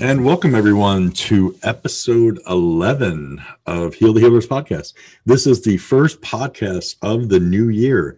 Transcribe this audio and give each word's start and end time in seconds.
And 0.00 0.24
welcome 0.24 0.54
everyone 0.54 1.12
to 1.12 1.54
episode 1.62 2.40
11 2.48 3.38
of 3.66 3.92
Heal 3.92 4.14
the 4.14 4.20
Healers 4.22 4.46
podcast. 4.46 4.94
This 5.26 5.46
is 5.46 5.60
the 5.60 5.76
first 5.76 6.22
podcast 6.22 6.96
of 7.02 7.28
the 7.28 7.38
new 7.38 7.68
year. 7.68 8.16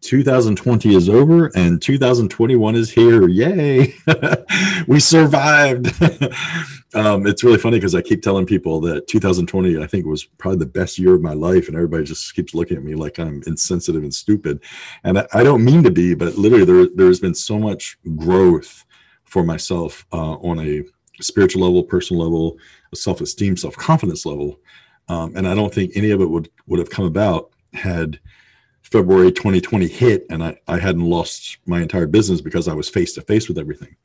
2020 0.00 0.96
is 0.96 1.10
over 1.10 1.52
and 1.54 1.82
2021 1.82 2.74
is 2.74 2.90
here. 2.90 3.28
Yay! 3.28 3.94
we 4.88 4.98
survived. 4.98 5.88
um, 6.94 7.26
it's 7.26 7.44
really 7.44 7.58
funny 7.58 7.76
because 7.76 7.94
I 7.94 8.00
keep 8.00 8.22
telling 8.22 8.46
people 8.46 8.80
that 8.80 9.06
2020, 9.06 9.82
I 9.82 9.86
think, 9.86 10.06
was 10.06 10.24
probably 10.24 10.60
the 10.60 10.66
best 10.66 10.98
year 10.98 11.14
of 11.14 11.20
my 11.20 11.34
life, 11.34 11.68
and 11.68 11.76
everybody 11.76 12.04
just 12.04 12.34
keeps 12.34 12.54
looking 12.54 12.78
at 12.78 12.84
me 12.84 12.94
like 12.94 13.18
I'm 13.18 13.42
insensitive 13.46 14.02
and 14.02 14.14
stupid. 14.14 14.60
And 15.04 15.18
I, 15.18 15.26
I 15.34 15.42
don't 15.44 15.62
mean 15.62 15.82
to 15.82 15.90
be, 15.90 16.14
but 16.14 16.36
literally, 16.36 16.64
there, 16.64 16.86
there's 16.94 17.20
been 17.20 17.34
so 17.34 17.58
much 17.58 17.98
growth 18.16 18.86
for 19.24 19.44
myself 19.44 20.06
uh, 20.12 20.34
on 20.36 20.58
a 20.58 20.82
spiritual 21.22 21.62
level, 21.62 21.82
personal 21.82 22.22
level, 22.22 22.58
self-esteem, 22.94 23.56
self-confidence 23.56 24.26
level. 24.26 24.60
Um, 25.08 25.36
and 25.36 25.46
I 25.46 25.54
don't 25.54 25.72
think 25.72 25.92
any 25.94 26.10
of 26.10 26.20
it 26.20 26.30
would 26.30 26.48
would 26.66 26.78
have 26.78 26.90
come 26.90 27.04
about 27.04 27.50
had 27.72 28.20
February 28.82 29.32
2020 29.32 29.88
hit 29.88 30.26
and 30.28 30.42
I, 30.44 30.56
I 30.68 30.78
hadn't 30.78 31.08
lost 31.08 31.58
my 31.66 31.80
entire 31.80 32.06
business 32.06 32.40
because 32.40 32.68
I 32.68 32.74
was 32.74 32.88
face 32.88 33.14
to 33.14 33.22
face 33.22 33.48
with 33.48 33.58
everything. 33.58 33.96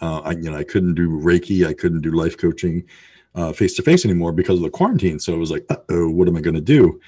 Uh, 0.00 0.20
I, 0.20 0.30
you 0.32 0.50
know, 0.50 0.56
I 0.56 0.64
couldn't 0.64 0.94
do 0.94 1.10
Reiki, 1.10 1.66
I 1.66 1.74
couldn't 1.74 2.00
do 2.00 2.12
life 2.12 2.38
coaching 2.38 2.84
face 3.54 3.74
to 3.74 3.82
face 3.82 4.04
anymore 4.04 4.32
because 4.32 4.58
of 4.58 4.62
the 4.62 4.70
quarantine. 4.70 5.18
So 5.18 5.34
it 5.34 5.38
was 5.38 5.50
like, 5.50 5.66
oh, 5.88 6.10
what 6.10 6.28
am 6.28 6.36
I 6.36 6.40
going 6.40 6.54
to 6.54 6.60
do? 6.60 7.00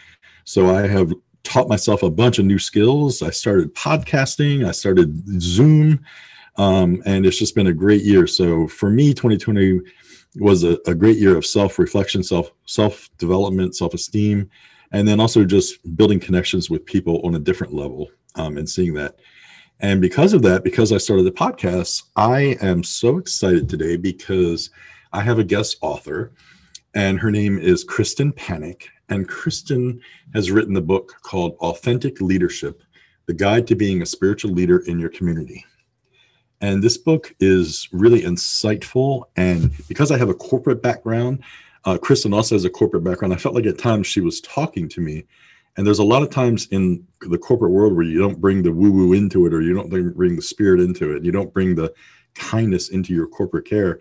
So 0.44 0.74
I 0.74 0.86
have 0.86 1.12
taught 1.44 1.68
myself 1.68 2.02
a 2.02 2.10
bunch 2.10 2.38
of 2.38 2.44
new 2.44 2.58
skills. 2.58 3.22
I 3.22 3.30
started 3.30 3.74
podcasting, 3.74 4.66
I 4.66 4.72
started 4.72 5.40
Zoom, 5.40 6.04
um, 6.56 7.02
and 7.06 7.24
it's 7.24 7.38
just 7.38 7.54
been 7.54 7.68
a 7.68 7.72
great 7.72 8.02
year. 8.02 8.26
So 8.26 8.68
for 8.68 8.90
me, 8.90 9.14
2020 9.14 9.80
was 10.36 10.64
a, 10.64 10.78
a 10.86 10.94
great 10.94 11.18
year 11.18 11.36
of 11.36 11.46
self 11.46 11.78
reflection, 11.78 12.22
self 12.22 12.50
self 12.66 13.08
development, 13.18 13.76
self 13.76 13.94
esteem, 13.94 14.50
and 14.92 15.06
then 15.06 15.20
also 15.20 15.44
just 15.44 15.96
building 15.96 16.20
connections 16.20 16.70
with 16.70 16.86
people 16.86 17.20
on 17.24 17.34
a 17.34 17.38
different 17.38 17.72
level 17.72 18.10
um, 18.34 18.56
and 18.56 18.68
seeing 18.68 18.94
that. 18.94 19.16
And 19.80 20.00
because 20.00 20.32
of 20.32 20.42
that, 20.42 20.62
because 20.62 20.92
I 20.92 20.98
started 20.98 21.24
the 21.24 21.32
podcast, 21.32 22.04
I 22.14 22.56
am 22.60 22.84
so 22.84 23.18
excited 23.18 23.68
today 23.68 23.96
because 23.96 24.70
I 25.12 25.22
have 25.22 25.38
a 25.38 25.44
guest 25.44 25.76
author, 25.80 26.32
and 26.94 27.18
her 27.18 27.30
name 27.30 27.58
is 27.58 27.84
Kristen 27.84 28.32
Panic. 28.32 28.88
And 29.08 29.28
Kristen 29.28 30.00
has 30.32 30.50
written 30.50 30.72
the 30.72 30.80
book 30.80 31.14
called 31.22 31.56
Authentic 31.60 32.20
Leadership 32.20 32.82
The 33.26 33.34
Guide 33.34 33.66
to 33.66 33.74
Being 33.74 34.00
a 34.00 34.06
Spiritual 34.06 34.52
Leader 34.52 34.78
in 34.86 34.98
Your 34.98 35.10
Community. 35.10 35.66
And 36.62 36.80
this 36.80 36.96
book 36.96 37.34
is 37.40 37.88
really 37.92 38.22
insightful. 38.22 39.24
And 39.36 39.72
because 39.88 40.12
I 40.12 40.16
have 40.16 40.28
a 40.28 40.34
corporate 40.34 40.80
background, 40.80 41.42
uh, 41.84 41.98
Kristen 41.98 42.32
also 42.32 42.54
has 42.54 42.64
a 42.64 42.70
corporate 42.70 43.02
background. 43.02 43.34
I 43.34 43.36
felt 43.36 43.56
like 43.56 43.66
at 43.66 43.78
times 43.78 44.06
she 44.06 44.20
was 44.20 44.40
talking 44.40 44.88
to 44.90 45.00
me. 45.00 45.24
And 45.76 45.84
there's 45.84 45.98
a 45.98 46.04
lot 46.04 46.22
of 46.22 46.30
times 46.30 46.68
in 46.70 47.04
the 47.22 47.38
corporate 47.38 47.72
world 47.72 47.94
where 47.94 48.04
you 48.04 48.18
don't 48.18 48.40
bring 48.40 48.62
the 48.62 48.72
woo 48.72 48.92
woo 48.92 49.12
into 49.12 49.44
it, 49.46 49.52
or 49.52 49.60
you 49.60 49.74
don't 49.74 49.90
bring 49.90 50.36
the 50.36 50.42
spirit 50.42 50.80
into 50.80 51.16
it. 51.16 51.24
You 51.24 51.32
don't 51.32 51.52
bring 51.52 51.74
the 51.74 51.92
kindness 52.34 52.90
into 52.90 53.12
your 53.12 53.26
corporate 53.26 53.66
care. 53.66 53.98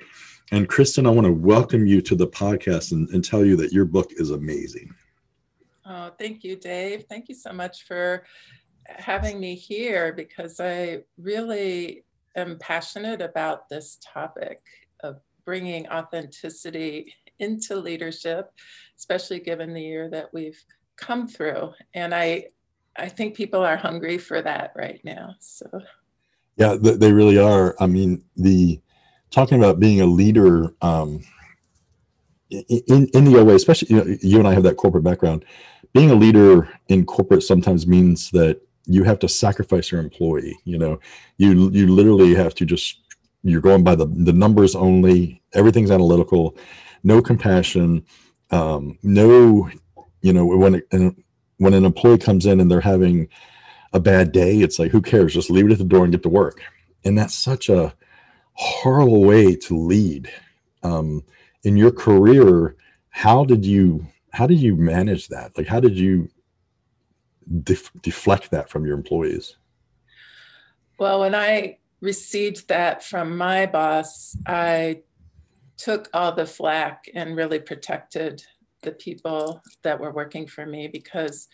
And 0.52 0.70
Kristen, 0.70 1.08
I 1.08 1.10
want 1.10 1.26
to 1.26 1.34
welcome 1.34 1.88
you 1.88 2.02
to 2.02 2.14
the 2.14 2.28
podcast 2.28 2.92
and, 2.92 3.10
and 3.10 3.24
tell 3.24 3.44
you 3.44 3.56
that 3.56 3.72
your 3.72 3.86
book 3.86 4.12
is 4.18 4.30
amazing. 4.30 4.94
Oh, 5.86 6.12
thank 6.20 6.44
you, 6.44 6.58
Dave. 6.58 7.06
Thank 7.10 7.28
you 7.28 7.36
so 7.36 7.54
much 7.54 7.88
for 7.88 8.26
having 8.86 9.40
me 9.40 9.56
here 9.56 10.14
because 10.14 10.60
I 10.60 11.04
really 11.18 12.04
am 12.36 12.58
passionate 12.60 13.22
about 13.22 13.70
this 13.70 13.98
topic 14.02 14.62
of 15.04 15.20
bringing 15.46 15.88
authenticity 15.90 17.14
into 17.40 17.76
leadership, 17.76 18.52
especially 18.98 19.40
given 19.40 19.74
the 19.74 19.82
year 19.82 20.10
that 20.10 20.34
we've 20.34 20.64
come 20.96 21.28
through. 21.28 21.72
And 21.94 22.14
I, 22.14 22.46
I 22.96 23.10
think 23.10 23.36
people 23.36 23.62
are 23.62 23.78
hungry 23.78 24.18
for 24.18 24.42
that 24.42 24.74
right 24.76 25.02
now. 25.04 25.36
So, 25.40 25.66
yeah, 26.58 26.76
they 26.80 27.12
really 27.12 27.38
are. 27.38 27.76
I 27.80 27.88
mean, 27.88 28.24
the 28.36 28.80
talking 29.32 29.58
about 29.58 29.80
being 29.80 30.02
a 30.02 30.06
leader 30.06 30.76
um, 30.82 31.24
in 32.50 33.08
in 33.08 33.26
the 33.26 33.38
OA, 33.40 33.56
especially 33.56 33.88
you, 33.90 33.96
know, 33.96 34.18
you 34.22 34.38
and 34.38 34.48
I 34.48 34.54
have 34.54 34.64
that 34.64 34.78
corporate 34.78 35.04
background. 35.04 35.46
Being 35.94 36.12
a 36.12 36.16
leader 36.16 36.70
in 36.90 37.06
corporate 37.06 37.44
sometimes 37.44 37.88
means 37.88 38.30
that 38.32 38.62
you 38.86 39.04
have 39.04 39.20
to 39.20 39.28
sacrifice 39.30 39.92
your 39.92 40.02
employee 40.02 40.58
you 40.66 40.78
know? 40.78 41.00
You 41.38 41.70
you 41.72 41.88
literally 41.88 42.34
have 42.36 42.56
to 42.56 42.66
just 42.66 43.00
you're 43.44 43.62
going 43.62 43.84
by 43.84 43.96
the 43.96 44.06
the 44.06 44.34
numbers 44.34 44.76
only 44.76 45.42
everything's 45.54 45.92
analytical 45.92 46.58
no 47.04 47.22
compassion 47.22 48.06
um, 48.52 48.98
no 49.04 49.70
you 50.22 50.34
know 50.34 50.46
when 50.46 50.82
when 51.58 51.74
an 51.74 51.86
employee 51.86 52.18
comes 52.18 52.46
in 52.46 52.60
and 52.60 52.70
they're 52.70 52.82
having 52.82 53.28
a 53.94 54.00
bad 54.00 54.32
day 54.32 54.60
it's 54.60 54.80
like 54.80 54.92
who 54.92 55.02
cares? 55.02 55.34
Just 55.34 55.50
leave 55.50 55.66
it 55.66 55.72
at 55.72 55.78
the 55.78 55.84
door 55.84 56.04
and 56.04 56.14
get 56.14 56.24
to 56.24 56.30
work. 56.30 56.62
And 57.04 57.18
that's 57.18 57.36
such 57.36 57.70
a 57.70 57.94
horrible 58.54 59.24
way 59.24 59.56
to 59.56 59.78
lead. 59.78 60.32
Um, 60.84 61.24
in 61.64 61.78
your 61.78 61.92
career 61.92 62.76
how 63.12 63.44
did 63.46 63.66
you 63.66 64.08
how 64.32 64.48
did 64.48 64.60
you 64.60 64.76
manage 64.76 65.28
that? 65.28 65.56
Like 65.58 65.68
how 65.68 65.80
did 65.80 65.98
you 65.98 66.30
def- 67.64 67.92
deflect 68.02 68.52
that 68.52 68.70
from 68.70 68.86
your 68.86 68.96
employees? 68.96 69.58
Well, 70.98 71.22
when 71.22 71.36
I 71.36 71.78
received 72.02 72.68
that 72.68 73.04
from 73.04 73.38
my 73.38 73.66
boss, 73.66 74.38
I 74.46 75.02
took 75.78 76.10
all 76.14 76.32
the 76.32 76.46
flack 76.46 77.06
and 77.16 77.36
really 77.36 77.60
protected 77.60 78.44
the 78.84 78.92
people 78.92 79.62
that 79.84 80.00
were 80.00 80.12
working 80.12 80.48
for 80.48 80.66
me 80.66 80.88
because 80.88 81.48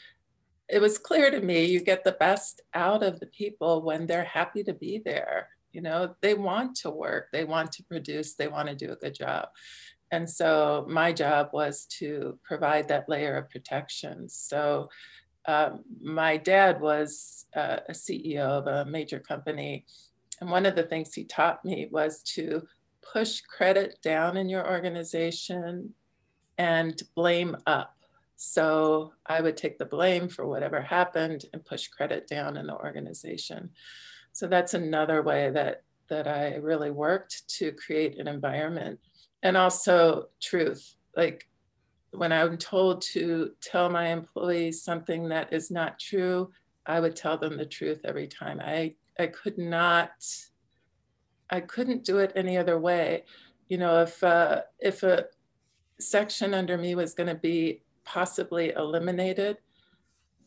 it 0.70 0.82
was 0.82 0.98
clear 0.98 1.32
to 1.32 1.40
me 1.40 1.66
you 1.66 1.80
get 1.80 2.04
the 2.04 2.14
best 2.14 2.62
out 2.74 3.04
of 3.04 3.20
the 3.20 3.28
people 3.28 3.82
when 3.82 4.06
they're 4.06 4.26
happy 4.26 4.64
to 4.64 4.74
be 4.74 5.02
there. 5.04 5.50
You 5.72 5.82
know, 5.82 6.16
they 6.22 6.34
want 6.34 6.76
to 6.78 6.90
work, 6.90 7.28
they 7.32 7.44
want 7.44 7.72
to 7.74 7.84
produce, 7.84 8.36
they 8.36 8.48
want 8.48 8.68
to 8.68 8.76
do 8.76 8.92
a 8.92 8.96
good 8.96 9.16
job. 9.16 9.50
And 10.12 10.30
so 10.30 10.86
my 10.90 11.12
job 11.12 11.50
was 11.54 11.86
to 12.00 12.40
provide 12.44 12.88
that 12.88 13.10
layer 13.10 13.36
of 13.36 13.50
protection. 13.50 14.30
So 14.30 14.90
um, 15.48 15.84
my 16.02 16.38
dad 16.38 16.82
was 16.82 17.46
uh, 17.56 17.78
a 17.88 17.94
CEO 17.94 18.40
of 18.40 18.68
a 18.68 18.90
major 18.90 19.20
company. 19.20 19.86
And 20.42 20.52
one 20.52 20.66
of 20.66 20.76
the 20.76 20.84
things 20.84 21.14
he 21.14 21.24
taught 21.24 21.64
me 21.64 21.88
was 21.92 22.22
to 22.36 22.68
push 23.02 23.42
credit 23.42 23.98
down 24.04 24.38
in 24.38 24.50
your 24.50 24.70
organization 24.70 25.94
and 26.58 27.02
blame 27.16 27.56
up. 27.66 27.96
So 28.36 29.14
I 29.26 29.42
would 29.42 29.58
take 29.58 29.80
the 29.80 29.86
blame 29.86 30.28
for 30.28 30.46
whatever 30.46 30.82
happened 30.82 31.46
and 31.54 31.66
push 31.66 31.88
credit 31.88 32.28
down 32.28 32.58
in 32.58 32.68
the 32.68 32.76
organization. 32.76 33.72
So 34.34 34.48
that's 34.48 34.74
another 34.74 35.24
way 35.24 35.50
that 35.52 35.84
that 36.10 36.28
I 36.28 36.56
really 36.56 36.92
worked 36.92 37.50
to 37.58 37.74
create 37.74 38.18
an 38.18 38.30
environment 38.30 39.00
and 39.44 39.58
also 39.58 40.28
truth. 40.42 40.96
Like 41.18 41.50
when 42.12 42.32
I'm 42.32 42.58
told 42.58 43.02
to 43.14 43.52
tell 43.62 43.90
my 43.90 44.08
employees 44.08 44.82
something 44.82 45.30
that 45.30 45.52
is 45.52 45.70
not 45.70 46.00
true, 46.00 46.52
I 46.86 47.00
would 47.00 47.16
tell 47.16 47.38
them 47.38 47.58
the 47.58 47.66
truth 47.66 48.02
every 48.06 48.28
time. 48.28 48.62
I, 48.64 48.96
I 49.20 49.28
could 49.28 49.58
not, 49.58 50.12
I 51.50 51.60
couldn't 51.60 52.06
do 52.06 52.20
it 52.20 52.32
any 52.36 52.58
other 52.58 52.80
way. 52.80 53.26
You 53.68 53.78
know, 53.78 54.02
if, 54.02 54.24
uh, 54.24 54.62
if 54.80 55.04
a 55.04 55.26
section 56.00 56.54
under 56.54 56.78
me 56.78 56.96
was 56.96 57.14
going 57.14 57.28
to 57.28 57.36
be 57.36 57.84
possibly 58.06 58.72
eliminated, 58.72 59.58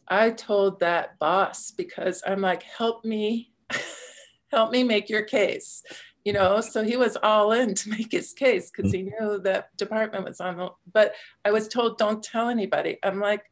I 0.09 0.31
told 0.31 0.81
that 0.81 1.19
boss 1.19 1.71
because 1.71 2.23
I'm 2.27 2.41
like, 2.41 2.63
help 2.63 3.05
me, 3.05 3.53
help 4.51 4.73
me 4.73 4.83
make 4.83 5.09
your 5.09 5.23
case 5.23 5.83
you 6.25 6.33
know 6.33 6.61
so 6.61 6.83
he 6.83 6.97
was 6.97 7.17
all 7.23 7.53
in 7.53 7.75
to 7.75 7.89
make 7.97 8.13
his 8.13 8.33
case 8.33 8.71
because 8.71 8.93
he 8.93 9.03
knew 9.03 9.39
that 9.43 9.75
department 9.77 10.25
was 10.25 10.41
on 10.41 10.57
the 10.57 10.69
but 10.93 11.15
i 11.45 11.51
was 11.51 11.69
told 11.69 11.99
don't 11.99 12.23
tell 12.23 12.49
anybody. 12.49 12.99
I'm 13.03 13.21
like 13.21 13.45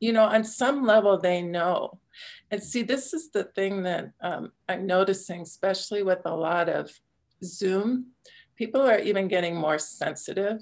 you 0.00 0.12
know 0.12 0.24
on 0.24 0.44
some 0.44 0.84
level 0.84 1.18
they 1.18 1.42
know. 1.42 1.98
And 2.50 2.62
see 2.62 2.82
this 2.82 3.14
is 3.14 3.30
the 3.30 3.44
thing 3.44 3.84
that 3.84 4.12
um, 4.20 4.52
i'm 4.68 4.86
noticing 4.86 5.42
especially 5.42 6.02
with 6.02 6.20
a 6.24 6.34
lot 6.34 6.68
of 6.68 6.90
zoom 7.42 8.12
people 8.56 8.82
are 8.82 8.98
even 8.98 9.26
getting 9.26 9.56
more 9.56 9.78
sensitive. 9.78 10.60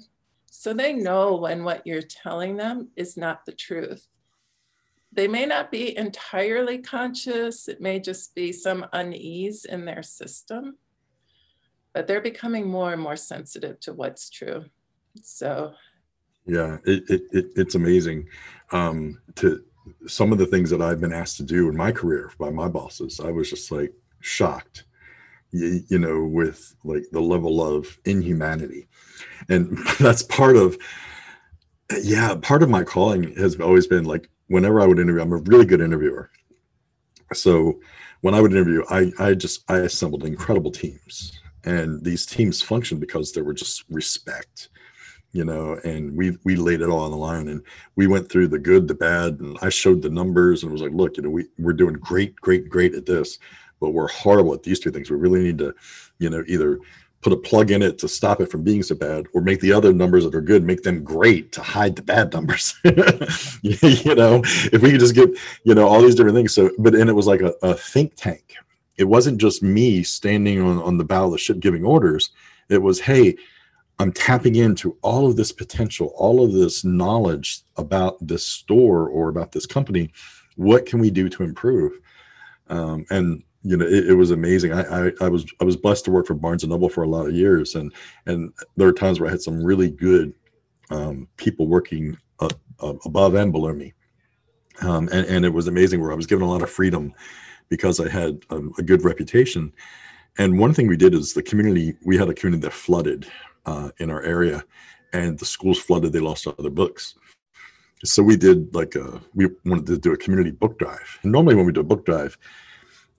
So 0.49 0.73
they 0.73 0.93
know 0.93 1.35
when 1.35 1.63
what 1.63 1.85
you're 1.85 2.01
telling 2.01 2.57
them 2.57 2.89
is 2.95 3.15
not 3.15 3.45
the 3.45 3.51
truth. 3.51 4.07
They 5.13 5.27
may 5.27 5.45
not 5.45 5.71
be 5.71 5.95
entirely 5.95 6.79
conscious. 6.79 7.67
It 7.67 7.79
may 7.79 7.99
just 7.99 8.33
be 8.33 8.51
some 8.53 8.85
unease 8.93 9.65
in 9.65 9.85
their 9.85 10.03
system 10.03 10.77
but 11.93 12.07
they're 12.07 12.21
becoming 12.21 12.67
more 12.67 12.93
and 12.93 13.01
more 13.01 13.17
sensitive 13.17 13.79
to 13.81 13.93
what's 13.93 14.29
true. 14.29 14.65
So, 15.21 15.73
yeah, 16.45 16.77
it, 16.85 17.03
it, 17.09 17.21
it 17.31 17.45
it's 17.55 17.75
amazing. 17.75 18.27
Um, 18.71 19.19
to 19.35 19.63
some 20.07 20.31
of 20.31 20.37
the 20.37 20.45
things 20.45 20.69
that 20.69 20.81
I've 20.81 21.01
been 21.01 21.13
asked 21.13 21.37
to 21.37 21.43
do 21.43 21.69
in 21.69 21.75
my 21.75 21.91
career 21.91 22.31
by 22.39 22.49
my 22.49 22.67
bosses, 22.67 23.19
I 23.19 23.31
was 23.31 23.49
just 23.49 23.71
like 23.71 23.93
shocked 24.21 24.85
you, 25.51 25.83
you 25.87 25.99
know, 25.99 26.23
with 26.23 26.75
like 26.83 27.03
the 27.11 27.19
level 27.19 27.61
of 27.61 27.97
inhumanity. 28.05 28.87
And 29.49 29.77
that's 29.99 30.23
part 30.23 30.55
of, 30.55 30.77
yeah, 32.01 32.35
part 32.41 32.63
of 32.63 32.69
my 32.69 32.83
calling 32.83 33.35
has 33.35 33.59
always 33.59 33.87
been 33.87 34.05
like 34.05 34.29
whenever 34.47 34.81
I 34.81 34.85
would 34.85 34.99
interview, 34.99 35.21
I'm 35.21 35.33
a 35.33 35.37
really 35.37 35.65
good 35.65 35.81
interviewer. 35.81 36.31
So 37.33 37.79
when 38.21 38.33
I 38.33 38.41
would 38.41 38.51
interview, 38.51 38.83
I, 38.89 39.11
I 39.19 39.33
just, 39.33 39.69
I 39.69 39.77
assembled 39.77 40.25
incredible 40.25 40.71
teams. 40.71 41.40
And 41.63 42.03
these 42.03 42.25
teams 42.25 42.61
functioned 42.61 43.01
because 43.01 43.31
there 43.31 43.43
were 43.43 43.53
just 43.53 43.83
respect 43.89 44.69
you 45.33 45.45
know, 45.45 45.79
and 45.83 46.15
we 46.15 46.37
we 46.43 46.55
laid 46.55 46.81
it 46.81 46.89
all 46.89 46.99
on 46.99 47.11
the 47.11 47.17
line 47.17 47.47
and 47.47 47.63
we 47.95 48.07
went 48.07 48.29
through 48.29 48.49
the 48.49 48.59
good, 48.59 48.87
the 48.87 48.93
bad, 48.93 49.39
and 49.39 49.57
I 49.61 49.69
showed 49.69 50.01
the 50.01 50.09
numbers 50.09 50.63
and 50.63 50.71
was 50.71 50.81
like, 50.81 50.91
look, 50.91 51.17
you 51.17 51.23
know, 51.23 51.29
we, 51.29 51.45
we're 51.57 51.73
doing 51.73 51.93
great, 51.93 52.35
great, 52.35 52.69
great 52.69 52.95
at 52.95 53.05
this, 53.05 53.39
but 53.79 53.91
we're 53.91 54.09
horrible 54.09 54.53
at 54.53 54.63
these 54.63 54.79
two 54.79 54.91
things. 54.91 55.09
We 55.09 55.17
really 55.17 55.41
need 55.41 55.57
to, 55.59 55.73
you 56.19 56.29
know, 56.29 56.43
either 56.47 56.79
put 57.21 57.31
a 57.31 57.37
plug 57.37 57.71
in 57.71 57.81
it 57.81 57.97
to 57.99 58.07
stop 58.07 58.41
it 58.41 58.51
from 58.51 58.63
being 58.63 58.83
so 58.83 58.95
bad 58.95 59.27
or 59.33 59.41
make 59.41 59.61
the 59.61 59.71
other 59.71 59.93
numbers 59.93 60.25
that 60.25 60.35
are 60.35 60.41
good 60.41 60.63
make 60.63 60.81
them 60.81 61.03
great 61.03 61.51
to 61.51 61.61
hide 61.61 61.95
the 61.95 62.01
bad 62.01 62.33
numbers. 62.33 62.73
You 63.63 64.15
know 64.15 64.41
if 64.43 64.81
we 64.81 64.91
could 64.91 64.99
just 64.99 65.15
get 65.15 65.29
you 65.63 65.75
know 65.75 65.87
all 65.87 66.01
these 66.01 66.15
different 66.15 66.35
things. 66.35 66.53
So 66.53 66.71
but 66.79 66.95
and 66.95 67.09
it 67.09 67.13
was 67.13 67.27
like 67.27 67.41
a, 67.41 67.53
a 67.61 67.75
think 67.75 68.15
tank 68.15 68.55
it 69.01 69.07
wasn't 69.07 69.41
just 69.41 69.61
me 69.61 70.03
standing 70.03 70.61
on, 70.61 70.77
on 70.79 70.97
the 70.97 71.03
bow 71.03 71.25
of 71.25 71.31
the 71.31 71.37
ship 71.37 71.59
giving 71.59 71.83
orders 71.83 72.31
it 72.69 72.81
was 72.81 72.99
hey 72.99 73.35
I'm 74.01 74.11
tapping 74.11 74.55
into 74.55 74.97
all 75.03 75.27
of 75.27 75.35
this 75.35 75.51
potential, 75.51 76.11
all 76.15 76.43
of 76.43 76.53
this 76.53 76.83
knowledge 76.83 77.61
about 77.77 78.17
this 78.25 78.43
store 78.43 79.07
or 79.07 79.29
about 79.29 79.51
this 79.51 79.67
company. 79.67 80.11
What 80.55 80.87
can 80.87 80.99
we 80.99 81.11
do 81.11 81.29
to 81.29 81.43
improve? 81.43 81.93
Um, 82.67 83.05
and 83.11 83.43
you 83.61 83.77
know, 83.77 83.85
it, 83.85 84.09
it 84.09 84.13
was 84.15 84.31
amazing. 84.31 84.73
I, 84.73 85.09
I, 85.09 85.11
I 85.21 85.29
was 85.29 85.45
I 85.61 85.65
was 85.65 85.77
blessed 85.77 86.05
to 86.05 86.11
work 86.11 86.25
for 86.25 86.33
Barnes 86.33 86.63
and 86.63 86.71
Noble 86.71 86.89
for 86.89 87.03
a 87.03 87.07
lot 87.07 87.27
of 87.27 87.35
years, 87.35 87.75
and 87.75 87.93
and 88.25 88.51
there 88.75 88.87
were 88.87 88.93
times 88.93 89.19
where 89.19 89.29
I 89.29 89.31
had 89.31 89.41
some 89.43 89.63
really 89.63 89.91
good 89.91 90.33
um, 90.89 91.27
people 91.37 91.67
working 91.67 92.17
above 93.05 93.35
and 93.35 93.51
below 93.51 93.73
me, 93.73 93.93
um, 94.81 95.09
and 95.11 95.27
and 95.27 95.45
it 95.45 95.53
was 95.53 95.67
amazing 95.67 96.01
where 96.01 96.11
I 96.11 96.15
was 96.15 96.25
given 96.25 96.43
a 96.43 96.49
lot 96.49 96.63
of 96.63 96.71
freedom 96.71 97.13
because 97.71 97.99
I 98.01 98.09
had 98.09 98.43
um, 98.51 98.73
a 98.77 98.83
good 98.83 99.03
reputation. 99.03 99.73
And 100.37 100.59
one 100.59 100.73
thing 100.73 100.87
we 100.87 100.97
did 100.97 101.15
is 101.15 101.33
the 101.33 101.41
community. 101.41 101.95
We 102.05 102.17
had 102.17 102.29
a 102.29 102.33
community 102.33 102.61
that 102.67 102.73
flooded 102.73 103.25
uh, 103.65 103.89
in 103.97 104.11
our 104.11 104.21
area, 104.21 104.63
and 105.13 105.39
the 105.39 105.45
schools 105.45 105.79
flooded. 105.79 106.13
They 106.13 106.19
lost 106.19 106.45
all 106.45 106.53
their 106.59 106.69
books. 106.69 107.15
So 108.03 108.21
we 108.21 108.35
did 108.35 108.75
like 108.75 108.95
a 108.95 109.21
we 109.33 109.47
wanted 109.65 109.85
to 109.87 109.97
do 109.97 110.11
a 110.11 110.17
community 110.17 110.51
book 110.51 110.77
drive. 110.77 111.19
And 111.23 111.31
normally 111.31 111.55
when 111.55 111.65
we 111.65 111.71
do 111.71 111.79
a 111.79 111.91
book 111.91 112.05
drive, 112.05 112.37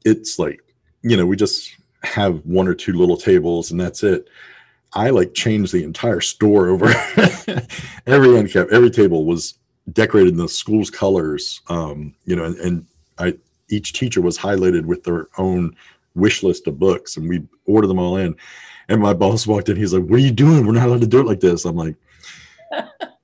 it's 0.04 0.38
like 0.38 0.60
you 1.02 1.16
know 1.16 1.26
we 1.26 1.36
just 1.36 1.76
have 2.02 2.44
one 2.44 2.68
or 2.68 2.74
two 2.74 2.92
little 2.92 3.16
tables 3.16 3.70
and 3.70 3.80
that's 3.80 4.02
it. 4.02 4.28
I 4.94 5.10
like 5.10 5.32
changed 5.32 5.72
the 5.72 5.84
entire 5.84 6.20
store 6.20 6.68
over. 6.68 6.88
every 8.06 8.36
end 8.36 8.50
cap, 8.50 8.68
every 8.70 8.90
table 8.90 9.24
was 9.24 9.54
decorated 9.92 10.30
in 10.30 10.36
the 10.36 10.48
school's 10.48 10.90
colors. 10.90 11.62
Um, 11.68 12.14
you 12.24 12.36
know, 12.36 12.44
and, 12.44 12.56
and 12.58 12.86
I 13.18 13.34
each 13.72 13.92
teacher 13.92 14.20
was 14.20 14.38
highlighted 14.38 14.84
with 14.84 15.02
their 15.04 15.28
own 15.38 15.74
wish 16.14 16.42
list 16.42 16.66
of 16.66 16.78
books, 16.78 17.16
and 17.16 17.28
we 17.28 17.42
ordered 17.66 17.88
them 17.88 17.98
all 17.98 18.16
in. 18.16 18.36
And 18.88 19.00
my 19.00 19.14
boss 19.14 19.46
walked 19.46 19.68
in. 19.68 19.76
He's 19.76 19.94
like, 19.94 20.04
"What 20.04 20.16
are 20.16 20.22
you 20.22 20.30
doing? 20.30 20.66
We're 20.66 20.72
not 20.72 20.88
allowed 20.88 21.00
to 21.00 21.06
do 21.06 21.20
it 21.20 21.26
like 21.26 21.40
this." 21.40 21.64
I'm 21.64 21.76
like, 21.76 21.96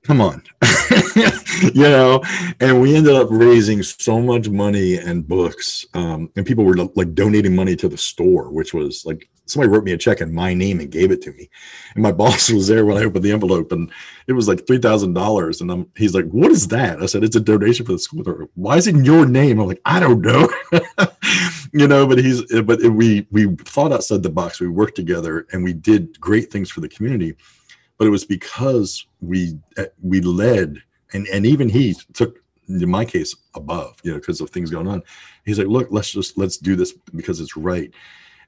"Come 0.09 0.21
on," 0.21 0.41
you 1.75 1.83
know. 1.83 2.23
And 2.59 2.81
we 2.81 2.95
ended 2.95 3.13
up 3.13 3.27
raising 3.29 3.83
so 3.83 4.19
much 4.19 4.49
money 4.49 4.97
and 4.97 5.27
books, 5.27 5.85
um, 5.93 6.31
and 6.35 6.47
people 6.47 6.65
were 6.65 6.75
like 6.75 7.13
donating 7.13 7.55
money 7.55 7.75
to 7.75 7.87
the 7.87 7.95
store, 7.95 8.49
which 8.49 8.73
was 8.73 9.05
like 9.05 9.29
somebody 9.45 9.69
wrote 9.69 9.83
me 9.83 9.91
a 9.91 9.97
check 9.99 10.19
in 10.19 10.33
my 10.33 10.51
name 10.55 10.79
and 10.79 10.89
gave 10.89 11.11
it 11.11 11.21
to 11.21 11.31
me. 11.33 11.47
And 11.93 12.01
my 12.01 12.11
boss 12.23 12.49
was 12.49 12.67
there 12.67 12.87
when 12.87 12.97
I 12.97 13.05
opened 13.05 13.23
the 13.23 13.31
envelope, 13.31 13.71
and 13.71 13.91
it 14.25 14.33
was 14.33 14.47
like 14.47 14.65
three 14.65 14.79
thousand 14.79 15.13
dollars. 15.13 15.61
And 15.61 15.71
I'm, 15.71 15.87
he's 15.95 16.15
like, 16.15 16.25
"What 16.31 16.49
is 16.49 16.67
that?" 16.69 17.03
I 17.03 17.05
said, 17.05 17.23
"It's 17.23 17.35
a 17.35 17.39
donation 17.39 17.85
for 17.85 17.91
the 17.91 17.99
school." 17.99 18.23
Why 18.55 18.77
is 18.77 18.87
it 18.87 18.95
in 18.95 19.05
your 19.05 19.27
name? 19.27 19.59
I'm 19.59 19.67
like, 19.67 19.81
"I 19.85 19.99
don't 19.99 20.21
know." 20.21 20.49
you 21.71 21.87
know, 21.87 22.07
but 22.07 22.17
he's 22.17 22.43
but 22.63 22.81
we 22.81 23.27
we 23.29 23.55
thought 23.57 23.93
outside 23.93 24.23
the 24.23 24.31
box. 24.31 24.59
We 24.59 24.69
worked 24.69 24.95
together 24.95 25.45
and 25.51 25.63
we 25.63 25.73
did 25.73 26.19
great 26.19 26.51
things 26.51 26.71
for 26.71 26.81
the 26.81 26.89
community. 26.89 27.35
But 27.99 28.07
it 28.07 28.11
was 28.11 28.25
because 28.25 29.05
we 29.21 29.59
eh, 29.77 29.85
we 30.01 30.21
led 30.21 30.81
and 31.13 31.27
and 31.27 31.45
even 31.45 31.69
he 31.69 31.95
took 32.13 32.39
in 32.67 32.89
my 32.89 33.03
case 33.03 33.35
above 33.55 33.97
you 34.03 34.11
know 34.11 34.17
because 34.17 34.41
of 34.41 34.49
things 34.49 34.71
going 34.71 34.87
on. 34.87 35.03
He's 35.45 35.59
like 35.59 35.67
look 35.67 35.89
let's 35.91 36.11
just 36.11 36.37
let's 36.37 36.57
do 36.57 36.75
this 36.75 36.93
because 37.13 37.39
it's 37.39 37.55
right. 37.55 37.91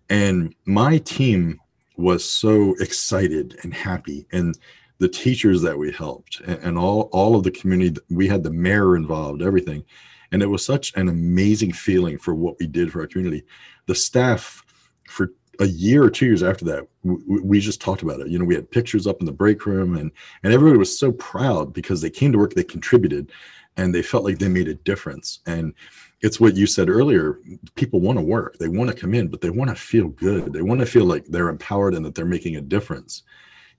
And 0.09 0.55
my 0.65 0.97
team 0.97 1.59
was 1.97 2.25
so 2.25 2.73
excited 2.79 3.59
and 3.61 3.73
happy 3.73 4.25
and 4.31 4.57
the 4.97 5.07
teachers 5.07 5.61
that 5.61 5.77
we 5.77 5.91
helped 5.91 6.39
and, 6.41 6.59
and 6.63 6.77
all 6.77 7.09
all 7.11 7.35
of 7.35 7.43
the 7.43 7.51
community 7.51 7.99
we 8.09 8.27
had 8.27 8.43
the 8.43 8.51
mayor 8.51 8.95
involved 8.95 9.43
everything. 9.43 9.83
And 10.31 10.41
it 10.41 10.47
was 10.47 10.65
such 10.65 10.93
an 10.95 11.09
amazing 11.09 11.73
feeling 11.73 12.17
for 12.17 12.33
what 12.33 12.57
we 12.57 12.65
did 12.65 12.91
for 12.91 13.01
our 13.01 13.07
community. 13.07 13.43
The 13.87 13.95
staff, 13.95 14.63
for 15.09 15.33
a 15.61 15.67
year 15.67 16.03
or 16.03 16.09
two 16.09 16.25
years 16.25 16.43
after 16.43 16.65
that, 16.65 16.87
we, 17.03 17.39
we 17.39 17.59
just 17.59 17.79
talked 17.79 18.01
about 18.01 18.19
it. 18.19 18.27
You 18.27 18.39
know, 18.39 18.45
we 18.45 18.55
had 18.55 18.69
pictures 18.69 19.07
up 19.07 19.19
in 19.19 19.25
the 19.25 19.31
break 19.31 19.65
room, 19.65 19.95
and 19.95 20.11
and 20.43 20.53
everybody 20.53 20.77
was 20.77 20.97
so 20.97 21.11
proud 21.13 21.71
because 21.71 22.01
they 22.01 22.09
came 22.09 22.31
to 22.31 22.37
work, 22.37 22.53
they 22.53 22.63
contributed, 22.63 23.31
and 23.77 23.93
they 23.93 24.01
felt 24.01 24.23
like 24.23 24.39
they 24.39 24.49
made 24.49 24.67
a 24.67 24.73
difference. 24.73 25.39
And 25.45 25.73
it's 26.21 26.39
what 26.39 26.55
you 26.55 26.67
said 26.67 26.89
earlier 26.89 27.39
people 27.75 27.99
want 27.99 28.17
to 28.17 28.23
work. 28.23 28.57
They 28.57 28.67
want 28.67 28.89
to 28.89 28.95
come 28.95 29.13
in 29.13 29.27
but 29.27 29.41
they 29.41 29.49
want 29.49 29.69
to 29.69 29.75
feel 29.75 30.09
good. 30.09 30.53
They 30.53 30.61
want 30.61 30.79
to 30.79 30.85
feel 30.85 31.05
like 31.05 31.25
they're 31.25 31.49
empowered 31.49 31.95
and 31.95 32.05
that 32.05 32.15
they're 32.15 32.25
making 32.25 32.55
a 32.55 32.61
difference. 32.61 33.23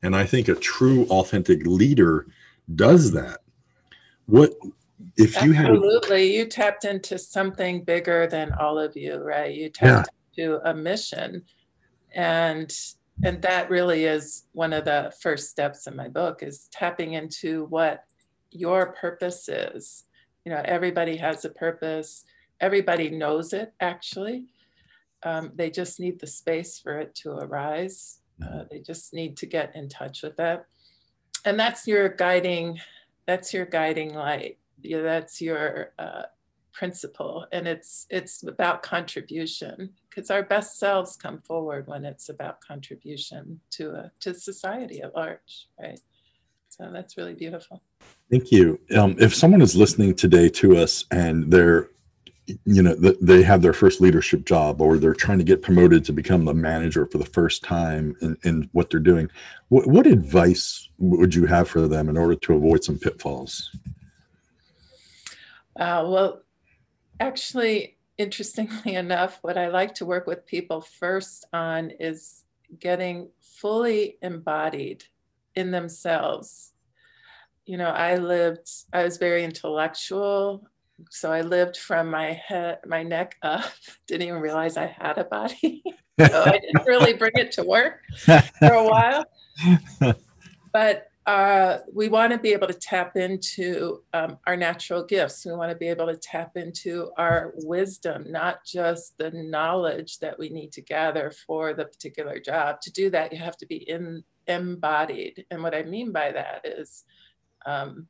And 0.05 0.17
i 0.17 0.27
think 0.27 0.49
a 0.49 0.55
true 0.57 1.07
authentic 1.07 1.65
leader 1.65 2.27
does 2.75 3.13
that. 3.13 3.41
What 4.27 4.55
if 5.17 5.41
you 5.43 5.53
had 5.53 5.67
absolutely. 5.67 6.37
You 6.37 6.47
tapped 6.47 6.85
into 6.85 7.19
something 7.19 7.85
bigger 7.85 8.27
than 8.27 8.53
all 8.55 8.79
of 8.79 8.97
you 8.97 9.17
right? 9.17 9.55
You 9.55 9.69
tapped 9.69 10.11
yeah. 10.37 10.45
into 10.45 10.69
a 10.69 10.75
mission 10.75 11.45
and 12.15 12.73
and 13.25 13.41
that 13.43 13.71
really 13.71 14.05
is 14.05 14.45
one 14.53 14.73
of 14.73 14.85
the 14.85 15.13
first 15.21 15.51
steps 15.51 15.87
in 15.87 15.95
my 15.95 16.09
book 16.09 16.43
is 16.43 16.69
tapping 16.73 17.13
into 17.13 17.67
what 17.67 18.05
your 18.51 18.93
purpose 18.95 19.49
is. 19.49 20.05
You 20.45 20.53
know 20.53 20.63
everybody 20.65 21.17
has 21.17 21.45
a 21.45 21.51
purpose. 21.51 22.25
Everybody 22.61 23.11
knows 23.11 23.53
it 23.53 23.73
actually. 23.81 24.45
Um, 25.25 25.53
they 25.55 25.71
just 25.71 26.01
need 26.01 26.21
the 26.21 26.27
space 26.27 26.79
for 26.79 26.99
it 26.99 27.15
to 27.17 27.31
arise. 27.33 28.19
Uh, 28.43 28.47
mm-hmm. 28.47 28.63
they 28.71 28.81
just 28.81 29.15
need 29.15 29.37
to 29.37 29.47
get 29.47 29.77
in 29.77 29.89
touch 29.89 30.23
with 30.23 30.39
it. 30.41 30.65
And 31.45 31.59
that's 31.59 31.87
your 31.87 32.09
guiding 32.09 32.81
that's 33.27 33.55
your 33.55 33.67
guiding 33.67 34.15
light. 34.15 34.59
Yeah, 34.83 35.03
that's 35.03 35.41
your 35.41 35.93
uh, 35.99 36.23
principle 36.73 37.47
and 37.53 37.69
it's 37.69 38.07
it's 38.11 38.43
about 38.47 38.83
contribution 38.83 39.91
because 40.09 40.31
our 40.31 40.43
best 40.43 40.79
selves 40.79 41.17
come 41.17 41.41
forward 41.43 41.87
when 41.87 42.05
it's 42.05 42.29
about 42.29 42.61
contribution 42.61 43.61
to 43.71 43.91
a, 43.91 44.11
to 44.21 44.35
society 44.35 45.03
at 45.03 45.15
large 45.15 45.69
right? 45.81 46.01
So 46.69 46.91
that's 46.91 47.19
really 47.19 47.35
beautiful. 47.35 47.83
Thank 48.31 48.51
you. 48.51 48.81
Um, 48.97 49.15
if 49.19 49.35
someone 49.35 49.61
is 49.61 49.77
listening 49.77 50.15
today 50.15 50.49
to 50.49 50.79
us 50.79 51.05
and 51.11 51.51
they're 51.51 51.91
you 52.65 52.83
know 52.83 52.95
they 52.95 53.43
have 53.43 53.63
their 53.63 53.73
first 53.73 54.01
leadership 54.01 54.45
job 54.45 54.81
or 54.81 54.99
they're 54.99 55.15
trying 55.15 55.39
to 55.39 55.45
get 55.45 55.63
promoted 55.63 56.05
to 56.05 56.13
become 56.13 56.45
the 56.45 56.53
manager 56.53 57.07
for 57.07 57.19
the 57.19 57.25
first 57.25 57.63
time 57.63 58.17
in, 58.21 58.37
in 58.43 58.69
what 58.73 58.91
they're 58.91 58.99
doing 58.99 59.31
what, 59.69 59.87
what 59.87 60.07
advice 60.07 60.89
would 60.99 61.35
you 61.35 61.47
have 61.47 61.69
for 61.69 61.89
them 61.89 62.09
in 62.09 62.17
order 62.17 62.35
to 62.35 62.55
avoid 62.55 62.85
some 62.85 62.99
pitfalls? 62.99 63.75
Uh, 65.77 66.05
well, 66.07 66.42
actually, 67.21 67.97
interestingly 68.19 68.95
enough, 68.95 69.39
what 69.43 69.59
I 69.59 69.69
like 69.69 69.95
to 69.97 70.07
work 70.07 70.27
with 70.27 70.47
people 70.47 70.81
first 70.81 71.47
on 71.53 71.91
is 71.99 72.45
getting 72.79 73.29
fully 73.41 74.17
embodied 74.23 75.05
in 75.55 75.71
themselves. 75.71 76.73
You 77.67 77.77
know, 77.77 77.91
I 77.91 78.17
lived, 78.17 78.69
I 78.93 79.05
was 79.05 79.19
very 79.19 79.45
intellectual. 79.45 80.67
So 81.11 81.33
I 81.33 81.41
lived 81.41 81.77
from 81.77 82.11
my 82.11 82.33
head, 82.33 82.79
my 82.87 83.03
neck 83.03 83.37
up, 83.43 83.65
didn't 84.07 84.27
even 84.29 84.41
realize 84.41 84.77
I 84.77 84.87
had 84.87 85.19
a 85.19 85.25
body. 85.25 85.83
so 86.21 86.43
I 86.43 86.59
didn't 86.59 86.87
really 86.87 87.15
bring 87.15 87.33
it 87.35 87.53
to 87.53 87.63
work 87.63 88.01
for 88.25 88.73
a 88.73 88.85
while. 88.85 89.25
But 90.73 91.12
uh, 91.25 91.79
we 91.93 92.09
want 92.09 92.33
to 92.33 92.39
be 92.39 92.53
able 92.53 92.67
to 92.67 92.75
tap 92.75 93.17
into 93.17 94.03
um, 94.13 94.39
our 94.47 94.57
natural 94.57 95.05
gifts. 95.05 95.47
We 95.47 95.53
want 95.53 95.71
to 95.71 95.77
be 95.77 95.87
able 95.87 96.07
to 96.07 96.17
tap 96.17 96.57
into 96.57 97.11
our 97.17 97.53
wisdom, 97.59 98.25
not 98.29 98.65
just 98.65 99.17
the 99.19 99.31
knowledge 99.31 100.19
that 100.19 100.37
we 100.37 100.49
need 100.49 100.73
to 100.73 100.81
gather 100.81 101.31
for 101.47 101.75
the 101.75 101.85
particular 101.85 102.41
job. 102.41 102.81
To 102.81 102.93
do 102.93 103.09
that, 103.11 103.33
you 103.33 103.39
have 103.39 103.57
to 103.59 103.67
be 103.67 103.89
in, 103.89 104.25
embodied. 104.49 105.47
And 105.51 105.63
what 105.63 105.77
I 105.77 105.85
mean 105.85 106.11
by 106.11 106.33
that 106.33 106.67
is 106.67 107.05
um, 107.67 108.09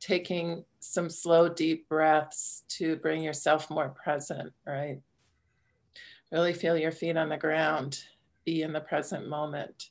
taking 0.00 0.64
some 0.80 1.08
slow, 1.08 1.48
deep 1.48 1.88
breaths 1.88 2.64
to 2.70 2.96
bring 2.96 3.22
yourself 3.22 3.70
more 3.70 3.90
present, 3.90 4.52
right? 4.66 5.00
Really 6.32 6.54
feel 6.54 6.76
your 6.76 6.90
feet 6.90 7.16
on 7.16 7.28
the 7.28 7.36
ground, 7.36 8.02
be 8.44 8.62
in 8.62 8.72
the 8.72 8.80
present 8.80 9.28
moment. 9.28 9.90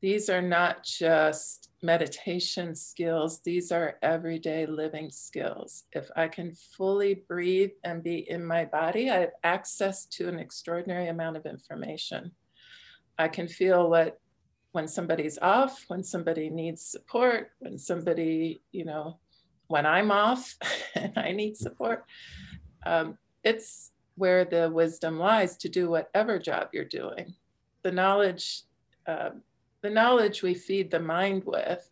These 0.00 0.30
are 0.30 0.42
not 0.42 0.84
just 0.84 1.70
meditation 1.82 2.74
skills, 2.74 3.40
these 3.44 3.72
are 3.72 3.98
everyday 4.02 4.66
living 4.66 5.10
skills. 5.10 5.84
If 5.92 6.08
I 6.16 6.28
can 6.28 6.54
fully 6.76 7.24
breathe 7.28 7.72
and 7.84 8.02
be 8.02 8.28
in 8.30 8.44
my 8.44 8.64
body, 8.64 9.10
I 9.10 9.20
have 9.20 9.32
access 9.42 10.06
to 10.06 10.28
an 10.28 10.38
extraordinary 10.38 11.08
amount 11.08 11.36
of 11.36 11.46
information. 11.46 12.32
I 13.18 13.28
can 13.28 13.48
feel 13.48 13.90
what 13.90 14.20
when 14.72 14.86
somebody's 14.86 15.38
off, 15.40 15.84
when 15.88 16.04
somebody 16.04 16.50
needs 16.50 16.82
support, 16.82 17.50
when 17.58 17.78
somebody, 17.78 18.60
you 18.70 18.84
know, 18.84 19.18
when 19.66 19.86
I'm 19.86 20.10
off 20.10 20.54
and 20.94 21.12
I 21.16 21.32
need 21.32 21.56
support. 21.56 22.04
Um, 22.86 23.18
it's 23.42 23.92
where 24.16 24.44
the 24.44 24.70
wisdom 24.70 25.18
lies 25.18 25.56
to 25.58 25.68
do 25.68 25.88
whatever 25.88 26.38
job 26.38 26.68
you're 26.72 26.84
doing. 26.84 27.34
The 27.82 27.92
knowledge, 27.92 28.62
uh, 29.06 29.30
the 29.82 29.90
knowledge 29.90 30.42
we 30.42 30.54
feed 30.54 30.90
the 30.90 31.00
mind 31.00 31.44
with, 31.44 31.90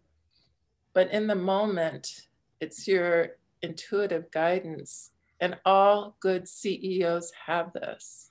but 0.93 1.11
in 1.11 1.27
the 1.27 1.35
moment, 1.35 2.27
it's 2.61 2.89
your 2.89 3.37
intuitive 3.63 4.31
guidance. 4.31 5.11
And 5.41 5.59
all 5.65 6.17
good 6.21 6.49
CEOs 6.49 7.31
have 7.47 7.73
this. 7.75 8.31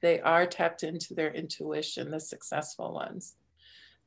They 0.00 0.20
are 0.20 0.46
tapped 0.46 0.82
into 0.82 1.14
their 1.14 1.32
intuition, 1.32 2.10
the 2.10 2.20
successful 2.20 2.94
ones. 2.94 3.34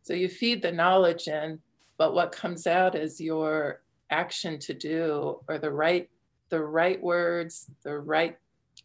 So 0.01 0.13
you 0.13 0.27
feed 0.27 0.61
the 0.61 0.71
knowledge 0.71 1.27
in, 1.27 1.59
but 1.97 2.15
what 2.15 2.31
comes 2.31 2.65
out 2.65 2.95
is 2.95 3.21
your 3.21 3.81
action 4.09 4.57
to 4.59 4.73
do 4.73 5.39
or 5.47 5.57
the 5.57 5.71
right 5.71 6.09
the 6.51 6.61
right 6.61 7.01
words, 7.01 7.71
the 7.83 7.97
right 7.97 8.37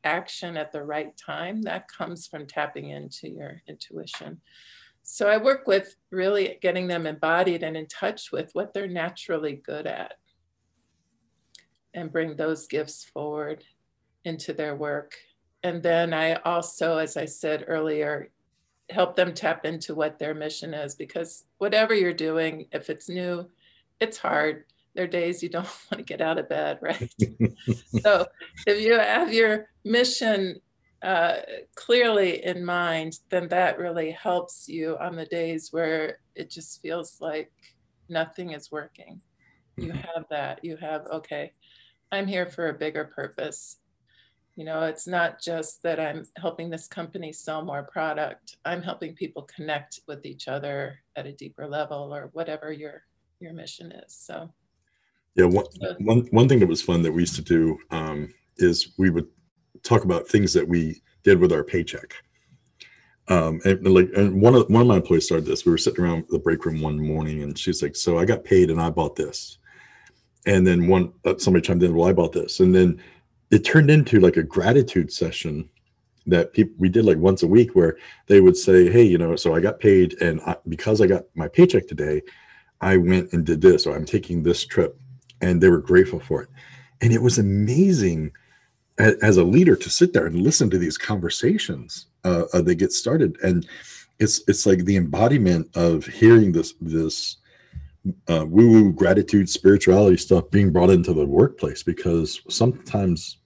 action 0.05 0.57
at 0.57 0.73
the 0.73 0.83
right 0.83 1.15
time, 1.17 1.63
that 1.63 1.89
comes 1.89 2.27
from 2.27 2.47
tapping 2.47 2.91
into 2.91 3.29
your 3.29 3.61
intuition. 3.67 4.41
So 5.09 5.29
I 5.29 5.37
work 5.37 5.69
with 5.69 5.95
really 6.11 6.59
getting 6.61 6.89
them 6.89 7.07
embodied 7.07 7.63
and 7.63 7.77
in 7.77 7.87
touch 7.87 8.33
with 8.33 8.51
what 8.55 8.75
they're 8.75 8.89
naturally 8.89 9.55
good 9.65 9.87
at 9.87 10.15
and 11.95 12.13
bring 12.13 12.37
those 12.37 12.67
gifts 12.67 13.05
forward 13.05 13.63
into 14.25 14.53
their 14.53 14.75
work. 14.75 15.15
And 15.63 15.81
then 15.81 16.13
I 16.13 16.35
also, 16.35 16.99
as 16.99 17.17
I 17.17 17.25
said 17.25 17.65
earlier, 17.69 18.31
help 18.91 19.15
them 19.15 19.33
tap 19.33 19.65
into 19.65 19.95
what 19.95 20.19
their 20.19 20.35
mission 20.35 20.75
is 20.75 20.97
because 20.97 21.45
whatever 21.59 21.95
you're 21.95 22.13
doing, 22.13 22.67
if 22.73 22.91
it's 22.91 23.09
new, 23.09 23.49
it's 24.01 24.19
hard. 24.19 24.65
There 24.97 25.05
are 25.05 25.09
days 25.09 25.41
you 25.41 25.49
don't 25.49 25.65
want 25.91 25.99
to 25.99 26.03
get 26.03 26.21
out 26.21 26.39
of 26.39 26.49
bed, 26.49 26.81
right? 26.83 27.15
so 28.03 28.27
if 28.67 28.81
you 28.81 28.99
have 28.99 29.33
your 29.33 29.69
mission 29.85 30.61
uh, 31.03 31.37
clearly 31.75 32.45
in 32.45 32.65
mind, 32.65 33.19
then 33.31 33.49
that 33.49 33.79
really 33.79 34.11
helps 34.11 34.69
you 34.69 34.97
on 34.99 35.17
the 35.17 35.27
days 35.27 35.69
where 35.73 36.19
it 36.35 36.51
just 36.51 36.81
feels 36.83 37.21
like 37.21 37.53
nothing 38.09 38.53
is 38.53 38.73
working. 38.73 39.21
You 39.77 39.89
mm-hmm. 39.89 39.99
have 39.99 40.25
that. 40.31 40.65
You 40.65 40.77
have, 40.79 41.07
okay, 41.13 41.53
I'm 42.11 42.27
here 42.27 42.47
for 42.47 42.69
a 42.69 42.75
bigger 42.75 43.05
purpose. 43.05 43.77
You 44.55 44.65
know, 44.65 44.85
it's 44.85 45.07
not 45.07 45.41
just 45.41 45.83
that 45.83 46.01
I'm 46.01 46.25
helping 46.39 46.71
this 46.71 46.89
company 46.89 47.31
sell 47.33 47.63
more 47.63 47.83
product. 47.83 48.57
I'm 48.65 48.81
helping 48.81 49.15
people 49.15 49.43
connect 49.43 50.01
with 50.09 50.25
each 50.25 50.49
other 50.49 50.99
at 51.15 51.27
a 51.27 51.33
deeper 51.33 51.67
level 51.69 52.15
or 52.15 52.31
whatever 52.33 52.73
your 52.73 53.03
your 53.39 53.53
mission 53.53 53.93
is. 53.93 54.15
So 54.15 54.51
yeah, 55.35 55.45
one, 55.45 55.67
one, 55.99 56.21
one 56.31 56.49
thing 56.49 56.61
that 56.61 56.69
was 56.69 56.81
fun 56.81 57.03
that 57.03 57.13
we 57.13 57.21
used 57.21 57.37
to 57.37 57.43
do 57.43 57.79
um, 57.91 58.33
is 58.57 58.95
we 58.97 59.11
would 59.11 59.29
talk 59.83 60.05
about 60.05 60.29
things 60.29 60.53
that 60.53 60.67
we 60.67 61.03
did 61.23 61.39
with 61.39 61.53
our 61.53 61.65
paycheck. 61.65 62.15
Um, 63.29 63.61
and 63.65 63.87
like, 63.87 64.11
and 64.17 64.41
one 64.41 64.55
of 64.55 64.69
one 64.71 64.83
of 64.83 64.89
my 64.89 64.97
employees 64.97 65.27
started 65.27 65.47
this. 65.47 65.65
We 65.65 65.73
were 65.73 65.79
sitting 65.79 66.05
around 66.05 66.27
the 66.29 66.39
break 66.39 66.65
room 66.65 66.81
one 66.81 66.99
morning, 66.99 67.43
and 67.43 67.59
she's 67.59 67.83
like, 67.83 67.97
"So 67.97 68.19
I 68.19 68.25
got 68.25 68.45
paid, 68.45 68.71
and 68.71 68.81
I 68.81 68.91
bought 68.91 69.17
this." 69.17 69.59
And 70.47 70.65
then 70.65 70.87
one 70.87 71.13
uh, 71.25 71.35
somebody 71.39 71.67
chimed 71.67 71.83
in, 71.83 71.95
"Well, 71.95 72.09
I 72.09 72.13
bought 72.13 72.33
this," 72.33 72.61
and 72.61 72.73
then 72.73 73.03
it 73.51 73.65
turned 73.65 73.91
into 73.91 74.21
like 74.21 74.37
a 74.37 74.43
gratitude 74.43 75.13
session 75.13 75.69
that 76.27 76.53
people 76.53 76.75
we 76.79 76.89
did 76.89 77.05
like 77.05 77.19
once 77.19 77.43
a 77.43 77.47
week 77.47 77.75
where 77.75 77.97
they 78.27 78.41
would 78.41 78.57
say 78.57 78.91
hey 78.91 79.03
you 79.03 79.19
know 79.19 79.37
so 79.37 79.55
i 79.55 79.61
got 79.61 79.79
paid 79.79 80.21
and 80.21 80.41
I, 80.41 80.57
because 80.69 81.01
i 81.01 81.07
got 81.07 81.25
my 81.35 81.49
paycheck 81.49 81.87
today 81.87 82.23
i 82.81 82.97
went 82.97 83.33
and 83.33 83.47
did 83.47 83.61
this 83.61 83.87
or 83.87 83.95
i'm 83.95 84.05
taking 84.05 84.43
this 84.43 84.67
trip 84.67 84.99
and 85.41 85.61
they 85.61 85.69
were 85.69 85.79
grateful 85.79 86.21
for 86.21 86.43
it 86.43 86.49
and 87.01 87.13
it 87.13 87.23
was 87.23 87.39
amazing 87.39 88.33
as, 88.99 89.37
a 89.37 89.45
leader 89.45 89.77
to 89.77 89.91
sit 89.91 90.13
there 90.13 90.27
and 90.27 90.43
listen 90.43 90.71
to 90.71 90.79
these 90.79 90.99
conversations 90.99 92.07
uh, 92.25 92.45
uh, 92.53 92.63
they 92.63 92.75
get 92.75 92.93
started. 92.93 93.37
And 93.43 93.67
it's 94.19 94.43
it's 94.49 94.67
like 94.67 94.85
the 94.85 94.97
embodiment 94.97 95.69
of 95.77 96.07
hearing 96.07 96.53
this 96.53 96.75
this 96.81 97.37
uh, 98.29 98.47
woo 98.47 98.71
woo 98.71 98.93
gratitude 98.93 99.49
spirituality 99.49 100.17
stuff 100.17 100.51
being 100.51 100.73
brought 100.73 100.91
into 100.91 101.13
the 101.13 101.27
workplace 101.27 101.83
because 101.83 102.41
sometimes 102.49 103.39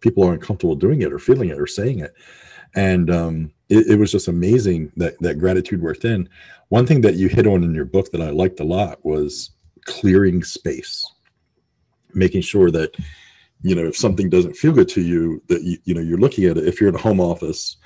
people 0.00 0.22
aren't 0.22 0.42
comfortable 0.42 0.76
doing 0.76 1.02
it 1.02 1.12
or 1.12 1.18
feeling 1.18 1.48
it 1.48 1.58
or 1.58 1.66
saying 1.66 2.00
it. 2.00 2.14
And 2.74 3.10
um, 3.10 3.52
it, 3.68 3.86
it, 3.88 3.98
was 3.98 4.12
just 4.12 4.28
amazing 4.28 4.92
that 4.96 5.18
that 5.20 5.38
gratitude 5.38 5.82
worked 5.82 6.04
in. 6.04 6.28
One 6.68 6.86
thing 6.86 7.00
that 7.02 7.16
you 7.16 7.28
hit 7.28 7.46
on 7.46 7.64
in 7.64 7.74
your 7.74 7.84
book 7.84 8.10
that 8.12 8.22
i 8.22 8.30
liked 8.30 8.60
a 8.60 8.64
lot 8.64 9.04
was 9.04 9.50
clearing 9.84 10.42
space 10.42 11.04
making 12.14 12.42
sure 12.42 12.70
that 12.70 12.94
you 13.62 13.74
know 13.74 13.84
if 13.84 13.96
something 13.96 14.28
doesn't 14.28 14.56
feel 14.56 14.72
good 14.72 14.88
to 14.88 15.00
you 15.00 15.42
that 15.48 15.62
you, 15.62 15.78
you 15.84 15.94
know 15.94 16.00
you're 16.00 16.18
looking 16.18 16.44
at 16.44 16.56
it 16.56 16.66
if 16.66 16.80
you're 16.80 16.90
in 16.90 16.94
a 16.94 16.98
home 16.98 17.20
office 17.20 17.76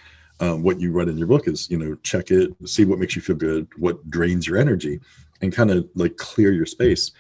um, 0.40 0.62
what 0.62 0.80
you 0.80 0.92
write 0.92 1.09
in 1.09 1.16
your 1.16 1.26
book 1.26 1.49
is 1.49 1.71
you 1.71 1.78
know 1.78 1.95
check 2.02 2.30
it 2.30 2.50
see 2.64 2.85
what 2.85 2.99
makes 2.99 3.16
you 3.16 3.23
feel 3.23 3.37
good 3.37 3.66
what 3.76 4.09
drains 4.11 4.47
your 4.47 4.59
energy 4.59 5.00
and 5.42 5.52
kind 5.52 5.71
of 5.71 5.88
like 5.95 6.16
clear 6.16 6.52
your 6.52 6.66
space. 6.66 7.12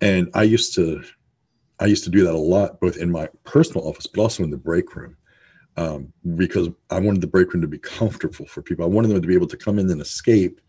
And 0.00 0.30
I 0.34 0.42
used 0.42 0.74
to, 0.74 1.02
I 1.80 1.86
used 1.86 2.04
to 2.04 2.10
do 2.10 2.24
that 2.24 2.34
a 2.34 2.38
lot, 2.38 2.80
both 2.80 2.96
in 2.96 3.10
my 3.10 3.28
personal 3.44 3.86
office, 3.86 4.06
but 4.06 4.20
also 4.20 4.42
in 4.42 4.50
the 4.50 4.56
break 4.56 4.94
room, 4.94 5.16
um, 5.76 6.12
because 6.36 6.68
I 6.90 7.00
wanted 7.00 7.20
the 7.20 7.26
break 7.26 7.52
room 7.52 7.62
to 7.62 7.68
be 7.68 7.78
comfortable 7.78 8.46
for 8.46 8.62
people. 8.62 8.84
I 8.84 8.88
wanted 8.88 9.08
them 9.08 9.20
to 9.20 9.28
be 9.28 9.34
able 9.34 9.46
to 9.48 9.56
come 9.56 9.78
in 9.78 9.90
and 9.90 10.00
escape 10.00 10.60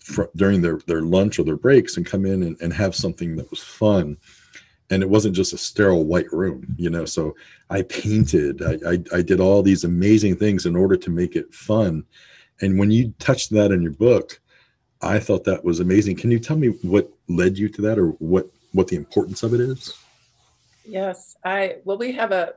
for, 0.00 0.30
during 0.36 0.62
their 0.62 0.78
their 0.86 1.02
lunch 1.02 1.38
or 1.38 1.44
their 1.44 1.56
breaks 1.56 1.96
and 1.96 2.06
come 2.06 2.24
in 2.24 2.42
and, 2.42 2.56
and 2.60 2.72
have 2.72 2.94
something 2.94 3.36
that 3.36 3.50
was 3.50 3.62
fun. 3.62 4.16
And 4.90 5.02
it 5.02 5.08
wasn't 5.08 5.34
just 5.34 5.52
a 5.52 5.58
sterile 5.58 6.04
white 6.04 6.30
room, 6.32 6.74
you 6.76 6.90
know. 6.90 7.04
So 7.04 7.34
I 7.70 7.82
painted, 7.82 8.62
I, 8.62 8.78
I, 8.86 9.18
I 9.18 9.22
did 9.22 9.40
all 9.40 9.62
these 9.62 9.84
amazing 9.84 10.36
things 10.36 10.66
in 10.66 10.76
order 10.76 10.96
to 10.96 11.10
make 11.10 11.36
it 11.36 11.52
fun. 11.54 12.04
And 12.60 12.78
when 12.78 12.90
you 12.90 13.14
touched 13.18 13.50
that 13.50 13.72
in 13.72 13.82
your 13.82 13.92
book, 13.92 14.40
I 15.00 15.18
thought 15.18 15.44
that 15.44 15.64
was 15.64 15.80
amazing. 15.80 16.16
Can 16.16 16.30
you 16.30 16.38
tell 16.38 16.56
me 16.56 16.68
what 16.82 17.10
led 17.28 17.58
you 17.58 17.68
to 17.70 17.82
that 17.82 17.98
or 17.98 18.10
what 18.10 18.48
what 18.72 18.88
the 18.88 18.96
importance 18.96 19.42
of 19.42 19.54
it 19.54 19.60
is? 19.60 19.96
Yes, 20.84 21.36
I 21.44 21.76
well 21.84 21.98
we 21.98 22.12
have 22.12 22.32
a 22.32 22.54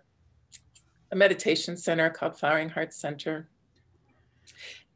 a 1.12 1.16
meditation 1.16 1.78
center 1.78 2.10
called 2.10 2.38
Flowering 2.38 2.70
Heart 2.70 2.94
Center. 2.94 3.48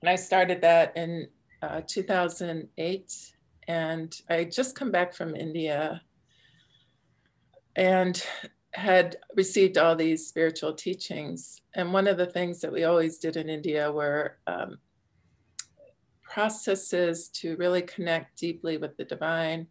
And 0.02 0.10
I 0.10 0.16
started 0.16 0.62
that 0.62 0.96
in 0.98 1.28
uh, 1.62 1.82
2008 1.88 3.34
and 3.68 4.22
I 4.30 4.44
just 4.46 4.76
come 4.76 4.92
back 4.92 5.14
from 5.14 5.36
India 5.36 6.02
and 7.75 8.24
had 8.74 9.18
received 9.36 9.78
all 9.78 9.96
these 9.96 10.28
spiritual 10.28 10.74
teachings. 10.74 11.62
And 11.75 11.94
one 11.94 12.08
of 12.08 12.18
the 12.18 12.25
things 12.25 12.62
that 12.62 12.72
we 12.72 12.84
always 12.84 13.18
did 13.18 13.36
in 13.36 13.50
India 13.50 13.92
were 13.92 14.38
um, 14.48 14.78
processes 16.22 17.28
to 17.30 17.56
really 17.58 17.82
connect 17.82 18.38
deeply 18.40 18.78
with 18.78 18.96
the 18.96 19.04
divine. 19.04 19.68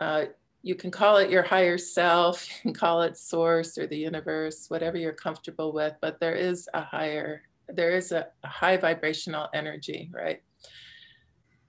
Uh, 0.00 0.26
you 0.62 0.74
can 0.74 0.90
call 0.90 1.18
it 1.18 1.30
your 1.30 1.42
higher 1.42 1.78
self, 1.78 2.46
you 2.56 2.62
can 2.62 2.74
call 2.74 3.02
it 3.02 3.16
source 3.16 3.78
or 3.78 3.86
the 3.86 3.96
universe, 3.96 4.66
whatever 4.68 4.98
you're 4.98 5.12
comfortable 5.12 5.72
with, 5.72 5.94
but 6.00 6.20
there 6.20 6.34
is 6.34 6.68
a 6.74 6.82
higher, 6.82 7.42
there 7.68 7.90
is 7.90 8.12
a, 8.12 8.26
a 8.42 8.48
high 8.48 8.76
vibrational 8.76 9.48
energy, 9.54 10.10
right? 10.12 10.42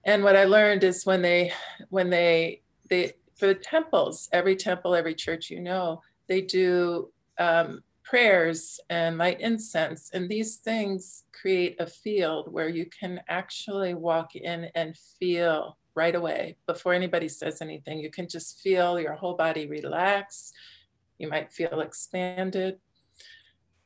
And 0.04 0.22
what 0.22 0.36
I 0.36 0.44
learned 0.44 0.84
is 0.84 1.04
when 1.04 1.22
they, 1.22 1.52
when 1.88 2.10
they, 2.10 2.62
they, 2.88 3.14
for 3.36 3.46
the 3.46 3.54
temples, 3.54 4.28
every 4.32 4.56
temple, 4.56 4.94
every 4.94 5.14
church 5.14 5.50
you 5.50 5.60
know, 5.60 6.00
they 6.26 6.40
do 6.40 7.10
um, 7.38 7.82
prayers 8.02 8.80
and 8.88 9.18
light 9.18 9.40
incense. 9.40 10.10
And 10.14 10.28
these 10.28 10.56
things 10.56 11.24
create 11.32 11.76
a 11.80 11.86
field 11.86 12.52
where 12.52 12.68
you 12.68 12.86
can 12.86 13.20
actually 13.28 13.94
walk 13.94 14.36
in 14.36 14.70
and 14.74 14.96
feel 14.96 15.76
right 15.94 16.14
away 16.14 16.56
before 16.66 16.94
anybody 16.94 17.28
says 17.28 17.60
anything. 17.60 17.98
You 17.98 18.10
can 18.10 18.28
just 18.28 18.60
feel 18.60 19.00
your 19.00 19.14
whole 19.14 19.34
body 19.34 19.66
relax. 19.66 20.52
You 21.18 21.28
might 21.28 21.52
feel 21.52 21.80
expanded. 21.80 22.78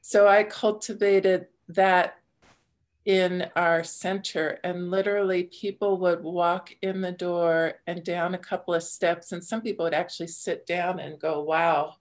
So 0.01 0.29
I 0.29 0.45
cultivated 0.45 1.47
that 1.69 2.20
in 3.07 3.47
our 3.57 3.83
center 3.83 4.59
and 4.63 4.91
literally 4.91 5.45
people 5.45 5.99
would 5.99 6.23
walk 6.23 6.71
in 6.83 7.01
the 7.01 7.13
door 7.13 7.75
and 7.87 8.05
down 8.05 8.35
a 8.35 8.39
couple 8.39 8.75
of 8.75 8.83
steps 8.83 9.33
and 9.33 9.43
some 9.43 9.63
people 9.63 9.85
would 9.85 9.95
actually 9.95 10.27
sit 10.27 10.67
down 10.67 11.01
and 11.01 11.19
go 11.19 11.41
wow 11.41 11.95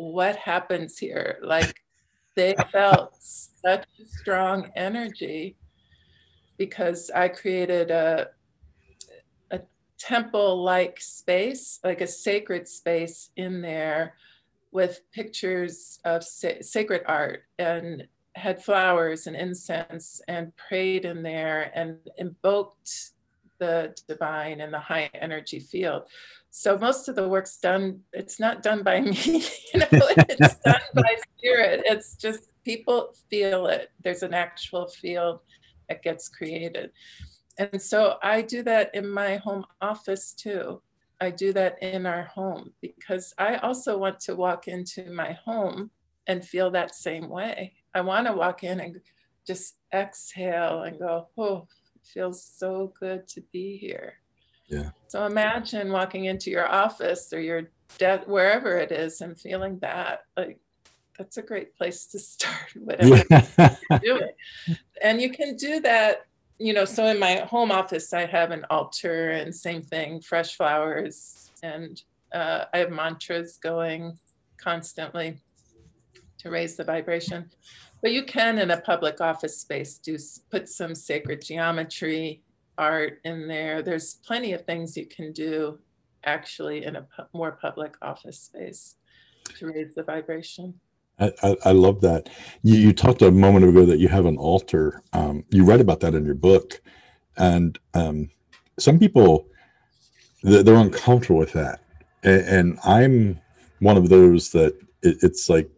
what 0.00 0.36
happens 0.36 0.98
here? 0.98 1.38
Like, 1.42 1.82
they 2.34 2.54
felt 2.72 3.16
such 3.18 3.86
a 4.00 4.06
strong 4.06 4.70
energy 4.76 5.56
because 6.56 7.10
I 7.10 7.28
created 7.28 7.90
a 7.90 8.28
a 9.50 9.60
temple 9.98 10.62
like 10.62 11.00
space, 11.00 11.80
like 11.82 12.00
a 12.00 12.06
sacred 12.06 12.68
space 12.68 13.30
in 13.36 13.60
there 13.60 14.14
with 14.72 15.00
pictures 15.12 15.98
of 16.04 16.22
sa- 16.22 16.60
sacred 16.60 17.02
art 17.06 17.42
and 17.58 18.06
had 18.34 18.62
flowers 18.62 19.26
and 19.26 19.36
incense 19.36 20.20
and 20.28 20.56
prayed 20.56 21.04
in 21.04 21.22
there 21.22 21.70
and 21.74 21.98
invoked 22.18 23.10
the 23.58 23.94
divine 24.08 24.60
and 24.60 24.72
the 24.72 24.78
high 24.78 25.10
energy 25.14 25.60
field. 25.60 26.04
So 26.50 26.76
most 26.78 27.08
of 27.08 27.14
the 27.14 27.28
work's 27.28 27.58
done, 27.58 28.00
it's 28.12 28.40
not 28.40 28.62
done 28.62 28.82
by 28.82 29.00
me, 29.02 29.44
you 29.72 29.80
know, 29.80 29.86
it's 29.92 30.56
done 30.56 30.80
by 30.94 31.16
spirit. 31.38 31.82
It's 31.84 32.16
just 32.16 32.48
people 32.64 33.14
feel 33.30 33.66
it. 33.66 33.90
There's 34.02 34.22
an 34.22 34.34
actual 34.34 34.88
field 34.88 35.40
that 35.88 36.02
gets 36.02 36.28
created. 36.28 36.90
And 37.58 37.80
so 37.80 38.16
I 38.22 38.42
do 38.42 38.62
that 38.62 38.94
in 38.94 39.08
my 39.08 39.36
home 39.36 39.66
office 39.80 40.32
too. 40.32 40.80
I 41.20 41.30
do 41.30 41.52
that 41.52 41.82
in 41.82 42.06
our 42.06 42.22
home 42.22 42.72
because 42.80 43.34
I 43.36 43.56
also 43.56 43.98
want 43.98 44.20
to 44.20 44.34
walk 44.34 44.68
into 44.68 45.10
my 45.10 45.32
home 45.44 45.90
and 46.26 46.44
feel 46.44 46.70
that 46.70 46.94
same 46.94 47.28
way. 47.28 47.74
I 47.94 48.00
want 48.02 48.26
to 48.26 48.32
walk 48.32 48.62
in 48.64 48.80
and 48.80 49.00
just 49.46 49.76
exhale 49.92 50.82
and 50.82 50.98
go, 50.98 51.28
oh, 51.36 51.66
it 51.96 52.06
feels 52.06 52.44
so 52.44 52.92
good 52.98 53.26
to 53.28 53.42
be 53.52 53.76
here. 53.76 54.14
Yeah. 54.68 54.90
So 55.08 55.26
imagine 55.26 55.90
walking 55.90 56.26
into 56.26 56.50
your 56.50 56.68
office 56.68 57.32
or 57.32 57.40
your 57.40 57.70
desk, 57.98 58.28
wherever 58.28 58.76
it 58.78 58.92
is, 58.92 59.20
and 59.20 59.38
feeling 59.38 59.78
that. 59.80 60.20
Like, 60.36 60.60
that's 61.18 61.36
a 61.36 61.42
great 61.42 61.76
place 61.76 62.06
to 62.06 62.18
start, 62.20 62.72
whatever 62.76 63.24
yeah. 63.30 63.98
doing. 64.02 64.30
And 65.02 65.20
you 65.20 65.30
can 65.30 65.56
do 65.56 65.80
that, 65.80 66.26
you 66.58 66.72
know. 66.72 66.84
So 66.84 67.06
in 67.06 67.18
my 67.18 67.36
home 67.36 67.72
office, 67.72 68.12
I 68.12 68.26
have 68.26 68.52
an 68.52 68.64
altar 68.70 69.30
and 69.30 69.54
same 69.54 69.82
thing, 69.82 70.20
fresh 70.20 70.56
flowers, 70.56 71.50
and 71.62 72.00
uh, 72.32 72.66
I 72.72 72.78
have 72.78 72.90
mantras 72.90 73.58
going 73.58 74.16
constantly 74.56 75.40
to 76.40 76.50
raise 76.50 76.76
the 76.76 76.84
vibration. 76.84 77.50
But 78.02 78.12
you 78.12 78.24
can, 78.24 78.58
in 78.58 78.70
a 78.70 78.80
public 78.80 79.20
office 79.20 79.58
space, 79.58 79.98
do 79.98 80.16
put 80.50 80.68
some 80.68 80.94
sacred 80.94 81.42
geometry 81.42 82.42
art 82.78 83.20
in 83.24 83.46
there. 83.46 83.82
There's 83.82 84.14
plenty 84.14 84.52
of 84.52 84.64
things 84.64 84.96
you 84.96 85.06
can 85.06 85.32
do 85.32 85.78
actually 86.24 86.84
in 86.84 86.96
a 86.96 87.02
pu- 87.02 87.24
more 87.34 87.52
public 87.52 87.94
office 88.02 88.40
space 88.40 88.96
to 89.58 89.66
raise 89.66 89.94
the 89.94 90.02
vibration. 90.02 90.74
I, 91.18 91.56
I, 91.66 91.72
love 91.72 92.00
that. 92.00 92.30
You, 92.62 92.76
you, 92.76 92.92
talked 92.94 93.20
a 93.20 93.30
moment 93.30 93.66
ago 93.66 93.84
that 93.84 93.98
you 93.98 94.08
have 94.08 94.24
an 94.24 94.38
altar. 94.38 95.02
Um, 95.12 95.44
you 95.50 95.64
read 95.64 95.82
about 95.82 96.00
that 96.00 96.14
in 96.14 96.24
your 96.24 96.34
book, 96.34 96.80
and 97.36 97.78
um, 97.92 98.30
some 98.78 98.98
people 98.98 99.46
they're 100.42 100.74
uncomfortable 100.74 101.38
with 101.38 101.52
that, 101.52 101.80
and, 102.22 102.40
and 102.46 102.78
I'm 102.84 103.40
one 103.80 103.98
of 103.98 104.08
those 104.08 104.50
that 104.52 104.74
it, 105.02 105.18
it's 105.20 105.50
like 105.50 105.70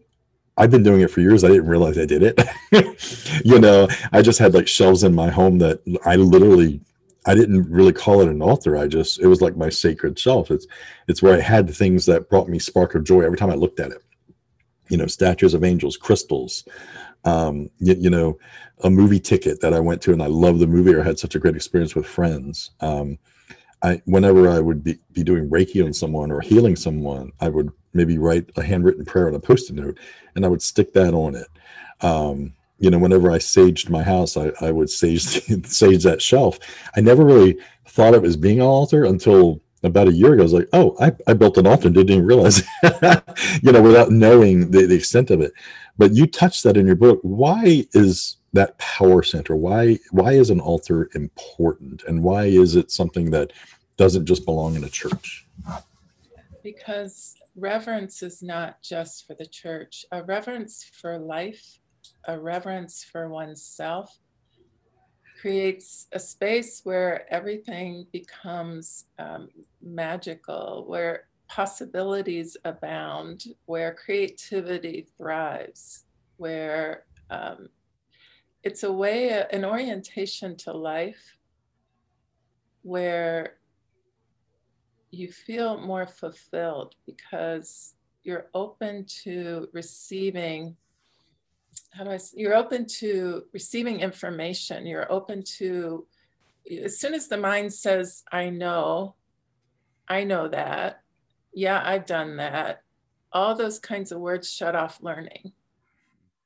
I've 0.56 0.70
been 0.70 0.82
doing 0.82 1.00
it 1.00 1.10
for 1.10 1.20
years. 1.20 1.44
I 1.44 1.48
didn't 1.48 1.66
realize 1.66 1.98
I 1.98 2.04
did 2.04 2.22
it. 2.22 3.42
you 3.44 3.58
know, 3.58 3.88
I 4.12 4.22
just 4.22 4.38
had 4.38 4.54
like 4.54 4.68
shelves 4.68 5.02
in 5.02 5.14
my 5.14 5.30
home 5.30 5.58
that 5.58 5.80
I 6.04 6.16
literally 6.16 6.80
I 7.24 7.34
didn't 7.34 7.70
really 7.70 7.92
call 7.92 8.20
it 8.20 8.28
an 8.28 8.42
altar. 8.42 8.76
I 8.76 8.86
just 8.86 9.20
it 9.20 9.26
was 9.26 9.40
like 9.40 9.56
my 9.56 9.68
sacred 9.68 10.18
shelf. 10.18 10.50
It's 10.50 10.66
it's 11.08 11.22
where 11.22 11.36
I 11.36 11.40
had 11.40 11.72
things 11.72 12.04
that 12.06 12.28
brought 12.28 12.48
me 12.48 12.58
spark 12.58 12.94
of 12.94 13.04
joy 13.04 13.22
every 13.22 13.38
time 13.38 13.50
I 13.50 13.54
looked 13.54 13.80
at 13.80 13.92
it. 13.92 14.02
You 14.88 14.96
know, 14.98 15.06
statues 15.06 15.54
of 15.54 15.64
angels, 15.64 15.96
crystals, 15.96 16.64
um, 17.24 17.70
you, 17.78 17.94
you, 17.94 18.10
know, 18.10 18.38
a 18.84 18.90
movie 18.90 19.20
ticket 19.20 19.60
that 19.60 19.72
I 19.72 19.80
went 19.80 20.02
to 20.02 20.12
and 20.12 20.22
I 20.22 20.26
loved 20.26 20.58
the 20.58 20.66
movie 20.66 20.92
or 20.92 21.02
had 21.02 21.18
such 21.18 21.34
a 21.34 21.38
great 21.38 21.56
experience 21.56 21.94
with 21.94 22.04
friends. 22.04 22.72
Um, 22.80 23.18
I 23.82 24.02
whenever 24.04 24.50
I 24.50 24.60
would 24.60 24.82
be, 24.82 24.98
be 25.12 25.22
doing 25.22 25.48
Reiki 25.48 25.84
on 25.84 25.92
someone 25.92 26.30
or 26.30 26.40
healing 26.40 26.76
someone, 26.76 27.32
I 27.40 27.48
would 27.48 27.70
maybe 27.94 28.18
write 28.18 28.50
a 28.56 28.62
handwritten 28.62 29.04
prayer 29.04 29.28
on 29.28 29.34
a 29.34 29.40
post-it 29.40 29.76
note 29.76 29.98
and 30.34 30.44
I 30.44 30.48
would 30.48 30.62
stick 30.62 30.92
that 30.94 31.14
on 31.14 31.34
it. 31.34 31.48
Um, 32.00 32.54
you 32.78 32.90
know, 32.90 32.98
whenever 32.98 33.30
I 33.30 33.38
saged 33.38 33.90
my 33.90 34.02
house, 34.02 34.36
I, 34.36 34.50
I 34.60 34.72
would 34.72 34.90
sage 34.90 35.22
sage 35.66 36.02
that 36.02 36.20
shelf. 36.20 36.58
I 36.96 37.00
never 37.00 37.24
really 37.24 37.58
thought 37.86 38.14
of 38.14 38.24
it 38.24 38.28
as 38.28 38.36
being 38.36 38.60
an 38.60 38.66
altar 38.66 39.04
until 39.04 39.60
about 39.84 40.08
a 40.08 40.12
year 40.12 40.32
ago. 40.32 40.42
I 40.42 40.44
was 40.44 40.52
like, 40.52 40.68
oh, 40.72 40.96
I, 41.00 41.12
I 41.26 41.34
built 41.34 41.58
an 41.58 41.66
altar 41.66 41.86
and 41.86 41.94
didn't 41.94 42.10
even 42.10 42.26
realize, 42.26 42.62
you 43.62 43.72
know, 43.72 43.82
without 43.82 44.10
knowing 44.10 44.70
the, 44.70 44.86
the 44.86 44.94
extent 44.94 45.30
of 45.30 45.40
it. 45.40 45.52
But 45.98 46.14
you 46.14 46.26
touched 46.26 46.64
that 46.64 46.76
in 46.76 46.86
your 46.86 46.96
book. 46.96 47.20
Why 47.22 47.86
is 47.92 48.36
that 48.52 48.78
power 48.78 49.22
center? 49.22 49.54
Why 49.54 49.98
why 50.10 50.32
is 50.32 50.50
an 50.50 50.60
altar 50.60 51.08
important, 51.14 52.02
and 52.08 52.22
why 52.22 52.46
is 52.46 52.74
it 52.74 52.90
something 52.90 53.30
that 53.30 53.52
doesn't 53.96 54.26
just 54.26 54.44
belong 54.44 54.74
in 54.74 54.84
a 54.84 54.88
church? 54.88 55.46
Because 56.62 57.36
reverence 57.56 58.22
is 58.22 58.42
not 58.42 58.82
just 58.82 59.26
for 59.26 59.34
the 59.34 59.46
church. 59.46 60.04
A 60.12 60.22
reverence 60.22 60.90
for 61.00 61.18
life 61.18 61.80
a 62.26 62.38
reverence 62.38 63.04
for 63.04 63.28
oneself 63.28 64.18
creates 65.40 66.06
a 66.12 66.20
space 66.20 66.82
where 66.84 67.32
everything 67.32 68.06
becomes 68.12 69.06
um, 69.18 69.48
magical, 69.82 70.84
where 70.86 71.24
possibilities 71.48 72.56
abound, 72.64 73.44
where 73.66 73.94
creativity 73.94 75.06
thrives, 75.16 76.04
where 76.36 77.04
um, 77.30 77.68
it's 78.62 78.84
a 78.84 78.92
way, 78.92 79.44
an 79.50 79.64
orientation 79.64 80.56
to 80.56 80.72
life 80.72 81.38
where 82.82 83.54
you 85.12 85.28
feel 85.28 85.78
more 85.78 86.06
fulfilled 86.06 86.96
because 87.06 87.94
you're 88.24 88.46
open 88.54 89.04
to 89.22 89.68
receiving 89.72 90.76
how 91.92 92.04
do 92.04 92.10
I, 92.10 92.18
you're 92.34 92.54
open 92.54 92.86
to 92.86 93.44
receiving 93.52 94.00
information. 94.00 94.86
You're 94.86 95.10
open 95.12 95.42
to, 95.58 96.06
as 96.82 96.98
soon 96.98 97.14
as 97.14 97.28
the 97.28 97.36
mind 97.36 97.72
says, 97.72 98.24
I 98.32 98.48
know, 98.50 99.14
I 100.08 100.24
know 100.24 100.48
that, 100.48 101.02
yeah, 101.52 101.82
I've 101.84 102.06
done 102.06 102.36
that, 102.38 102.82
all 103.32 103.54
those 103.54 103.78
kinds 103.78 104.12
of 104.12 104.20
words 104.20 104.50
shut 104.50 104.74
off 104.74 105.02
learning, 105.02 105.52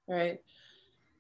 right? 0.09 0.41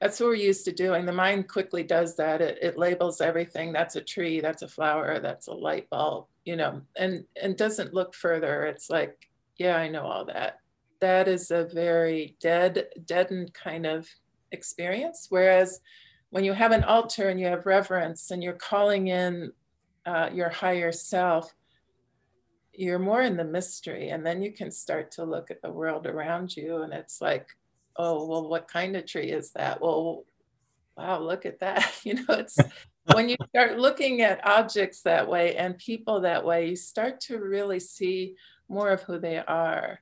That's 0.00 0.20
what 0.20 0.26
we're 0.26 0.34
used 0.34 0.64
to 0.66 0.72
doing. 0.72 1.06
The 1.06 1.12
mind 1.12 1.48
quickly 1.48 1.82
does 1.82 2.16
that. 2.16 2.40
It, 2.40 2.58
it 2.60 2.78
labels 2.78 3.20
everything. 3.20 3.72
That's 3.72 3.96
a 3.96 4.02
tree, 4.02 4.40
that's 4.40 4.62
a 4.62 4.68
flower, 4.68 5.20
that's 5.20 5.46
a 5.46 5.54
light 5.54 5.88
bulb, 5.88 6.26
you 6.46 6.56
know, 6.56 6.80
and, 6.96 7.24
and 7.40 7.58
doesn't 7.58 7.92
look 7.92 8.14
further. 8.14 8.64
It's 8.64 8.88
like, 8.88 9.28
yeah, 9.58 9.76
I 9.76 9.88
know 9.88 10.04
all 10.04 10.24
that 10.26 10.60
that 11.00 11.28
is 11.28 11.50
a 11.50 11.64
very 11.64 12.36
dead, 12.40 12.86
deadened 13.04 13.52
kind 13.54 13.86
of 13.86 14.08
experience. 14.52 15.26
Whereas 15.28 15.80
when 16.30 16.44
you 16.44 16.52
have 16.52 16.72
an 16.72 16.84
altar 16.84 17.28
and 17.28 17.38
you 17.38 17.46
have 17.46 17.66
reverence 17.66 18.30
and 18.30 18.42
you're 18.42 18.54
calling 18.54 19.08
in 19.08 19.52
uh, 20.04 20.30
your 20.32 20.48
higher 20.48 20.92
self, 20.92 21.52
you're 22.72 22.98
more 22.98 23.22
in 23.22 23.36
the 23.36 23.44
mystery. 23.44 24.10
And 24.10 24.24
then 24.24 24.42
you 24.42 24.52
can 24.52 24.70
start 24.70 25.10
to 25.12 25.24
look 25.24 25.50
at 25.50 25.62
the 25.62 25.70
world 25.70 26.06
around 26.06 26.56
you. 26.56 26.82
And 26.82 26.92
it's 26.92 27.20
like, 27.20 27.48
oh, 27.96 28.26
well, 28.26 28.48
what 28.48 28.68
kind 28.68 28.96
of 28.96 29.06
tree 29.06 29.30
is 29.30 29.52
that? 29.52 29.80
Well, 29.80 30.24
wow, 30.96 31.20
look 31.20 31.46
at 31.46 31.60
that. 31.60 31.92
You 32.04 32.14
know, 32.14 32.34
it's 32.34 32.58
when 33.12 33.28
you 33.28 33.36
start 33.50 33.78
looking 33.78 34.22
at 34.22 34.46
objects 34.46 35.02
that 35.02 35.28
way 35.28 35.56
and 35.56 35.78
people 35.78 36.20
that 36.22 36.44
way, 36.44 36.68
you 36.68 36.76
start 36.76 37.20
to 37.22 37.38
really 37.38 37.80
see 37.80 38.34
more 38.68 38.90
of 38.90 39.02
who 39.02 39.18
they 39.18 39.38
are 39.38 40.00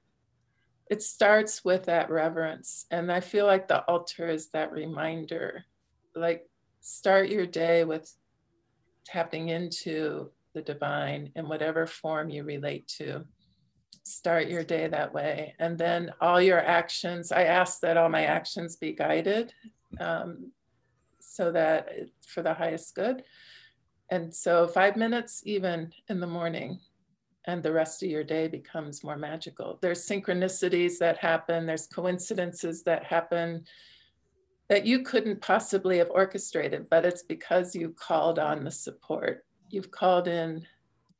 it 0.90 1.03
starts 1.03 1.64
with 1.64 1.85
that 1.85 2.11
reverence. 2.11 2.87
And 2.90 3.11
I 3.11 3.21
feel 3.21 3.47
like 3.47 3.69
the 3.69 3.83
altar 3.85 4.29
is 4.29 4.51
that 4.51 4.73
reminder. 4.73 5.64
Like, 6.14 6.49
start 6.81 7.29
your 7.29 7.47
day 7.47 7.85
with 7.85 8.12
tapping 9.07 9.49
into 9.49 10.31
the 10.53 10.62
divine 10.62 11.33
in 11.37 11.49
whatever 11.49 11.87
form 11.87 12.29
you 12.29 12.45
relate 12.45 12.87
to. 12.99 13.25
Start 14.05 14.49
your 14.49 14.62
day 14.62 14.87
that 14.87 15.14
way. 15.14 15.55
And 15.59 15.79
then 15.79 16.12
all 16.21 16.40
your 16.40 16.61
actions, 16.61 17.33
I 17.33 17.45
ask 17.45 17.81
that 17.81 17.97
all 17.97 18.11
my 18.11 18.25
actions 18.25 18.77
be 18.77 18.93
guided 18.93 19.53
um, 19.99 20.53
so 21.27 21.53
that 21.53 21.89
for 22.27 22.43
the 22.43 22.55
highest 22.55 22.95
good. 22.95 23.25
And 24.11 24.35
so, 24.35 24.69
five 24.69 24.97
minutes 24.97 25.43
even 25.45 25.93
in 26.09 26.21
the 26.21 26.27
morning 26.27 26.79
and 27.47 27.63
the 27.63 27.73
rest 27.73 28.03
of 28.03 28.09
your 28.09 28.25
day 28.25 28.49
becomes 28.49 29.05
more 29.05 29.17
magical. 29.17 29.79
There's 29.83 30.07
synchronicities 30.07 30.99
that 30.99 31.19
happen, 31.19 31.67
there's 31.67 31.87
coincidences 31.87 32.83
that 32.85 33.05
happen 33.05 33.65
that 34.69 34.87
you 34.87 35.03
couldn't 35.03 35.43
possibly 35.43 35.99
have 35.99 36.11
orchestrated, 36.11 36.89
but 36.89 37.05
it's 37.05 37.23
because 37.23 37.75
you 37.75 37.91
called 37.91 38.39
on 38.39 38.65
the 38.65 38.71
support. 38.71 39.45
You've 39.69 39.91
called 39.91 40.27
in, 40.27 40.67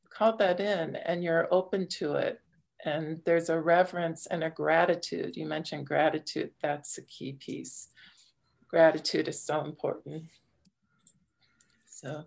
called 0.09 0.39
that 0.39 0.61
in, 0.61 0.97
and 0.97 1.23
you're 1.23 1.49
open 1.53 1.87
to 1.99 2.15
it. 2.15 2.41
And 2.87 3.21
there's 3.25 3.51
a 3.51 3.61
reverence 3.61 4.27
and 4.27 4.45
a 4.45 4.51
gratitude. 4.51 5.37
You 5.37 5.47
mentioned 5.47 5.87
gratitude, 5.87 6.53
that's 6.63 6.97
a 6.99 7.03
key 7.03 7.35
piece. 7.35 7.89
Gratitude 8.75 9.29
is 9.29 9.41
so 9.41 9.61
important. 9.61 10.25
So 11.87 12.25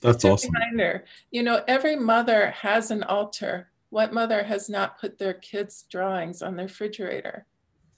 that's 0.00 0.24
awesome. 0.24 0.50
Reminder, 0.54 1.04
you 1.30 1.42
know, 1.42 1.62
every 1.68 1.96
mother 1.96 2.48
has 2.52 2.90
an 2.90 3.02
altar. 3.02 3.68
What 3.90 4.14
mother 4.14 4.42
has 4.42 4.70
not 4.70 4.98
put 4.98 5.18
their 5.18 5.34
kids' 5.34 5.84
drawings 5.90 6.40
on 6.40 6.56
their 6.56 6.64
refrigerator? 6.64 7.44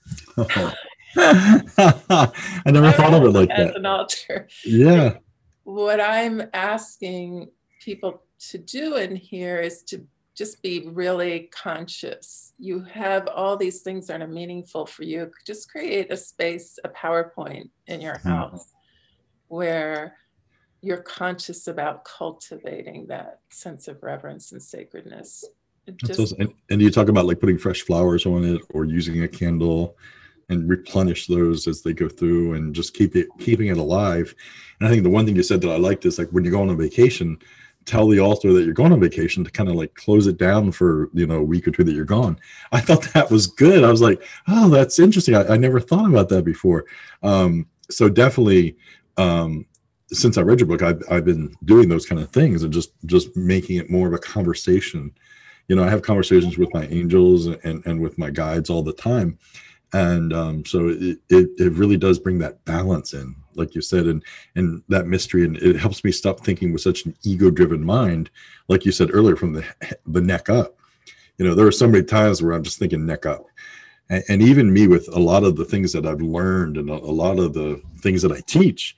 I 0.37 2.33
never 2.67 2.91
thought 2.91 3.15
of 3.15 3.23
it 3.23 3.31
like 3.31 3.51
that. 3.51 3.77
An 3.77 3.87
altar. 3.87 4.49
Yeah. 4.65 5.19
What 5.63 6.01
I'm 6.01 6.43
asking 6.53 7.49
people 7.81 8.25
to 8.49 8.59
do 8.59 8.97
in 8.97 9.15
here 9.15 9.61
is 9.61 9.85
to 9.85 10.05
just 10.39 10.63
be 10.63 10.89
really 10.93 11.51
conscious. 11.53 12.53
You 12.59 12.81
have 12.85 13.27
all 13.27 13.57
these 13.57 13.81
things 13.81 14.07
that 14.07 14.23
are 14.23 14.29
meaningful 14.29 14.87
for 14.87 15.03
you. 15.03 15.33
Just 15.45 15.69
create 15.69 16.13
a 16.13 16.17
space, 16.17 16.79
a 16.85 16.89
PowerPoint 16.89 17.71
in 17.89 18.01
your 18.01 18.19
hmm. 18.19 18.29
house 18.29 18.67
mm. 18.67 18.75
where 19.49 20.15
you're 20.81 21.03
conscious 21.03 21.67
about 21.67 22.05
cultivating 22.05 23.09
that 23.09 23.41
sense 23.51 23.89
of 23.89 24.01
reverence 24.01 24.53
and 24.53 24.63
sacredness. 24.63 25.45
Just, 25.97 26.21
awesome. 26.21 26.41
and, 26.41 26.55
and 26.71 26.81
you 26.81 26.93
talk 26.93 27.09
about 27.09 27.27
like 27.27 27.41
putting 27.41 27.59
fresh 27.59 27.83
flowers 27.83 28.25
on 28.25 28.45
it 28.45 28.63
or 28.73 28.85
using 28.85 29.25
a 29.25 29.29
candle 29.29 29.97
and 30.51 30.69
replenish 30.69 31.27
those 31.27 31.67
as 31.67 31.83
they 31.83 31.93
go 31.93 32.09
through 32.09 32.55
and 32.55 32.75
just 32.75 32.95
keep 32.95 33.17
it 33.17 33.27
keeping 33.41 33.69
it 33.69 33.77
alive. 33.77 34.35
And 34.79 34.89
I 34.89 34.91
think 34.91 35.03
the 35.03 35.11
one 35.11 35.27
thing 35.27 35.35
you 35.35 35.43
said 35.43 35.61
that 35.63 35.71
I 35.71 35.79
liked 35.79 36.07
is 36.07 36.17
like 36.17 36.29
when 36.31 36.45
you 36.45 36.53
go 36.53 36.63
on 36.63 36.71
a 36.71 36.77
vacation, 36.77 37.39
tell 37.89 38.07
the 38.07 38.21
altar 38.21 38.53
that 38.53 38.65
you're 38.65 38.75
going 38.75 38.93
on 38.93 39.01
vacation 39.01 39.43
to 39.43 39.51
kind 39.51 39.69
of 39.69 39.75
like 39.75 39.95
close 39.95 40.27
it 40.27 40.37
down 40.37 40.71
for 40.71 41.11
you 41.15 41.27
know 41.27 41.39
a 41.39 41.43
week 41.43 41.67
or 41.67 41.71
two 41.71 41.85
that 41.85 41.95
you're 41.95 42.05
gone. 42.05 42.39
I 42.73 42.81
thought 42.81 43.03
that 43.15 43.31
was 43.31 43.47
good. 43.47 43.83
I 43.83 43.91
was 43.91 44.03
like, 44.03 44.23
oh, 44.47 44.69
that's 44.69 44.99
interesting. 44.99 45.35
I, 45.35 45.55
I 45.55 45.57
never 45.57 45.81
thought 45.81 46.09
about 46.09 46.29
that 46.29 46.45
before. 46.45 46.85
Um, 47.23 47.67
so 47.91 48.09
definitely 48.09 48.77
um, 49.17 49.67
since 50.13 50.39
I 50.39 50.43
read 50.43 50.61
your 50.61 50.69
book, 50.69 50.83
I've, 50.83 51.03
I've 51.11 51.25
been 51.25 51.55
doing 51.65 51.89
those 51.89 52.07
kind 52.07 52.21
of 52.21 52.31
things 52.31 52.63
and 52.63 52.73
just 52.73 52.93
just 53.07 53.37
making 53.37 53.77
it 53.77 53.91
more 53.91 54.07
of 54.07 54.15
a 54.15 54.19
conversation. 54.19 55.13
You 55.69 55.77
know, 55.77 55.85
I 55.85 55.91
have 55.91 56.03
conversations 56.03 56.57
with 56.57 56.73
my 56.73 56.87
angels 56.87 57.47
and 57.47 57.85
and 57.87 58.01
with 58.01 58.19
my 58.19 58.31
guides 58.31 58.71
all 58.71 58.83
the 58.83 58.93
time, 58.93 59.39
and 59.93 60.33
um, 60.33 60.65
so 60.65 60.89
it, 60.89 61.19
it 61.29 61.51
it 61.59 61.73
really 61.73 61.97
does 61.97 62.19
bring 62.19 62.39
that 62.39 62.65
balance 62.65 63.13
in, 63.13 63.35
like 63.59 63.75
you 63.75 63.81
said, 63.81 64.07
and 64.07 64.23
and 64.55 64.83
that 64.89 65.07
mystery, 65.07 65.45
and 65.45 65.57
it 65.59 65.77
helps 65.77 66.05
me 66.05 66.13
stop 66.13 66.41
thinking 66.41 66.73
with 66.73 66.83
such 66.83 67.05
an 67.05 67.15
ego-driven 67.25 67.85
mind, 67.85 68.31
like 68.69 68.85
you 68.85 68.93
said 68.93 69.11
earlier, 69.13 69.37
from 69.37 69.53
the 69.53 69.65
the 70.07 70.21
neck 70.21 70.49
up. 70.49 70.77
You 71.39 71.47
know, 71.47 71.55
there 71.55 71.67
are 71.67 71.73
so 71.73 71.87
many 71.87 72.05
times 72.05 72.43
where 72.43 72.53
I'm 72.53 72.65
just 72.65 72.79
thinking 72.79 73.07
neck 73.07 73.27
up, 73.27 73.47
and, 74.11 74.25
and 74.29 74.43
even 74.43 74.73
me 74.73 74.89
with 74.89 75.09
a 75.15 75.21
lot 75.21 75.45
of 75.45 75.57
the 75.57 75.65
things 75.65 75.93
that 75.93 76.07
I've 76.07 76.21
learned 76.23 76.77
and 76.77 76.91
a, 76.91 76.95
a 76.95 77.15
lot 77.25 77.39
of 77.39 77.53
the 77.53 77.81
things 78.01 78.23
that 78.23 78.33
I 78.33 78.41
teach 78.47 78.97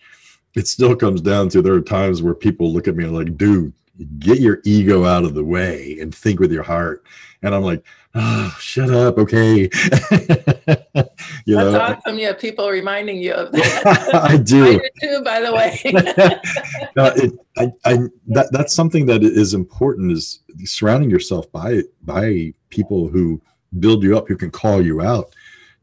it 0.54 0.66
still 0.66 0.96
comes 0.96 1.20
down 1.20 1.48
to 1.50 1.62
there 1.62 1.74
are 1.74 1.80
times 1.80 2.22
where 2.22 2.34
people 2.34 2.72
look 2.72 2.88
at 2.88 2.96
me 2.96 3.06
like, 3.06 3.36
dude, 3.36 3.72
get 4.18 4.40
your 4.40 4.60
ego 4.64 5.04
out 5.04 5.24
of 5.24 5.34
the 5.34 5.44
way 5.44 5.98
and 6.00 6.14
think 6.14 6.40
with 6.40 6.52
your 6.52 6.62
heart. 6.62 7.04
And 7.42 7.54
I'm 7.54 7.62
like, 7.62 7.84
oh, 8.14 8.56
shut 8.60 8.90
up, 8.90 9.18
okay. 9.18 9.60
you 9.62 9.68
That's 9.72 11.12
know? 11.46 11.80
awesome. 11.80 12.18
Yeah, 12.18 12.32
people 12.32 12.68
reminding 12.68 13.18
you 13.18 13.32
of 13.32 13.52
that. 13.52 14.10
I 14.30 14.36
do. 14.36 14.64
I 14.64 14.72
do 14.72 14.80
too, 15.00 15.22
by 15.24 15.40
the 15.40 15.52
way. 15.52 15.80
no, 16.96 17.06
it, 17.06 17.32
I, 17.56 17.72
I, 17.84 17.98
that, 18.28 18.48
that's 18.52 18.74
something 18.74 19.06
that 19.06 19.22
is 19.22 19.54
important 19.54 20.12
is 20.12 20.40
surrounding 20.64 21.10
yourself 21.10 21.50
by 21.52 21.82
by 22.02 22.52
people 22.70 23.08
who 23.08 23.40
build 23.78 24.02
you 24.02 24.16
up, 24.16 24.28
who 24.28 24.36
can 24.36 24.50
call 24.50 24.82
you 24.82 25.00
out. 25.00 25.34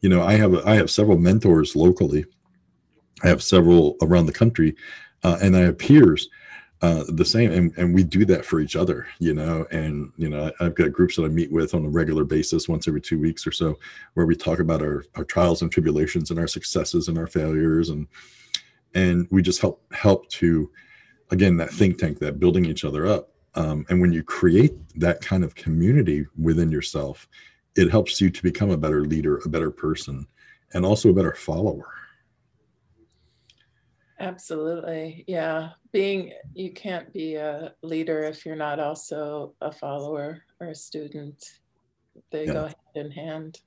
You 0.01 0.09
know, 0.09 0.23
I 0.23 0.33
have 0.33 0.53
a, 0.53 0.67
I 0.67 0.75
have 0.75 0.91
several 0.91 1.17
mentors 1.17 1.75
locally 1.75 2.25
I 3.23 3.27
have 3.27 3.41
several 3.41 3.97
around 4.01 4.27
the 4.27 4.33
country, 4.33 4.75
uh, 5.23 5.37
and 5.41 5.55
I 5.55 5.61
have 5.61 5.77
peers 5.77 6.29
uh, 6.81 7.03
the 7.07 7.25
same, 7.25 7.51
and, 7.51 7.75
and 7.77 7.93
we 7.93 8.03
do 8.03 8.23
that 8.25 8.45
for 8.45 8.59
each 8.59 8.75
other, 8.75 9.07
you 9.19 9.33
know. 9.33 9.65
And 9.71 10.11
you 10.15 10.29
know, 10.29 10.51
I've 10.59 10.75
got 10.75 10.91
groups 10.91 11.15
that 11.15 11.23
I 11.23 11.29
meet 11.29 11.51
with 11.51 11.73
on 11.73 11.85
a 11.85 11.89
regular 11.89 12.23
basis, 12.23 12.69
once 12.69 12.87
every 12.87 13.01
two 13.01 13.19
weeks 13.19 13.47
or 13.47 13.51
so, 13.51 13.79
where 14.13 14.27
we 14.27 14.35
talk 14.35 14.59
about 14.59 14.83
our 14.83 15.03
our 15.15 15.23
trials 15.23 15.61
and 15.61 15.71
tribulations 15.71 16.29
and 16.29 16.39
our 16.39 16.47
successes 16.47 17.07
and 17.07 17.17
our 17.17 17.25
failures, 17.25 17.89
and 17.89 18.07
and 18.93 19.27
we 19.31 19.41
just 19.41 19.59
help 19.59 19.81
help 19.91 20.29
to, 20.29 20.69
again, 21.31 21.57
that 21.57 21.71
think 21.71 21.97
tank, 21.97 22.19
that 22.19 22.39
building 22.39 22.65
each 22.65 22.85
other 22.85 23.07
up. 23.07 23.29
Um, 23.55 23.85
and 23.89 23.99
when 23.99 24.13
you 24.13 24.21
create 24.21 24.73
that 24.99 25.19
kind 25.21 25.43
of 25.43 25.55
community 25.55 26.27
within 26.39 26.69
yourself, 26.69 27.27
it 27.75 27.89
helps 27.89 28.21
you 28.21 28.29
to 28.29 28.43
become 28.43 28.69
a 28.69 28.77
better 28.77 29.01
leader, 29.01 29.41
a 29.43 29.49
better 29.49 29.71
person, 29.71 30.27
and 30.73 30.85
also 30.85 31.09
a 31.09 31.13
better 31.13 31.33
follower 31.33 31.87
Absolutely. 34.19 35.23
Yeah. 35.27 35.69
Being, 35.91 36.33
you 36.53 36.71
can't 36.71 37.11
be 37.13 37.35
a 37.35 37.73
leader 37.83 38.23
if 38.23 38.45
you're 38.45 38.55
not 38.55 38.79
also 38.79 39.53
a 39.61 39.71
follower 39.71 40.43
or 40.59 40.67
a 40.67 40.75
student. 40.75 41.59
They 42.31 42.45
yeah. 42.47 42.53
go 42.53 42.61
hand 42.63 42.75
in 42.95 43.11
hand. 43.11 43.59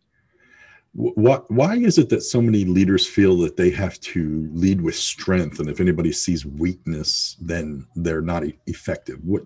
What, 0.92 1.48
why 1.52 1.76
is 1.76 1.98
it 1.98 2.08
that 2.08 2.22
so 2.22 2.42
many 2.42 2.64
leaders 2.64 3.06
feel 3.06 3.36
that 3.38 3.56
they 3.56 3.70
have 3.70 4.00
to 4.00 4.50
lead 4.52 4.80
with 4.80 4.96
strength, 4.96 5.60
and 5.60 5.68
if 5.70 5.80
anybody 5.80 6.10
sees 6.10 6.44
weakness, 6.44 7.36
then 7.40 7.86
they're 7.94 8.20
not 8.20 8.42
effective? 8.66 9.20
What, 9.22 9.44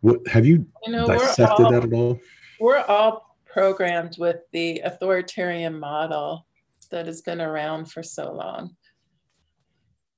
what 0.00 0.26
have 0.26 0.46
you, 0.46 0.66
you 0.86 0.92
know, 0.92 1.06
dissected 1.06 1.66
all, 1.66 1.72
that 1.72 1.84
at 1.84 1.92
all? 1.92 2.18
We're 2.58 2.78
all 2.78 3.36
programmed 3.44 4.16
with 4.18 4.38
the 4.52 4.80
authoritarian 4.80 5.78
model 5.78 6.46
that 6.90 7.04
has 7.04 7.20
been 7.20 7.42
around 7.42 7.90
for 7.90 8.02
so 8.02 8.32
long 8.32 8.74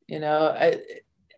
you 0.07 0.21
know 0.21 0.49
I, 0.49 0.81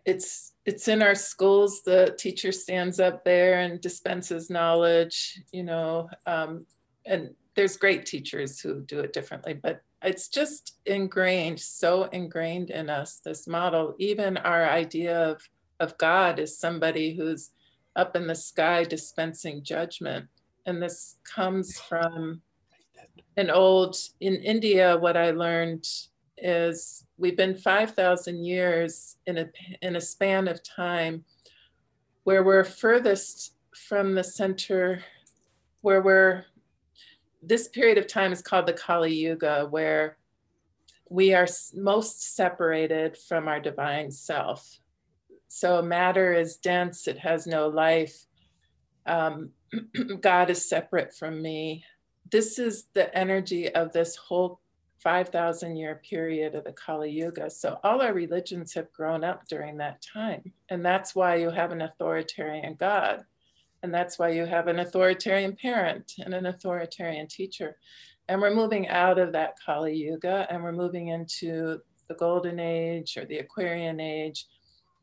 it's 0.05 0.53
it's 0.65 0.87
in 0.87 1.01
our 1.01 1.15
schools 1.15 1.81
the 1.83 2.15
teacher 2.17 2.51
stands 2.51 2.99
up 2.99 3.23
there 3.23 3.59
and 3.59 3.81
dispenses 3.81 4.49
knowledge 4.49 5.41
you 5.51 5.63
know 5.63 6.09
um, 6.25 6.65
and 7.05 7.31
there's 7.55 7.77
great 7.77 8.05
teachers 8.05 8.59
who 8.59 8.81
do 8.81 8.99
it 8.99 9.13
differently 9.13 9.53
but 9.53 9.81
it's 10.03 10.27
just 10.27 10.77
ingrained 10.85 11.59
so 11.59 12.03
ingrained 12.05 12.69
in 12.69 12.89
us 12.89 13.19
this 13.23 13.47
model. 13.47 13.95
Even 13.97 14.37
our 14.37 14.65
idea 14.65 15.31
of 15.31 15.41
of 15.79 15.97
god 15.97 16.39
is 16.39 16.57
somebody 16.57 17.15
who's 17.15 17.51
up 17.95 18.15
in 18.15 18.25
the 18.25 18.35
sky 18.35 18.83
dispensing 18.83 19.63
judgment. 19.63 20.25
And 20.65 20.81
this 20.81 21.17
comes 21.23 21.79
from 21.79 22.41
an 23.37 23.51
old 23.51 23.95
in 24.19 24.35
india 24.35 24.97
what 24.97 25.15
i 25.15 25.29
learned 25.29 25.85
is 26.37 27.05
we've 27.17 27.37
been 27.37 27.55
5,000 27.55 28.43
years 28.43 29.17
in 29.25 29.37
a, 29.37 29.49
in 29.81 29.95
a 29.95 30.01
span 30.01 30.47
of 30.47 30.63
time 30.63 31.23
where 32.23 32.43
we're 32.43 32.63
furthest 32.63 33.53
from 33.73 34.13
the 34.15 34.23
center, 34.23 35.03
where 35.81 36.01
we're, 36.01 36.45
this 37.41 37.67
period 37.67 37.97
of 37.97 38.07
time 38.07 38.31
is 38.33 38.41
called 38.41 38.65
the 38.65 38.73
Kali 38.73 39.13
Yuga, 39.13 39.67
where 39.69 40.17
we 41.09 41.33
are 41.33 41.47
most 41.73 42.35
separated 42.35 43.17
from 43.17 43.47
our 43.47 43.59
divine 43.59 44.11
self. 44.11 44.79
So 45.47 45.81
matter 45.81 46.33
is 46.33 46.57
dense, 46.57 47.07
it 47.07 47.17
has 47.19 47.47
no 47.47 47.67
life. 47.67 48.25
Um, 49.05 49.51
God 50.21 50.49
is 50.49 50.67
separate 50.67 51.15
from 51.15 51.41
me. 51.41 51.83
This 52.29 52.59
is 52.59 52.85
the 52.93 53.15
energy 53.17 53.73
of 53.73 53.93
this 53.93 54.15
whole 54.15 54.59
5,000 54.99 55.75
year 55.75 56.01
period 56.09 56.55
of 56.55 56.63
the 56.63 56.73
Kali 56.73 57.11
Yuga. 57.11 57.49
So 57.49 57.79
all 57.83 58.01
our 58.01 58.13
religions 58.13 58.73
have 58.73 58.91
grown 58.93 59.23
up 59.23 59.47
during 59.47 59.77
that 59.77 60.01
time. 60.01 60.51
And 60.69 60.85
that's 60.85 61.15
why 61.15 61.35
you 61.35 61.49
have 61.49 61.71
an 61.71 61.81
authoritarian 61.81 62.75
God. 62.79 63.23
And 63.83 63.93
that's 63.93 64.17
why 64.17 64.29
you 64.29 64.45
have 64.45 64.67
an 64.67 64.79
authoritarian 64.79 65.55
parent 65.55 66.13
and 66.19 66.33
an 66.33 66.47
authoritarian 66.47 67.27
teacher. 67.27 67.77
And 68.27 68.41
we're 68.41 68.55
moving 68.55 68.87
out 68.87 69.19
of 69.19 69.31
that 69.33 69.55
Kali 69.63 69.95
Yuga 69.95 70.47
and 70.49 70.63
we're 70.63 70.71
moving 70.71 71.09
into 71.09 71.79
the 72.07 72.15
Golden 72.15 72.59
Age 72.59 73.17
or 73.17 73.25
the 73.25 73.37
Aquarian 73.37 73.99
Age, 73.99 74.47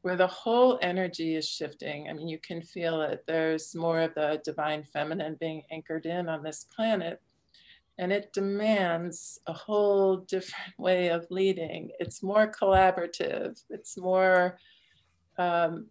where 0.02 0.16
the 0.16 0.26
whole 0.26 0.78
energy 0.83 1.37
is 1.37 1.48
shifting. 1.48 2.09
I 2.09 2.12
mean, 2.12 2.28
you 2.28 2.38
can 2.38 2.61
feel 2.61 3.00
it. 3.02 3.24
There's 3.26 3.74
more 3.74 4.00
of 4.00 4.14
the 4.14 4.40
divine 4.44 4.85
feminine 4.85 5.37
being 5.40 5.62
anchored 5.70 6.04
in 6.04 6.28
on 6.28 6.42
this 6.42 6.66
planet 6.74 7.20
and 7.98 8.12
it 8.12 8.33
demands 8.33 9.38
a 9.46 9.52
whole 9.52 10.16
different 10.16 10.78
way 10.78 11.09
of 11.09 11.26
leading. 11.30 11.90
It's 12.00 12.22
more 12.22 12.50
collaborative. 12.50 13.62
It's 13.70 13.96
more 13.96 14.59
um, 15.38 15.87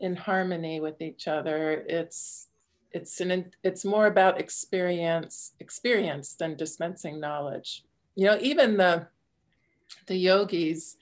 in 0.00 0.16
harmony 0.16 0.80
with 0.80 1.00
each 1.00 1.28
other. 1.28 1.84
It's 1.88 2.48
it's 2.92 3.20
an 3.20 3.52
it's 3.62 3.84
more 3.84 4.06
about 4.06 4.40
experience 4.40 5.52
experience 5.60 6.34
than 6.34 6.56
dispensing 6.56 7.20
knowledge. 7.20 7.84
You 8.14 8.26
know, 8.26 8.38
even 8.40 8.76
the 8.76 9.08
the 10.06 10.16
yogis 10.16 10.96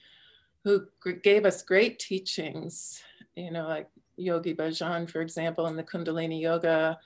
who 0.63 0.87
gave 1.23 1.45
us 1.45 1.63
great 1.63 1.99
teachings. 1.99 3.01
You 3.35 3.51
know, 3.51 3.67
like 3.67 3.89
Yogi 4.17 4.53
Bhajan, 4.53 5.09
for 5.09 5.21
example, 5.21 5.67
in 5.67 5.75
the 5.75 5.83
Kundalini 5.83 6.41
Yoga 6.41 6.99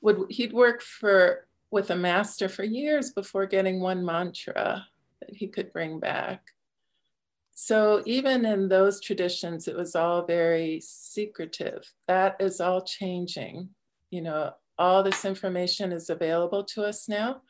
would 0.00 0.26
he'd 0.30 0.52
work 0.52 0.82
for 0.82 1.46
with 1.72 1.90
a 1.90 1.96
master 1.96 2.48
for 2.48 2.62
years 2.62 3.10
before 3.10 3.46
getting 3.46 3.80
one 3.80 4.04
mantra 4.04 4.86
that 5.20 5.34
he 5.34 5.48
could 5.48 5.72
bring 5.72 5.98
back. 5.98 6.42
So 7.54 8.02
even 8.06 8.44
in 8.44 8.68
those 8.68 9.00
traditions, 9.00 9.66
it 9.66 9.76
was 9.76 9.96
all 9.96 10.26
very 10.26 10.80
secretive. 10.82 11.90
That 12.06 12.36
is 12.38 12.60
all 12.60 12.82
changing. 12.82 13.70
You 14.10 14.20
know, 14.22 14.52
all 14.78 15.02
this 15.02 15.24
information 15.24 15.92
is 15.92 16.10
available 16.10 16.62
to 16.64 16.84
us 16.84 17.08
now. 17.08 17.42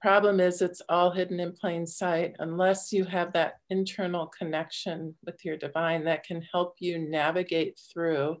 Problem 0.00 0.40
is, 0.40 0.60
it's 0.60 0.82
all 0.88 1.12
hidden 1.12 1.38
in 1.38 1.52
plain 1.52 1.86
sight 1.86 2.34
unless 2.40 2.92
you 2.92 3.04
have 3.04 3.32
that 3.34 3.60
internal 3.70 4.26
connection 4.26 5.14
with 5.24 5.44
your 5.44 5.56
divine 5.56 6.04
that 6.04 6.24
can 6.24 6.42
help 6.52 6.74
you 6.80 6.98
navigate 6.98 7.78
through 7.92 8.38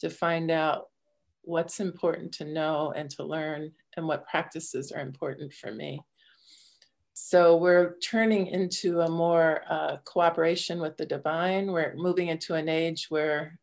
to 0.00 0.10
find 0.10 0.50
out 0.50 0.86
what's 1.46 1.78
important 1.78 2.32
to 2.32 2.44
know 2.44 2.92
and 2.96 3.08
to 3.08 3.22
learn 3.24 3.70
and 3.96 4.06
what 4.06 4.26
practices 4.26 4.90
are 4.90 5.00
important 5.00 5.52
for 5.54 5.72
me. 5.72 6.02
So 7.14 7.56
we're 7.56 7.96
turning 7.98 8.48
into 8.48 9.00
a 9.00 9.08
more 9.08 9.62
uh, 9.70 9.96
cooperation 10.04 10.80
with 10.80 10.96
the 10.96 11.06
divine. 11.06 11.72
We're 11.72 11.94
moving 11.94 12.28
into 12.28 12.54
an 12.54 12.68
age 12.68 13.06
where 13.08 13.58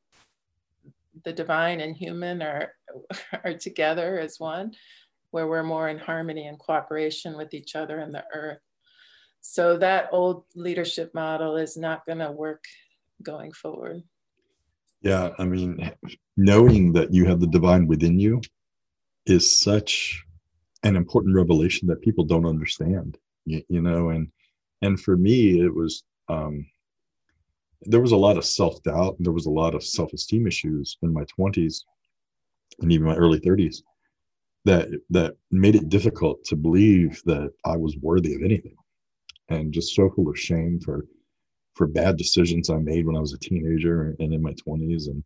the 1.25 1.33
divine 1.33 1.81
and 1.81 1.95
human 1.95 2.41
are, 2.41 2.73
are 3.43 3.53
together 3.53 4.17
as 4.17 4.39
one, 4.39 4.73
where 5.31 5.47
we're 5.47 5.61
more 5.61 5.89
in 5.89 5.99
harmony 5.99 6.47
and 6.47 6.57
cooperation 6.57 7.35
with 7.35 7.53
each 7.53 7.75
other 7.75 7.99
and 7.99 8.15
the 8.15 8.23
earth. 8.33 8.59
So 9.41 9.77
that 9.77 10.07
old 10.13 10.45
leadership 10.55 11.13
model 11.13 11.57
is 11.57 11.75
not 11.75 12.05
going 12.05 12.19
to 12.19 12.31
work 12.31 12.63
going 13.21 13.51
forward. 13.51 14.03
Yeah, 15.03 15.31
I 15.37 15.43
mean, 15.43 15.91
knowing 16.37 16.93
that 16.93 17.13
you 17.13 17.25
have 17.25 17.41
the 17.41 17.47
divine 17.47 17.87
within 17.87 18.19
you 18.19 18.41
is 19.25 19.55
such 19.55 20.23
an 20.83 20.95
important 20.95 21.35
revelation 21.35 21.87
that 21.89 22.01
people 22.01 22.23
don't 22.23 22.45
understand. 22.45 23.17
You, 23.45 23.61
you 23.67 23.81
know, 23.81 24.09
and 24.09 24.29
and 24.81 24.99
for 24.99 25.17
me, 25.17 25.59
it 25.59 25.73
was 25.73 26.03
um, 26.29 26.65
there 27.81 27.99
was 27.99 28.13
a 28.13 28.17
lot 28.17 28.37
of 28.37 28.45
self 28.45 28.81
doubt. 28.83 29.15
And 29.17 29.25
there 29.25 29.33
was 29.33 29.45
a 29.45 29.51
lot 29.51 29.75
of 29.75 29.83
self 29.83 30.13
esteem 30.13 30.47
issues 30.47 30.97
in 31.01 31.13
my 31.13 31.25
twenties 31.25 31.85
and 32.79 32.91
even 32.91 33.07
my 33.07 33.15
early 33.15 33.39
thirties 33.39 33.83
that 34.63 34.87
that 35.09 35.35
made 35.51 35.75
it 35.75 35.89
difficult 35.89 36.45
to 36.45 36.55
believe 36.55 37.21
that 37.25 37.51
I 37.65 37.75
was 37.75 37.97
worthy 37.97 38.35
of 38.35 38.41
anything, 38.41 38.77
and 39.49 39.73
just 39.73 39.93
so 39.93 40.09
full 40.09 40.29
of 40.29 40.39
shame 40.39 40.79
for 40.79 41.05
for 41.75 41.87
bad 41.87 42.17
decisions 42.17 42.69
I 42.69 42.77
made 42.77 43.05
when 43.05 43.15
I 43.15 43.19
was 43.19 43.33
a 43.33 43.39
teenager 43.39 44.15
and 44.19 44.33
in 44.33 44.41
my 44.41 44.53
20s 44.67 45.07
and 45.07 45.23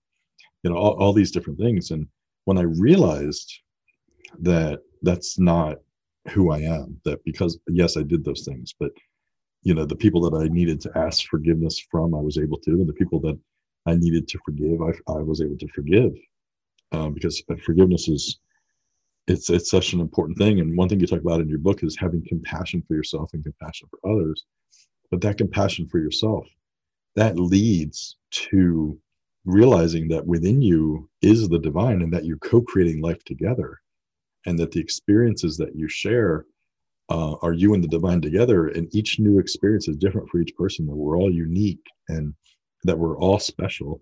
you 0.63 0.69
know 0.69 0.77
all, 0.77 0.93
all 0.99 1.13
these 1.13 1.31
different 1.31 1.59
things. 1.59 1.91
And 1.91 2.07
when 2.45 2.57
I 2.57 2.63
realized 2.63 3.51
that 4.39 4.79
that's 5.01 5.39
not 5.39 5.77
who 6.29 6.51
I 6.51 6.59
am 6.59 6.99
that 7.05 7.23
because 7.23 7.57
yes 7.69 7.95
I 7.95 8.03
did 8.03 8.25
those 8.25 8.43
things 8.43 8.73
but 8.77 8.91
you 9.63 9.73
know 9.73 9.85
the 9.85 9.95
people 9.95 10.21
that 10.29 10.37
I 10.37 10.49
needed 10.49 10.81
to 10.81 10.91
ask 10.97 11.25
forgiveness 11.29 11.79
from 11.89 12.13
I 12.13 12.19
was 12.19 12.37
able 12.37 12.59
to 12.59 12.71
and 12.71 12.87
the 12.87 12.93
people 12.93 13.21
that 13.21 13.39
I 13.85 13.95
needed 13.95 14.27
to 14.27 14.39
forgive 14.43 14.81
I, 14.81 14.91
I 15.11 15.21
was 15.21 15.41
able 15.41 15.57
to 15.57 15.67
forgive 15.69 16.11
um, 16.91 17.13
because 17.13 17.41
forgiveness 17.63 18.09
is 18.09 18.39
it's 19.27 19.49
it's 19.49 19.69
such 19.69 19.93
an 19.93 19.99
important 19.99 20.37
thing. 20.37 20.59
And 20.59 20.77
one 20.77 20.89
thing 20.89 20.99
you 20.99 21.07
talk 21.07 21.19
about 21.19 21.41
in 21.41 21.49
your 21.49 21.59
book 21.59 21.83
is 21.83 21.97
having 21.97 22.23
compassion 22.27 22.83
for 22.87 22.95
yourself 22.95 23.29
and 23.33 23.43
compassion 23.43 23.87
for 23.89 24.11
others 24.11 24.45
but 25.11 25.21
that 25.21 25.37
compassion 25.37 25.87
for 25.87 25.99
yourself 25.99 26.47
that 27.15 27.39
leads 27.39 28.15
to 28.29 28.97
realizing 29.43 30.07
that 30.07 30.25
within 30.25 30.61
you 30.61 31.09
is 31.21 31.49
the 31.49 31.57
divine 31.57 32.01
and 32.03 32.13
that 32.13 32.25
you're 32.25 32.37
co-creating 32.37 33.01
life 33.01 33.23
together 33.23 33.79
and 34.45 34.57
that 34.59 34.71
the 34.71 34.79
experiences 34.79 35.57
that 35.57 35.75
you 35.75 35.87
share 35.87 36.45
uh, 37.09 37.35
are 37.41 37.53
you 37.53 37.73
and 37.73 37.83
the 37.83 37.87
divine 37.87 38.21
together. 38.21 38.67
And 38.67 38.93
each 38.93 39.19
new 39.19 39.39
experience 39.39 39.87
is 39.87 39.97
different 39.97 40.29
for 40.29 40.39
each 40.39 40.55
person. 40.55 40.85
That 40.85 40.95
we're 40.95 41.17
all 41.17 41.31
unique 41.31 41.85
and 42.09 42.33
that 42.83 42.97
we're 42.97 43.17
all 43.17 43.39
special 43.39 44.01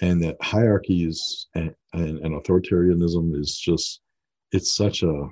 and 0.00 0.22
that 0.22 0.36
hierarchies 0.40 1.48
and, 1.54 1.74
and, 1.92 2.18
and 2.20 2.42
authoritarianism 2.42 3.38
is 3.38 3.58
just 3.58 4.00
it's 4.52 4.76
such 4.76 5.02
a 5.02 5.28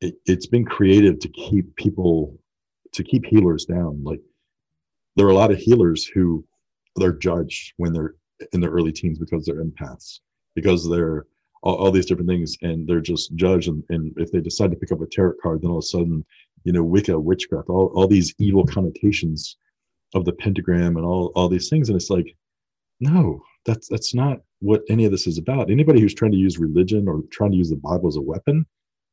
it, 0.00 0.14
it's 0.26 0.46
been 0.46 0.64
created 0.64 1.20
to 1.20 1.28
keep 1.28 1.74
people 1.76 2.38
to 2.94 3.04
keep 3.04 3.24
healers 3.26 3.64
down. 3.64 4.02
Like 4.02 4.20
there 5.16 5.26
are 5.26 5.30
a 5.30 5.34
lot 5.34 5.52
of 5.52 5.58
healers 5.58 6.04
who 6.04 6.44
they're 6.96 7.12
judged 7.12 7.72
when 7.76 7.92
they're 7.92 8.14
in 8.52 8.60
their 8.60 8.70
early 8.70 8.92
teens 8.92 9.18
because 9.18 9.44
they're 9.44 9.64
empaths, 9.64 10.20
because 10.54 10.88
they're 10.88 11.26
all, 11.62 11.76
all 11.76 11.90
these 11.90 12.06
different 12.06 12.28
things, 12.28 12.56
and 12.62 12.86
they're 12.86 13.00
just 13.00 13.34
judged. 13.34 13.68
And, 13.68 13.82
and 13.90 14.12
if 14.16 14.30
they 14.30 14.40
decide 14.40 14.70
to 14.70 14.76
pick 14.76 14.92
up 14.92 15.00
a 15.00 15.06
tarot 15.06 15.34
card, 15.42 15.62
then 15.62 15.70
all 15.70 15.78
of 15.78 15.84
a 15.84 15.86
sudden, 15.86 16.24
you 16.64 16.72
know, 16.72 16.82
Wicca, 16.82 17.18
witchcraft, 17.18 17.68
all, 17.68 17.92
all 17.94 18.08
these 18.08 18.34
evil 18.38 18.64
connotations 18.64 19.56
of 20.14 20.24
the 20.24 20.32
pentagram 20.32 20.96
and 20.96 21.04
all, 21.04 21.32
all 21.34 21.48
these 21.48 21.68
things. 21.68 21.88
And 21.88 21.96
it's 21.96 22.10
like, 22.10 22.36
no, 23.00 23.42
that's 23.66 23.88
that's 23.88 24.14
not 24.14 24.38
what 24.60 24.82
any 24.88 25.04
of 25.04 25.10
this 25.10 25.26
is 25.26 25.38
about. 25.38 25.70
Anybody 25.70 26.00
who's 26.00 26.14
trying 26.14 26.32
to 26.32 26.38
use 26.38 26.58
religion 26.58 27.08
or 27.08 27.22
trying 27.32 27.50
to 27.50 27.56
use 27.56 27.70
the 27.70 27.76
Bible 27.76 28.08
as 28.08 28.16
a 28.16 28.22
weapon 28.22 28.66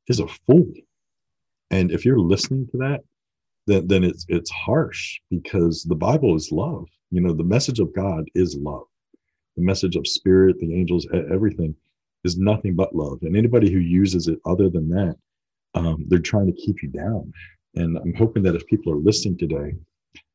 is 0.07 0.19
a 0.19 0.27
fool. 0.27 0.71
And 1.71 1.91
if 1.91 2.05
you're 2.05 2.19
listening 2.19 2.67
to 2.71 2.77
that, 2.77 3.01
then, 3.67 3.87
then 3.87 4.03
it's 4.03 4.25
it's 4.27 4.49
harsh 4.49 5.19
because 5.29 5.83
the 5.83 5.95
Bible 5.95 6.35
is 6.35 6.51
love. 6.51 6.87
You 7.11 7.21
know, 7.21 7.33
the 7.33 7.43
message 7.43 7.79
of 7.79 7.93
God 7.93 8.25
is 8.35 8.57
love. 8.57 8.85
The 9.55 9.63
message 9.63 9.95
of 9.95 10.07
spirit, 10.07 10.59
the 10.59 10.73
angels, 10.73 11.07
everything 11.31 11.75
is 12.23 12.37
nothing 12.37 12.75
but 12.75 12.95
love. 12.95 13.19
And 13.21 13.35
anybody 13.35 13.71
who 13.71 13.79
uses 13.79 14.27
it 14.27 14.39
other 14.45 14.69
than 14.69 14.89
that, 14.89 15.15
um, 15.75 16.05
they're 16.07 16.19
trying 16.19 16.47
to 16.47 16.61
keep 16.61 16.81
you 16.81 16.89
down. 16.89 17.31
And 17.75 17.97
I'm 17.97 18.13
hoping 18.13 18.43
that 18.43 18.55
if 18.55 18.65
people 18.67 18.91
are 18.93 18.97
listening 18.97 19.37
today, 19.37 19.75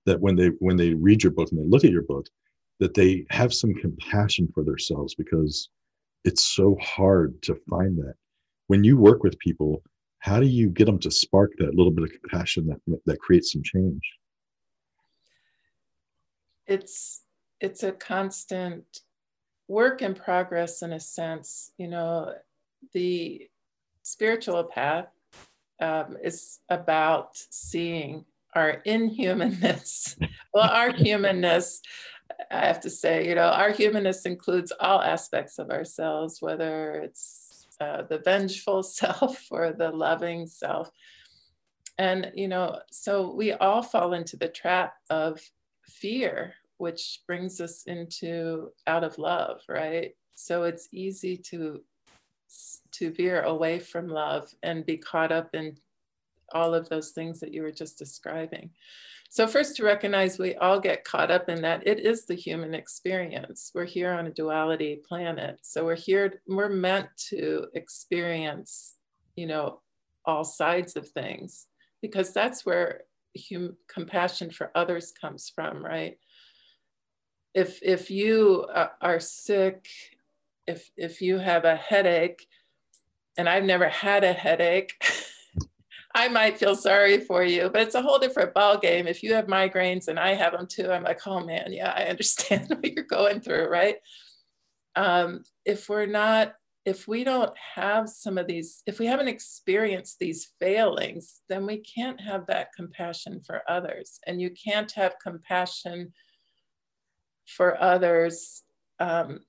that 0.04 0.20
when 0.20 0.36
they 0.36 0.48
when 0.60 0.76
they 0.76 0.94
read 0.94 1.22
your 1.22 1.32
book 1.32 1.50
and 1.50 1.60
they 1.60 1.68
look 1.68 1.84
at 1.84 1.90
your 1.90 2.02
book, 2.02 2.26
that 2.80 2.94
they 2.94 3.24
have 3.30 3.52
some 3.52 3.74
compassion 3.74 4.48
for 4.54 4.62
themselves 4.62 5.14
because 5.14 5.68
it's 6.24 6.44
so 6.44 6.76
hard 6.80 7.40
to 7.42 7.56
find 7.68 7.98
that. 7.98 8.14
When 8.68 8.84
you 8.84 8.96
work 8.96 9.22
with 9.22 9.38
people, 9.38 9.82
how 10.26 10.40
do 10.40 10.46
you 10.46 10.68
get 10.68 10.86
them 10.86 10.98
to 10.98 11.10
spark 11.10 11.52
that 11.58 11.76
little 11.76 11.92
bit 11.92 12.02
of 12.02 12.10
compassion 12.10 12.66
that 12.66 13.00
that 13.06 13.20
creates 13.20 13.52
some 13.52 13.62
change? 13.62 14.02
It's 16.66 17.22
it's 17.60 17.84
a 17.84 17.92
constant 17.92 18.84
work 19.68 20.02
in 20.02 20.14
progress 20.14 20.82
in 20.82 20.92
a 20.92 21.00
sense 21.00 21.72
you 21.78 21.88
know 21.88 22.32
the 22.92 23.48
spiritual 24.02 24.62
path 24.64 25.08
um, 25.80 26.16
is 26.22 26.58
about 26.68 27.30
seeing 27.50 28.24
our 28.54 28.82
inhumanness. 28.86 30.16
Well 30.54 30.70
our 30.70 30.90
humanness 30.90 31.82
i 32.50 32.64
have 32.64 32.80
to 32.80 32.88
say 32.88 33.28
you 33.28 33.34
know 33.34 33.50
our 33.50 33.70
humanness 33.70 34.24
includes 34.24 34.72
all 34.80 35.02
aspects 35.02 35.58
of 35.58 35.68
ourselves 35.68 36.40
whether 36.40 36.92
it's 36.94 37.45
uh, 37.80 38.02
the 38.02 38.18
vengeful 38.18 38.82
self 39.00 39.46
or 39.50 39.72
the 39.72 39.90
loving 39.90 40.46
self. 40.46 40.90
And, 41.98 42.30
you 42.34 42.48
know, 42.48 42.80
so 42.90 43.32
we 43.32 43.52
all 43.52 43.82
fall 43.82 44.12
into 44.12 44.36
the 44.36 44.48
trap 44.48 44.94
of 45.08 45.40
fear, 45.82 46.54
which 46.76 47.22
brings 47.26 47.60
us 47.60 47.84
into 47.84 48.70
out 48.86 49.04
of 49.04 49.18
love, 49.18 49.62
right? 49.68 50.14
So 50.34 50.64
it's 50.64 50.88
easy 50.92 51.36
to 51.38 51.80
to 52.92 53.10
veer 53.10 53.42
away 53.42 53.78
from 53.78 54.06
love 54.08 54.54
and 54.62 54.86
be 54.86 54.96
caught 54.96 55.32
up 55.32 55.54
in 55.54 55.76
all 56.52 56.74
of 56.74 56.88
those 56.88 57.10
things 57.10 57.40
that 57.40 57.52
you 57.52 57.62
were 57.62 57.72
just 57.72 57.98
describing. 57.98 58.70
So, 59.28 59.46
first, 59.46 59.76
to 59.76 59.84
recognize 59.84 60.38
we 60.38 60.54
all 60.56 60.80
get 60.80 61.04
caught 61.04 61.30
up 61.30 61.48
in 61.48 61.62
that 61.62 61.86
it 61.86 62.00
is 62.00 62.24
the 62.24 62.34
human 62.34 62.74
experience. 62.74 63.70
We're 63.74 63.84
here 63.84 64.12
on 64.12 64.26
a 64.26 64.30
duality 64.30 65.00
planet. 65.06 65.58
So, 65.62 65.84
we're 65.84 65.96
here, 65.96 66.40
we're 66.46 66.68
meant 66.68 67.08
to 67.28 67.66
experience, 67.74 68.94
you 69.36 69.46
know, 69.46 69.80
all 70.24 70.44
sides 70.44 70.96
of 70.96 71.08
things 71.08 71.66
because 72.02 72.32
that's 72.32 72.64
where 72.64 73.02
hum- 73.50 73.76
compassion 73.88 74.50
for 74.50 74.70
others 74.74 75.12
comes 75.12 75.50
from, 75.54 75.84
right? 75.84 76.18
If, 77.54 77.82
if 77.82 78.10
you 78.10 78.66
uh, 78.72 78.88
are 79.00 79.20
sick, 79.20 79.88
if, 80.66 80.90
if 80.96 81.22
you 81.22 81.38
have 81.38 81.64
a 81.64 81.76
headache, 81.76 82.46
and 83.38 83.48
I've 83.48 83.64
never 83.64 83.88
had 83.88 84.24
a 84.24 84.32
headache. 84.32 84.94
I 86.16 86.28
might 86.28 86.56
feel 86.56 86.74
sorry 86.74 87.20
for 87.20 87.44
you, 87.44 87.68
but 87.70 87.82
it's 87.82 87.94
a 87.94 88.00
whole 88.00 88.18
different 88.18 88.54
ball 88.54 88.78
game. 88.78 89.06
If 89.06 89.22
you 89.22 89.34
have 89.34 89.48
migraines 89.48 90.08
and 90.08 90.18
I 90.18 90.32
have 90.32 90.52
them 90.54 90.66
too, 90.66 90.90
I'm 90.90 91.02
like, 91.02 91.20
oh 91.26 91.40
man, 91.40 91.74
yeah, 91.74 91.92
I 91.94 92.04
understand 92.04 92.68
what 92.70 92.90
you're 92.90 93.04
going 93.04 93.42
through, 93.42 93.68
right? 93.68 93.96
Um, 94.96 95.42
if 95.66 95.90
we're 95.90 96.06
not, 96.06 96.54
if 96.86 97.06
we 97.06 97.22
don't 97.22 97.52
have 97.74 98.08
some 98.08 98.38
of 98.38 98.46
these, 98.46 98.82
if 98.86 98.98
we 98.98 99.04
haven't 99.04 99.28
experienced 99.28 100.18
these 100.18 100.52
failings, 100.58 101.42
then 101.50 101.66
we 101.66 101.80
can't 101.82 102.18
have 102.18 102.46
that 102.46 102.68
compassion 102.74 103.42
for 103.46 103.60
others. 103.68 104.18
And 104.26 104.40
you 104.40 104.50
can't 104.50 104.90
have 104.92 105.16
compassion 105.22 106.14
for 107.46 107.78
others 107.82 108.62
um, 109.00 109.40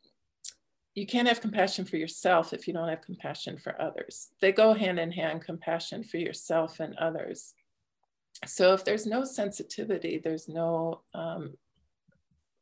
you 0.97 1.05
can't 1.05 1.27
have 1.27 1.41
compassion 1.41 1.85
for 1.85 1.95
yourself 1.97 2.53
if 2.53 2.67
you 2.67 2.73
don't 2.73 2.89
have 2.89 3.03
compassion 3.03 3.55
for 3.55 3.79
others. 3.79 4.29
They 4.41 4.51
go 4.51 4.73
hand 4.73 4.97
in 4.99 5.11
hand, 5.11 5.43
compassion 5.43 6.03
for 6.03 6.17
yourself 6.17 6.79
and 6.79 6.95
others. 6.95 7.53
So 8.47 8.73
if 8.73 8.83
there's 8.83 9.05
no 9.05 9.23
sensitivity, 9.23 10.17
there's 10.17 10.49
no 10.49 11.01
um, 11.13 11.53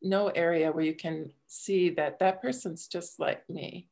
no 0.01 0.27
area 0.27 0.69
where 0.73 0.83
you 0.83 0.95
can 0.95 1.31
see 1.47 1.91
that 1.91 2.19
that 2.19 2.41
person's 2.41 2.87
just 2.87 3.21
like 3.21 3.49
me. 3.49 3.87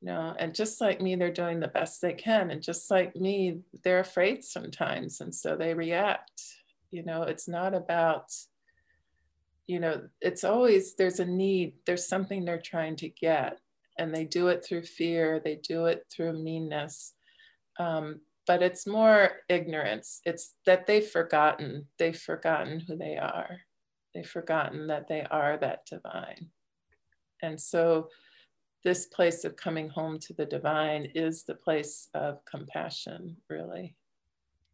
You 0.00 0.06
know, 0.06 0.32
and 0.38 0.54
just 0.54 0.80
like 0.80 1.00
me, 1.00 1.16
they're 1.16 1.32
doing 1.32 1.58
the 1.58 1.66
best 1.66 2.00
they 2.00 2.12
can. 2.12 2.52
And 2.52 2.62
just 2.62 2.92
like 2.92 3.16
me, 3.16 3.58
they're 3.82 3.98
afraid 3.98 4.44
sometimes. 4.44 5.20
And 5.20 5.34
so 5.34 5.56
they 5.56 5.74
react. 5.74 6.42
You 6.92 7.04
know, 7.04 7.22
it's 7.24 7.48
not 7.48 7.74
about 7.74 8.32
you 9.66 9.80
know, 9.80 10.02
it's 10.20 10.44
always 10.44 10.94
there's 10.94 11.20
a 11.20 11.24
need, 11.24 11.74
there's 11.86 12.08
something 12.08 12.44
they're 12.44 12.60
trying 12.60 12.96
to 12.96 13.08
get, 13.08 13.60
and 13.98 14.14
they 14.14 14.24
do 14.24 14.48
it 14.48 14.64
through 14.64 14.82
fear, 14.82 15.40
they 15.44 15.56
do 15.56 15.86
it 15.86 16.06
through 16.10 16.42
meanness. 16.42 17.14
Um, 17.78 18.20
but 18.46 18.62
it's 18.62 18.86
more 18.86 19.30
ignorance. 19.48 20.20
It's 20.24 20.54
that 20.66 20.86
they've 20.86 21.06
forgotten, 21.06 21.86
they've 21.98 22.18
forgotten 22.18 22.80
who 22.80 22.96
they 22.96 23.16
are, 23.16 23.60
they've 24.14 24.26
forgotten 24.26 24.88
that 24.88 25.06
they 25.08 25.24
are 25.30 25.56
that 25.58 25.86
divine. 25.86 26.50
And 27.42 27.60
so, 27.60 28.08
this 28.82 29.06
place 29.06 29.44
of 29.44 29.56
coming 29.56 29.90
home 29.90 30.18
to 30.20 30.32
the 30.32 30.46
divine 30.46 31.12
is 31.14 31.44
the 31.44 31.54
place 31.54 32.08
of 32.14 32.44
compassion, 32.44 33.36
really. 33.48 33.94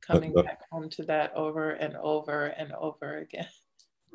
Coming 0.01 0.33
back 0.33 0.61
home 0.70 0.88
to 0.90 1.03
that 1.05 1.35
over 1.35 1.70
and 1.70 1.96
over 1.96 2.46
and 2.46 2.72
over 2.72 3.18
again. 3.18 3.49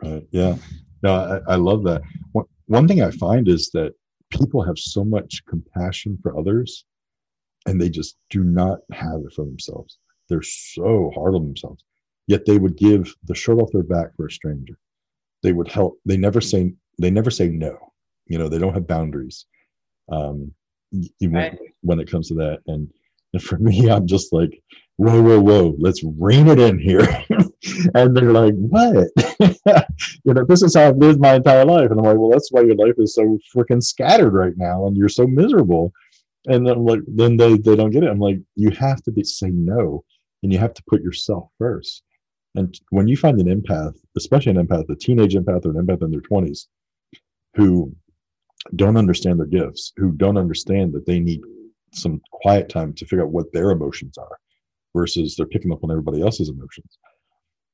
Right. 0.01 0.27
Yeah. 0.31 0.55
No, 1.03 1.41
I, 1.47 1.53
I 1.53 1.55
love 1.55 1.83
that. 1.83 2.01
One, 2.31 2.45
one 2.65 2.87
thing 2.87 3.01
I 3.01 3.11
find 3.11 3.47
is 3.47 3.69
that 3.73 3.93
people 4.29 4.63
have 4.63 4.77
so 4.77 5.03
much 5.03 5.43
compassion 5.47 6.17
for 6.21 6.37
others 6.37 6.85
and 7.65 7.79
they 7.79 7.89
just 7.89 8.17
do 8.29 8.43
not 8.43 8.79
have 8.91 9.21
it 9.25 9.33
for 9.33 9.45
themselves. 9.45 9.97
They're 10.29 10.41
so 10.41 11.11
hard 11.13 11.35
on 11.35 11.43
themselves. 11.43 11.83
Yet 12.27 12.45
they 12.45 12.57
would 12.57 12.77
give 12.77 13.13
the 13.25 13.35
shirt 13.35 13.59
off 13.59 13.71
their 13.73 13.83
back 13.83 14.15
for 14.15 14.27
a 14.27 14.31
stranger. 14.31 14.77
They 15.43 15.51
would 15.53 15.67
help. 15.67 15.99
They 16.05 16.17
never 16.17 16.39
say 16.39 16.73
they 16.99 17.11
never 17.11 17.31
say 17.31 17.49
no. 17.49 17.77
You 18.27 18.37
know, 18.37 18.47
they 18.47 18.59
don't 18.59 18.73
have 18.73 18.87
boundaries. 18.87 19.45
Um, 20.11 20.53
even 21.19 21.35
right. 21.35 21.59
when 21.81 21.99
it 21.99 22.09
comes 22.09 22.27
to 22.29 22.33
that. 22.35 22.59
And, 22.67 22.89
and 23.33 23.43
for 23.43 23.57
me, 23.59 23.89
I'm 23.89 24.07
just 24.07 24.33
like, 24.33 24.61
whoa, 25.01 25.19
whoa, 25.19 25.39
whoa, 25.39 25.75
let's 25.79 26.03
rein 26.03 26.47
it 26.47 26.59
in 26.59 26.77
here. 26.77 27.01
and 27.95 28.15
they're 28.15 28.31
like, 28.31 28.53
what? 28.53 29.07
you 30.23 30.33
know, 30.33 30.45
this 30.45 30.61
is 30.61 30.75
how 30.75 30.89
I've 30.89 30.97
lived 30.97 31.19
my 31.19 31.33
entire 31.33 31.65
life. 31.65 31.89
And 31.89 31.99
I'm 31.99 32.05
like, 32.05 32.17
well, 32.17 32.29
that's 32.29 32.51
why 32.51 32.61
your 32.61 32.75
life 32.75 32.93
is 32.99 33.15
so 33.15 33.39
freaking 33.55 33.81
scattered 33.81 34.33
right 34.33 34.53
now 34.57 34.85
and 34.85 34.95
you're 34.95 35.09
so 35.09 35.25
miserable. 35.25 35.91
And 36.45 36.67
then 36.67 36.75
I'm 36.75 36.85
like, 36.85 36.99
then 37.07 37.35
they, 37.35 37.57
they 37.57 37.75
don't 37.75 37.89
get 37.89 38.03
it. 38.03 38.11
I'm 38.11 38.19
like, 38.19 38.37
you 38.55 38.69
have 38.71 39.01
to 39.03 39.11
be 39.11 39.23
say 39.23 39.49
no 39.49 40.03
and 40.43 40.53
you 40.53 40.59
have 40.59 40.75
to 40.75 40.83
put 40.87 41.01
yourself 41.01 41.49
first. 41.57 42.03
And 42.53 42.79
when 42.91 43.07
you 43.07 43.17
find 43.17 43.39
an 43.39 43.47
empath, 43.47 43.95
especially 44.15 44.51
an 44.51 44.67
empath, 44.67 44.87
a 44.87 44.95
teenage 44.95 45.33
empath 45.33 45.65
or 45.65 45.71
an 45.71 45.83
empath 45.83 46.03
in 46.03 46.11
their 46.11 46.21
20s, 46.21 46.67
who 47.55 47.91
don't 48.75 48.97
understand 48.97 49.39
their 49.39 49.47
gifts, 49.47 49.93
who 49.97 50.11
don't 50.11 50.37
understand 50.37 50.93
that 50.93 51.07
they 51.07 51.19
need 51.19 51.41
some 51.91 52.21
quiet 52.31 52.69
time 52.69 52.93
to 52.93 53.05
figure 53.05 53.23
out 53.25 53.31
what 53.31 53.51
their 53.51 53.71
emotions 53.71 54.15
are 54.19 54.37
versus 54.95 55.35
they're 55.35 55.45
picking 55.45 55.71
up 55.71 55.83
on 55.83 55.91
everybody 55.91 56.21
else's 56.21 56.49
emotions. 56.49 56.97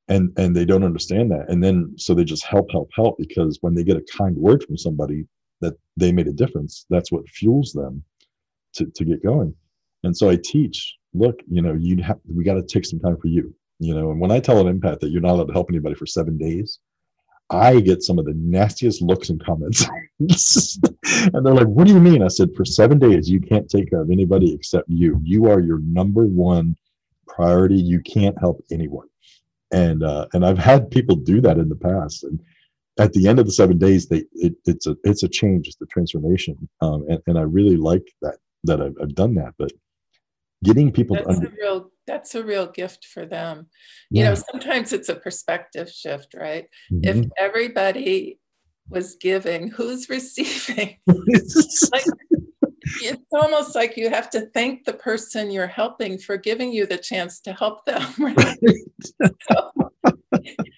And 0.08 0.32
and 0.38 0.56
they 0.56 0.64
don't 0.64 0.84
understand 0.84 1.30
that. 1.32 1.50
And 1.50 1.62
then 1.62 1.94
so 1.96 2.14
they 2.14 2.24
just 2.24 2.44
help 2.44 2.70
help 2.70 2.90
help 2.94 3.18
because 3.18 3.58
when 3.60 3.74
they 3.74 3.84
get 3.84 3.96
a 3.96 4.04
kind 4.16 4.36
word 4.36 4.62
from 4.62 4.78
somebody 4.78 5.26
that 5.60 5.74
they 5.96 6.12
made 6.12 6.28
a 6.28 6.32
difference 6.32 6.86
that's 6.88 7.12
what 7.12 7.28
fuels 7.28 7.72
them 7.72 8.02
to, 8.74 8.86
to 8.86 9.04
get 9.04 9.22
going. 9.22 9.54
And 10.04 10.16
so 10.16 10.30
i 10.30 10.38
teach 10.42 10.96
look 11.14 11.40
you 11.50 11.62
know 11.62 11.74
you 11.74 12.02
have 12.02 12.18
we 12.34 12.44
got 12.44 12.54
to 12.54 12.62
take 12.62 12.84
some 12.84 13.00
time 13.00 13.16
for 13.20 13.28
you. 13.28 13.54
You 13.80 13.94
know 13.94 14.10
and 14.10 14.20
when 14.20 14.30
i 14.30 14.40
tell 14.40 14.66
an 14.66 14.80
empath 14.80 15.00
that 15.00 15.10
you're 15.10 15.20
not 15.20 15.32
allowed 15.32 15.48
to 15.48 15.52
help 15.52 15.68
anybody 15.70 15.94
for 15.94 16.06
seven 16.06 16.36
days 16.38 16.80
i 17.50 17.80
get 17.80 18.02
some 18.02 18.18
of 18.18 18.24
the 18.24 18.34
nastiest 18.34 19.02
looks 19.02 19.28
and 19.30 19.44
comments. 19.44 19.86
And 21.34 21.44
they're 21.44 21.54
like 21.54 21.66
what 21.66 21.86
do 21.86 21.92
you 21.92 22.00
mean? 22.00 22.22
I 22.22 22.28
said 22.28 22.50
for 22.56 22.64
seven 22.64 22.98
days 22.98 23.28
you 23.28 23.40
can't 23.40 23.68
take 23.68 23.90
care 23.90 24.00
of 24.00 24.10
anybody 24.10 24.52
except 24.52 24.88
you. 24.88 25.20
You 25.24 25.46
are 25.46 25.60
your 25.60 25.80
number 25.80 26.24
one 26.24 26.76
priority 27.28 27.76
you 27.76 28.00
can't 28.00 28.38
help 28.38 28.64
anyone 28.70 29.08
and 29.70 30.02
uh, 30.02 30.26
and 30.32 30.44
I've 30.44 30.58
had 30.58 30.90
people 30.90 31.16
do 31.16 31.40
that 31.42 31.58
in 31.58 31.68
the 31.68 31.76
past. 31.76 32.24
And 32.24 32.40
at 32.98 33.12
the 33.12 33.28
end 33.28 33.38
of 33.38 33.46
the 33.46 33.52
seven 33.52 33.78
days, 33.78 34.08
they 34.08 34.24
it, 34.32 34.54
it's 34.64 34.86
a 34.86 34.96
it's 35.04 35.22
a 35.22 35.28
change, 35.28 35.68
it's 35.68 35.80
a 35.80 35.86
transformation, 35.86 36.68
um, 36.80 37.04
and 37.08 37.20
and 37.26 37.38
I 37.38 37.42
really 37.42 37.76
like 37.76 38.06
that 38.22 38.38
that 38.64 38.80
I've, 38.80 38.94
I've 39.00 39.14
done 39.14 39.34
that. 39.34 39.54
But 39.58 39.72
getting 40.64 40.90
people 40.90 41.16
that's 41.16 41.28
under- 41.28 41.48
a 41.48 41.52
real 41.52 41.90
that's 42.06 42.34
a 42.34 42.42
real 42.42 42.66
gift 42.66 43.04
for 43.04 43.26
them. 43.26 43.66
You 44.10 44.24
know, 44.24 44.34
sometimes 44.34 44.92
it's 44.92 45.10
a 45.10 45.14
perspective 45.14 45.90
shift, 45.90 46.34
right? 46.34 46.66
Mm-hmm. 46.90 47.08
If 47.08 47.26
everybody 47.38 48.38
was 48.88 49.16
giving, 49.16 49.68
who's 49.68 50.08
receiving? 50.08 50.96
like, 51.06 52.04
it's 53.02 53.32
almost 53.32 53.74
like 53.74 53.96
you 53.96 54.10
have 54.10 54.30
to 54.30 54.46
thank 54.54 54.84
the 54.84 54.92
person 54.92 55.50
you're 55.50 55.66
helping 55.66 56.18
for 56.18 56.36
giving 56.36 56.72
you 56.72 56.86
the 56.86 56.98
chance 56.98 57.40
to 57.40 57.52
help 57.52 57.84
them. 57.84 58.02
Right? 58.18 58.58
so, 59.22 59.70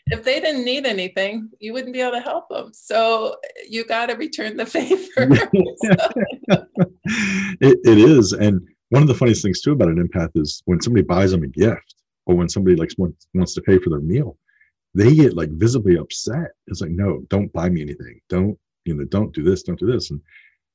if 0.06 0.24
they 0.24 0.40
didn't 0.40 0.64
need 0.64 0.86
anything, 0.86 1.50
you 1.58 1.72
wouldn't 1.72 1.92
be 1.92 2.00
able 2.00 2.12
to 2.12 2.20
help 2.20 2.48
them. 2.48 2.70
So 2.72 3.36
you 3.68 3.84
got 3.84 4.06
to 4.06 4.14
return 4.14 4.56
the 4.56 4.66
favor. 4.66 5.06
it, 7.60 7.78
it 7.84 7.98
is. 7.98 8.32
And 8.32 8.60
one 8.90 9.02
of 9.02 9.08
the 9.08 9.14
funniest 9.14 9.42
things 9.42 9.60
too 9.60 9.72
about 9.72 9.88
an 9.88 10.06
empath 10.06 10.30
is 10.34 10.62
when 10.66 10.80
somebody 10.80 11.04
buys 11.04 11.30
them 11.30 11.42
a 11.42 11.48
gift 11.48 11.94
or 12.26 12.34
when 12.34 12.48
somebody 12.48 12.76
like 12.76 12.90
wants, 12.98 13.26
wants 13.34 13.54
to 13.54 13.62
pay 13.62 13.78
for 13.78 13.90
their 13.90 14.00
meal, 14.00 14.36
they 14.94 15.14
get 15.14 15.36
like 15.36 15.50
visibly 15.50 15.96
upset. 15.96 16.50
It's 16.66 16.80
like, 16.80 16.90
no, 16.90 17.22
don't 17.28 17.52
buy 17.52 17.68
me 17.68 17.82
anything. 17.82 18.20
Don't, 18.28 18.58
you 18.84 18.94
know, 18.94 19.04
don't 19.04 19.32
do 19.32 19.42
this, 19.42 19.62
don't 19.62 19.78
do 19.78 19.90
this. 19.90 20.10
And 20.10 20.20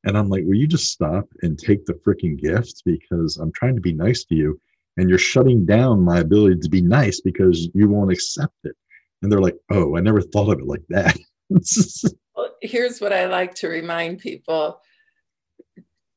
and 0.06 0.18
I'm 0.18 0.30
like, 0.30 0.44
will 0.46 0.56
you 0.56 0.68
just 0.68 0.91
stop 0.91 1.28
and 1.41 1.58
take 1.58 1.86
the 1.86 1.94
freaking 1.94 2.39
gift 2.39 2.84
because 2.86 3.38
I'm 3.38 3.52
trying 3.52 3.76
to 3.76 3.82
be 3.82 3.94
nice 3.94 4.24
to 4.26 4.36
you 4.36 4.60
and 4.98 5.10
you're 5.10 5.18
shutting 5.18 5.65
down 5.65 6.02
my 6.02 6.20
ability 6.20 6.60
to 6.60 6.70
be 6.70 6.82
nice 6.82 7.20
because 7.20 7.70
you 7.74 7.89
won't 7.89 8.12
accept 8.12 8.56
it. 8.63 8.76
And 9.22 9.32
they're 9.32 9.41
like, 9.41 9.58
oh, 9.72 9.98
I 9.98 10.02
never 10.02 10.22
thought 10.22 10.52
of 10.52 10.60
it 10.60 10.68
like 10.68 10.86
that. 10.89 11.18
well, 12.36 12.56
here's 12.62 13.02
what 13.02 13.12
I 13.12 13.26
like 13.26 13.56
to 13.56 13.68
remind 13.68 14.20
people. 14.20 14.80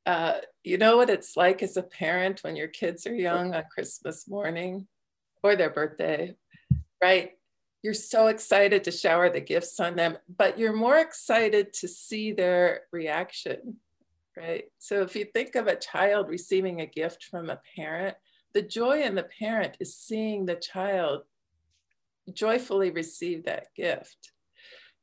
Uh, 0.06 0.34
you 0.62 0.78
know 0.78 0.96
what 0.96 1.10
it's 1.10 1.36
like 1.36 1.62
as 1.62 1.76
a 1.76 1.82
parent 1.82 2.42
when 2.42 2.56
your 2.56 2.68
kids 2.68 3.06
are 3.06 3.14
young 3.14 3.54
on 3.54 3.64
Christmas 3.72 4.28
morning 4.28 4.86
or 5.42 5.56
their 5.56 5.70
birthday, 5.70 6.34
right? 7.02 7.32
You're 7.82 7.94
so 7.94 8.26
excited 8.26 8.84
to 8.84 8.90
shower 8.90 9.30
the 9.30 9.40
gifts 9.40 9.78
on 9.78 9.96
them, 9.96 10.18
but 10.36 10.58
you're 10.58 10.76
more 10.76 10.98
excited 10.98 11.72
to 11.74 11.88
see 11.88 12.32
their 12.32 12.82
reaction, 12.92 13.76
right? 14.36 14.64
So 14.78 15.02
if 15.02 15.14
you 15.14 15.24
think 15.24 15.54
of 15.54 15.66
a 15.66 15.76
child 15.76 16.28
receiving 16.28 16.80
a 16.80 16.86
gift 16.86 17.24
from 17.24 17.50
a 17.50 17.60
parent, 17.76 18.16
the 18.52 18.62
joy 18.62 19.02
in 19.02 19.14
the 19.14 19.28
parent 19.38 19.76
is 19.78 19.96
seeing 19.96 20.44
the 20.44 20.56
child 20.56 21.22
joyfully 22.32 22.90
receive 22.90 23.44
that 23.44 23.68
gift. 23.76 24.32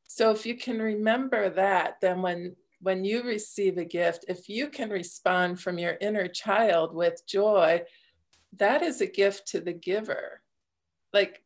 So 0.08 0.32
if 0.32 0.46
you 0.46 0.56
can 0.56 0.80
remember 0.80 1.50
that, 1.52 1.96
then 2.02 2.22
when 2.22 2.56
when 2.82 3.04
you 3.04 3.24
receive 3.24 3.78
a 3.78 3.86
gift, 3.86 4.26
if 4.28 4.48
you 4.48 4.68
can 4.68 4.90
respond 4.90 5.60
from 5.60 5.80
your 5.80 5.98
inner 6.02 6.28
child 6.28 6.94
with 6.94 7.26
joy, 7.26 7.82
that 8.58 8.84
is 8.84 9.02
a 9.02 9.08
gift 9.08 9.48
to 9.48 9.60
the 9.60 9.74
giver. 9.74 10.42
Like 11.12 11.42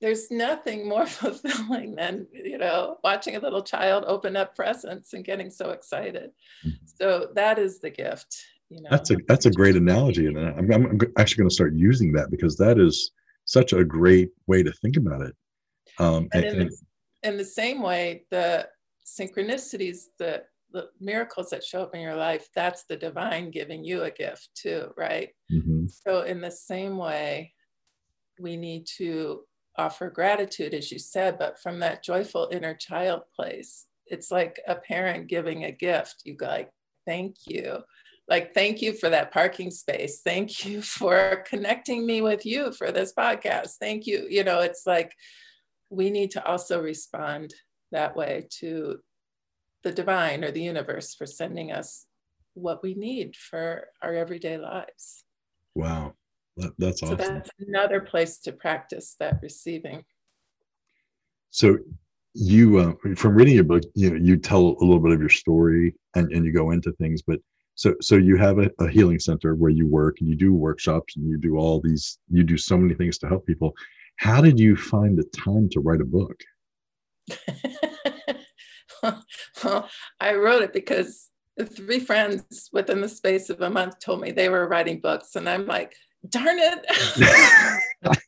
there's 0.00 0.30
nothing 0.30 0.88
more 0.88 1.06
fulfilling 1.06 1.94
than 1.94 2.26
you 2.32 2.58
know 2.58 2.98
watching 3.02 3.36
a 3.36 3.40
little 3.40 3.62
child 3.62 4.04
open 4.06 4.36
up 4.36 4.54
presents 4.54 5.12
and 5.12 5.24
getting 5.24 5.50
so 5.50 5.70
excited 5.70 6.30
mm-hmm. 6.64 6.76
so 6.84 7.28
that 7.34 7.58
is 7.58 7.80
the 7.80 7.90
gift 7.90 8.44
you 8.68 8.80
know 8.82 8.88
that's 8.90 9.10
a 9.10 9.16
that's 9.28 9.46
a 9.46 9.50
great 9.50 9.76
analogy 9.76 10.26
and 10.26 10.38
I'm, 10.38 10.70
I'm 10.70 11.00
actually 11.18 11.42
going 11.42 11.48
to 11.48 11.54
start 11.54 11.74
using 11.74 12.12
that 12.12 12.30
because 12.30 12.56
that 12.56 12.78
is 12.78 13.12
such 13.44 13.72
a 13.72 13.84
great 13.84 14.30
way 14.46 14.62
to 14.62 14.72
think 14.72 14.96
about 14.96 15.22
it 15.22 15.34
um, 15.98 16.28
and, 16.32 16.44
and 16.44 16.60
in, 16.62 16.68
the, 16.68 16.78
in 17.22 17.36
the 17.36 17.44
same 17.44 17.80
way 17.80 18.24
the 18.30 18.68
synchronicities 19.06 20.06
the 20.18 20.42
the 20.72 20.88
miracles 21.00 21.48
that 21.50 21.62
show 21.62 21.82
up 21.82 21.94
in 21.94 22.00
your 22.00 22.16
life 22.16 22.48
that's 22.54 22.84
the 22.84 22.96
divine 22.96 23.52
giving 23.52 23.84
you 23.84 24.02
a 24.02 24.10
gift 24.10 24.50
too 24.54 24.92
right 24.96 25.30
mm-hmm. 25.50 25.86
so 25.86 26.22
in 26.22 26.40
the 26.40 26.50
same 26.50 26.96
way 26.98 27.52
we 28.40 28.56
need 28.56 28.84
to 28.84 29.42
offer 29.78 30.10
gratitude, 30.10 30.74
as 30.74 30.90
you 30.90 30.98
said, 30.98 31.38
but 31.38 31.58
from 31.58 31.80
that 31.80 32.02
joyful 32.02 32.48
inner 32.52 32.74
child 32.74 33.22
place. 33.34 33.86
It's 34.06 34.30
like 34.30 34.60
a 34.66 34.76
parent 34.76 35.26
giving 35.26 35.64
a 35.64 35.72
gift. 35.72 36.22
You 36.24 36.34
go 36.34 36.46
like, 36.46 36.70
thank 37.06 37.36
you. 37.46 37.78
Like, 38.28 38.54
thank 38.54 38.82
you 38.82 38.92
for 38.92 39.08
that 39.10 39.32
parking 39.32 39.70
space. 39.70 40.20
Thank 40.22 40.64
you 40.64 40.82
for 40.98 41.44
connecting 41.48 42.06
me 42.06 42.20
with 42.20 42.44
you 42.44 42.72
for 42.72 42.92
this 42.92 43.12
podcast. 43.12 43.74
Thank 43.80 44.06
you. 44.06 44.26
You 44.28 44.44
know, 44.44 44.60
it's 44.60 44.86
like 44.86 45.12
we 45.90 46.10
need 46.10 46.32
to 46.32 46.44
also 46.44 46.80
respond 46.80 47.54
that 47.92 48.16
way 48.16 48.48
to 48.58 48.98
the 49.84 49.92
divine 49.92 50.42
or 50.42 50.50
the 50.50 50.62
universe 50.62 51.14
for 51.14 51.26
sending 51.26 51.70
us 51.70 52.06
what 52.54 52.82
we 52.82 52.94
need 52.94 53.36
for 53.36 53.88
our 54.02 54.14
everyday 54.14 54.58
lives. 54.58 55.24
Wow. 55.74 56.14
That, 56.56 56.72
that's 56.78 57.02
awesome. 57.02 57.18
So 57.18 57.24
that's 57.24 57.50
another 57.66 58.00
place 58.00 58.38
to 58.38 58.52
practice 58.52 59.16
that 59.20 59.40
receiving. 59.42 60.04
So 61.50 61.78
you, 62.34 62.78
uh, 62.78 63.14
from 63.14 63.34
reading 63.34 63.54
your 63.54 63.64
book, 63.64 63.82
you 63.94 64.10
know, 64.10 64.16
you 64.16 64.36
tell 64.36 64.60
a 64.60 64.84
little 64.84 65.00
bit 65.00 65.12
of 65.12 65.20
your 65.20 65.28
story 65.28 65.94
and, 66.14 66.30
and 66.32 66.44
you 66.44 66.52
go 66.52 66.70
into 66.70 66.92
things, 66.92 67.22
but 67.22 67.40
so, 67.74 67.94
so 68.00 68.16
you 68.16 68.36
have 68.36 68.58
a, 68.58 68.70
a 68.78 68.88
healing 68.88 69.18
center 69.18 69.54
where 69.54 69.70
you 69.70 69.86
work 69.86 70.16
and 70.20 70.28
you 70.28 70.34
do 70.34 70.54
workshops 70.54 71.16
and 71.16 71.28
you 71.28 71.36
do 71.36 71.58
all 71.58 71.80
these, 71.80 72.18
you 72.30 72.42
do 72.42 72.56
so 72.56 72.76
many 72.76 72.94
things 72.94 73.18
to 73.18 73.28
help 73.28 73.46
people. 73.46 73.74
How 74.16 74.40
did 74.40 74.58
you 74.58 74.76
find 74.76 75.16
the 75.16 75.24
time 75.24 75.68
to 75.70 75.80
write 75.80 76.00
a 76.00 76.04
book? 76.04 76.40
well, 79.62 79.90
I 80.20 80.34
wrote 80.34 80.62
it 80.62 80.72
because 80.72 81.30
three 81.64 82.00
friends 82.00 82.70
within 82.72 83.02
the 83.02 83.08
space 83.08 83.50
of 83.50 83.60
a 83.60 83.68
month 83.68 83.98
told 83.98 84.22
me 84.22 84.30
they 84.30 84.48
were 84.48 84.68
writing 84.68 85.00
books. 85.00 85.36
And 85.36 85.48
I'm 85.48 85.66
like, 85.66 85.96
darn 86.30 86.58
it. 86.58 88.18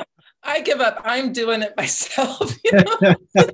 I 0.42 0.60
give 0.60 0.80
up. 0.80 1.00
I'm 1.04 1.32
doing 1.32 1.62
it 1.62 1.74
myself. 1.76 2.54
You 2.64 2.72
know? 2.72 3.14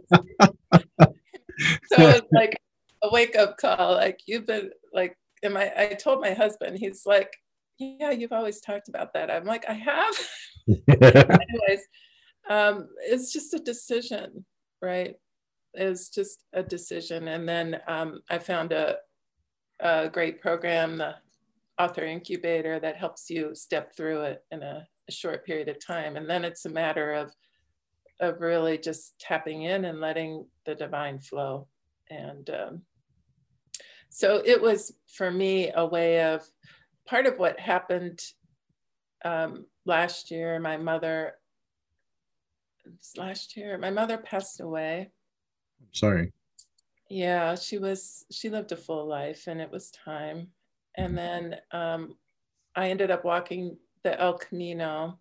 so 1.87 2.09
it's 2.09 2.33
like 2.33 2.61
a 3.03 3.11
wake 3.11 3.37
up 3.37 3.57
call. 3.59 3.95
Like 3.95 4.21
you've 4.27 4.47
been 4.47 4.71
like, 4.93 5.17
am 5.43 5.57
I, 5.57 5.73
I 5.77 5.87
told 5.95 6.21
my 6.21 6.33
husband, 6.33 6.79
he's 6.79 7.07
like, 7.07 7.33
yeah, 7.79 8.11
you've 8.11 8.33
always 8.33 8.61
talked 8.61 8.89
about 8.89 9.15
that. 9.15 9.31
I'm 9.31 9.45
like, 9.45 9.65
I 9.69 9.73
have. 9.73 10.15
Anyways, 10.69 11.87
um, 12.49 12.89
it's 12.99 13.33
just 13.33 13.55
a 13.55 13.59
decision, 13.59 14.45
right? 14.83 15.15
It's 15.75 16.11
just 16.11 16.45
a 16.53 16.63
decision. 16.63 17.29
And 17.29 17.49
then 17.49 17.81
um, 17.87 18.21
I 18.29 18.39
found 18.39 18.73
a, 18.73 18.97
a 19.79 20.09
great 20.09 20.43
program, 20.43 20.99
the 20.99 21.15
author 21.81 22.05
incubator 22.05 22.79
that 22.79 22.97
helps 22.97 23.31
you 23.31 23.55
step 23.55 23.97
through 23.97 24.23
it 24.23 24.45
in 24.51 24.63
a, 24.63 24.87
a, 25.09 25.13
short 25.13 25.47
period 25.47 25.69
of 25.69 25.85
time. 25.85 26.17
And 26.17 26.29
then 26.29 26.45
it's 26.45 26.67
a 26.67 26.71
matter 26.71 27.13
of, 27.15 27.33
of 28.21 28.41
really 28.41 28.77
just 28.77 29.19
tapping 29.19 29.63
in 29.63 29.87
and 29.87 30.01
letting 30.01 30.47
the 30.67 30.75
divine 30.75 31.19
flow. 31.19 31.69
And 32.11 32.51
um, 32.51 32.83
so 34.11 34.43
it 34.45 34.61
was 34.61 34.93
for 35.09 35.31
me 35.31 35.73
a 35.75 35.87
way 35.87 36.23
of 36.23 36.43
part 37.07 37.27
of 37.27 37.39
what 37.39 37.59
happened 37.59 38.21
um, 39.25 39.65
last 39.87 40.31
year. 40.31 40.61
My 40.61 40.77
mother, 40.77 41.35
last 43.17 43.57
year, 43.57 43.79
my 43.79 43.91
mother 43.91 44.19
passed 44.19 44.61
away. 44.61 45.13
Sorry. 45.93 46.33
Yeah, 47.09 47.55
she 47.55 47.79
was, 47.79 48.27
she 48.31 48.51
lived 48.51 48.71
a 48.73 48.77
full 48.77 49.07
life 49.07 49.47
and 49.47 49.61
it 49.61 49.71
was 49.71 49.91
time. 49.91 50.49
And 50.97 51.17
then 51.17 51.57
um, 51.73 52.17
I 52.75 52.91
ended 52.91 53.11
up 53.11 53.25
walking 53.25 53.77
the 54.03 54.19
El 54.21 54.35
Camino. 54.35 55.19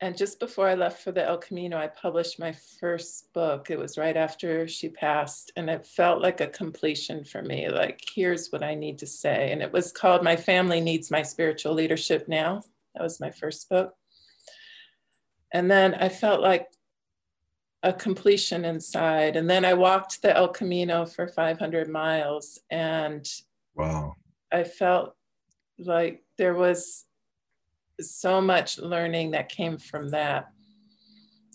And 0.00 0.16
just 0.16 0.38
before 0.38 0.68
I 0.68 0.74
left 0.74 1.02
for 1.02 1.10
the 1.10 1.26
El 1.26 1.38
Camino, 1.38 1.76
I 1.76 1.88
published 1.88 2.38
my 2.38 2.54
first 2.80 3.32
book. 3.32 3.68
It 3.70 3.78
was 3.78 3.98
right 3.98 4.16
after 4.16 4.68
she 4.68 4.88
passed. 4.88 5.50
And 5.56 5.68
it 5.68 5.86
felt 5.86 6.22
like 6.22 6.40
a 6.40 6.46
completion 6.46 7.24
for 7.24 7.42
me. 7.42 7.68
Like, 7.68 8.00
here's 8.14 8.48
what 8.50 8.62
I 8.62 8.74
need 8.74 8.98
to 8.98 9.06
say. 9.06 9.50
And 9.50 9.60
it 9.60 9.72
was 9.72 9.92
called 9.92 10.22
My 10.22 10.36
Family 10.36 10.80
Needs 10.80 11.10
My 11.10 11.22
Spiritual 11.22 11.74
Leadership 11.74 12.28
Now. 12.28 12.62
That 12.94 13.02
was 13.02 13.20
my 13.20 13.30
first 13.30 13.68
book. 13.68 13.94
And 15.52 15.70
then 15.70 15.94
I 15.94 16.08
felt 16.08 16.40
like 16.40 16.68
a 17.82 17.92
completion 17.92 18.64
inside. 18.64 19.36
And 19.36 19.48
then 19.48 19.64
I 19.64 19.74
walked 19.74 20.22
the 20.22 20.36
El 20.36 20.48
Camino 20.48 21.06
for 21.06 21.26
500 21.26 21.88
miles 21.88 22.58
and 22.70 23.28
wow. 23.78 24.14
I 24.52 24.64
felt 24.64 25.14
like 25.78 26.24
there 26.36 26.54
was 26.54 27.04
so 28.00 28.40
much 28.40 28.78
learning 28.78 29.32
that 29.32 29.48
came 29.48 29.78
from 29.78 30.10
that. 30.10 30.48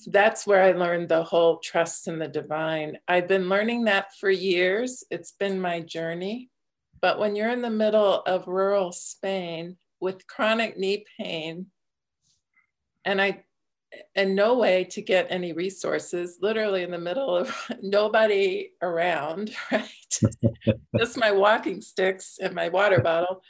That's 0.07 0.45
where 0.45 0.61
I 0.61 0.73
learned 0.73 1.09
the 1.09 1.23
whole 1.23 1.59
trust 1.59 2.07
in 2.07 2.19
the 2.19 2.27
divine. 2.27 2.97
I've 3.07 3.27
been 3.27 3.47
learning 3.47 3.85
that 3.85 4.15
for 4.19 4.29
years. 4.29 5.03
It's 5.09 5.31
been 5.31 5.61
my 5.61 5.79
journey. 5.79 6.49
But 7.01 7.19
when 7.19 7.35
you're 7.35 7.51
in 7.51 7.61
the 7.61 7.69
middle 7.69 8.21
of 8.21 8.47
rural 8.47 8.91
Spain 8.91 9.77
with 9.99 10.27
chronic 10.27 10.77
knee 10.77 11.05
pain, 11.17 11.67
and 13.05 13.21
I 13.21 13.43
and 14.15 14.35
no 14.35 14.57
way 14.57 14.83
to 14.85 15.01
get 15.01 15.27
any 15.29 15.53
resources, 15.53 16.37
literally 16.41 16.83
in 16.83 16.91
the 16.91 16.97
middle 16.97 17.35
of 17.35 17.55
nobody 17.81 18.71
around, 18.81 19.55
right? 19.71 19.89
Just 20.97 21.17
my 21.17 21.31
walking 21.31 21.81
sticks 21.81 22.37
and 22.41 22.53
my 22.53 22.69
water 22.69 23.01
bottle. 23.01 23.41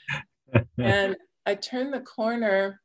And 0.77 1.15
I 1.45 1.55
turned 1.55 1.93
the 1.93 2.01
corner, 2.01 2.81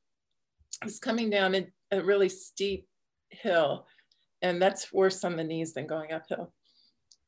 I 0.83 0.87
was 0.87 0.99
coming 0.99 1.31
down 1.31 1.55
a, 1.55 1.67
a 1.93 2.03
really 2.03 2.29
steep 2.29 2.87
hill, 3.31 3.87
and 4.43 4.61
that's 4.61 4.93
worse 4.93 5.23
on 5.25 5.37
the 5.37 5.45
knees 5.45 5.75
than 5.75 5.87
going 5.87 6.13
uphill. 6.13 6.53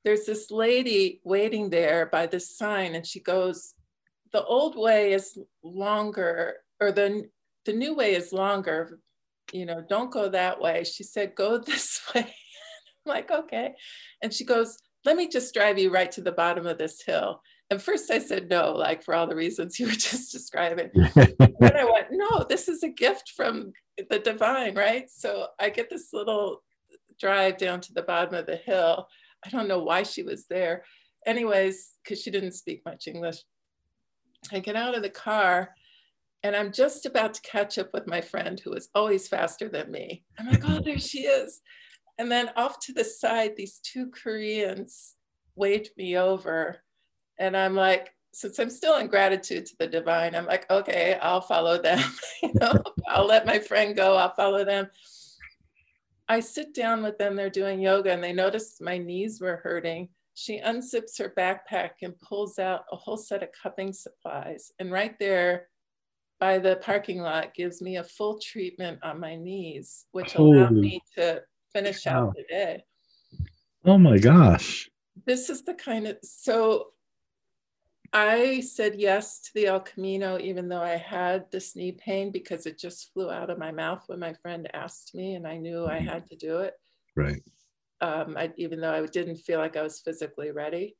There's 0.04 0.24
this 0.24 0.50
lady 0.50 1.20
waiting 1.24 1.68
there 1.68 2.06
by 2.06 2.26
this 2.26 2.56
sign, 2.56 2.94
and 2.94 3.06
she 3.06 3.20
goes, 3.20 3.74
The 4.32 4.42
old 4.42 4.76
way 4.76 5.12
is 5.12 5.38
longer, 5.62 6.56
or 6.80 6.90
the, 6.90 7.28
the 7.66 7.72
new 7.74 7.94
way 7.94 8.14
is 8.14 8.32
longer, 8.32 8.98
you 9.52 9.66
know, 9.66 9.84
don't 9.88 10.10
go 10.10 10.28
that 10.28 10.60
way. 10.60 10.84
She 10.84 11.02
said, 11.02 11.34
go 11.34 11.58
this 11.66 12.00
way. 12.14 12.22
I'm 12.22 13.06
like, 13.06 13.30
okay. 13.30 13.74
And 14.22 14.32
she 14.32 14.44
goes, 14.44 14.78
let 15.04 15.16
me 15.16 15.28
just 15.28 15.54
drive 15.54 15.78
you 15.78 15.90
right 15.90 16.10
to 16.12 16.20
the 16.20 16.32
bottom 16.32 16.66
of 16.66 16.78
this 16.78 17.02
hill. 17.02 17.40
And 17.70 17.80
first 17.80 18.10
I 18.10 18.18
said 18.18 18.50
no, 18.50 18.72
like 18.72 19.02
for 19.02 19.14
all 19.14 19.26
the 19.26 19.36
reasons 19.36 19.78
you 19.80 19.86
were 19.86 19.92
just 19.92 20.32
describing. 20.32 20.90
then 20.94 21.76
I 21.76 21.84
went, 21.84 22.08
no, 22.10 22.44
this 22.48 22.68
is 22.68 22.82
a 22.82 22.88
gift 22.88 23.32
from 23.36 23.72
the 24.10 24.18
divine, 24.18 24.74
right? 24.74 25.08
So 25.10 25.48
I 25.58 25.70
get 25.70 25.88
this 25.88 26.08
little 26.12 26.62
drive 27.18 27.58
down 27.58 27.80
to 27.82 27.92
the 27.92 28.02
bottom 28.02 28.34
of 28.34 28.46
the 28.46 28.56
hill. 28.56 29.06
I 29.44 29.50
don't 29.50 29.68
know 29.68 29.82
why 29.82 30.02
she 30.02 30.22
was 30.22 30.46
there. 30.46 30.84
Anyways, 31.26 31.92
because 32.02 32.20
she 32.20 32.30
didn't 32.30 32.52
speak 32.52 32.82
much 32.84 33.06
English. 33.06 33.38
I 34.52 34.60
get 34.60 34.76
out 34.76 34.96
of 34.96 35.02
the 35.02 35.10
car 35.10 35.70
and 36.42 36.56
I'm 36.56 36.72
just 36.72 37.06
about 37.06 37.34
to 37.34 37.42
catch 37.42 37.78
up 37.78 37.92
with 37.92 38.06
my 38.06 38.20
friend 38.20 38.58
who 38.58 38.72
is 38.72 38.88
always 38.94 39.28
faster 39.28 39.68
than 39.68 39.90
me. 39.90 40.24
I'm 40.38 40.48
like, 40.48 40.62
oh, 40.66 40.80
there 40.80 40.98
she 40.98 41.20
is. 41.20 41.60
And 42.18 42.30
then 42.30 42.50
off 42.56 42.78
to 42.80 42.92
the 42.92 43.04
side, 43.04 43.56
these 43.56 43.80
two 43.82 44.10
Koreans 44.10 45.16
waved 45.54 45.90
me 45.96 46.16
over. 46.16 46.78
And 47.38 47.56
I'm 47.56 47.74
like, 47.74 48.14
since 48.32 48.58
I'm 48.58 48.70
still 48.70 48.98
in 48.98 49.08
gratitude 49.08 49.66
to 49.66 49.76
the 49.78 49.86
divine, 49.86 50.34
I'm 50.34 50.46
like, 50.46 50.70
okay, 50.70 51.18
I'll 51.20 51.40
follow 51.40 51.80
them. 51.80 51.98
you 52.42 52.52
know, 52.54 52.82
I'll 53.08 53.26
let 53.26 53.46
my 53.46 53.58
friend 53.58 53.96
go, 53.96 54.16
I'll 54.16 54.34
follow 54.34 54.64
them. 54.64 54.88
I 56.28 56.40
sit 56.40 56.74
down 56.74 57.02
with 57.02 57.18
them, 57.18 57.34
they're 57.34 57.50
doing 57.50 57.80
yoga, 57.80 58.12
and 58.12 58.22
they 58.22 58.32
notice 58.32 58.80
my 58.80 58.98
knees 58.98 59.40
were 59.40 59.56
hurting. 59.56 60.10
She 60.34 60.60
unzips 60.60 61.18
her 61.18 61.34
backpack 61.36 61.90
and 62.02 62.18
pulls 62.20 62.58
out 62.58 62.84
a 62.92 62.96
whole 62.96 63.16
set 63.16 63.42
of 63.42 63.48
cupping 63.60 63.92
supplies. 63.92 64.70
And 64.78 64.92
right 64.92 65.18
there, 65.18 65.69
by 66.40 66.58
the 66.58 66.76
parking 66.76 67.20
lot 67.20 67.54
gives 67.54 67.82
me 67.82 67.98
a 67.98 68.04
full 68.04 68.40
treatment 68.40 68.98
on 69.02 69.20
my 69.20 69.36
knees, 69.36 70.06
which 70.12 70.32
Holy 70.32 70.58
allowed 70.58 70.72
me 70.72 71.00
to 71.16 71.42
finish 71.72 72.04
cow. 72.04 72.28
out 72.28 72.34
the 72.34 72.44
day. 72.48 72.82
Oh 73.84 73.98
my 73.98 74.18
gosh. 74.18 74.90
This 75.26 75.50
is 75.50 75.62
the 75.62 75.74
kind 75.74 76.06
of 76.06 76.16
so 76.22 76.88
I 78.12 78.60
said 78.60 78.96
yes 78.98 79.40
to 79.42 79.50
the 79.54 79.66
El 79.66 79.80
Camino, 79.80 80.38
even 80.38 80.68
though 80.68 80.82
I 80.82 80.96
had 80.96 81.44
this 81.52 81.76
knee 81.76 81.92
pain 81.92 82.32
because 82.32 82.66
it 82.66 82.78
just 82.78 83.12
flew 83.12 83.30
out 83.30 83.50
of 83.50 83.58
my 83.58 83.70
mouth 83.70 84.02
when 84.06 84.18
my 84.18 84.32
friend 84.32 84.68
asked 84.74 85.14
me, 85.14 85.34
and 85.34 85.46
I 85.46 85.58
knew. 85.58 85.86
I 85.86 85.98
had 85.98 86.26
to 86.28 86.36
do 86.36 86.58
it. 86.58 86.74
Right. 87.14 87.42
Um, 88.00 88.34
I, 88.36 88.50
even 88.56 88.80
though 88.80 88.92
I 88.92 89.06
didn't 89.06 89.36
feel 89.36 89.60
like 89.60 89.76
I 89.76 89.82
was 89.82 90.00
physically 90.00 90.50
ready. 90.50 90.96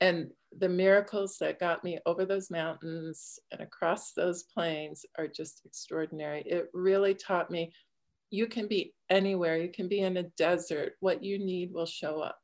And 0.00 0.30
the 0.58 0.68
miracles 0.68 1.36
that 1.40 1.60
got 1.60 1.84
me 1.84 1.98
over 2.06 2.24
those 2.24 2.50
mountains 2.50 3.38
and 3.52 3.60
across 3.60 4.12
those 4.12 4.44
plains 4.44 5.04
are 5.18 5.28
just 5.28 5.62
extraordinary. 5.64 6.42
It 6.46 6.68
really 6.72 7.14
taught 7.14 7.50
me 7.50 7.72
you 8.30 8.46
can 8.46 8.66
be 8.66 8.92
anywhere, 9.08 9.56
you 9.56 9.70
can 9.70 9.88
be 9.88 10.00
in 10.00 10.16
a 10.16 10.24
desert, 10.36 10.94
what 11.00 11.22
you 11.22 11.38
need 11.38 11.72
will 11.72 11.86
show 11.86 12.20
up, 12.20 12.38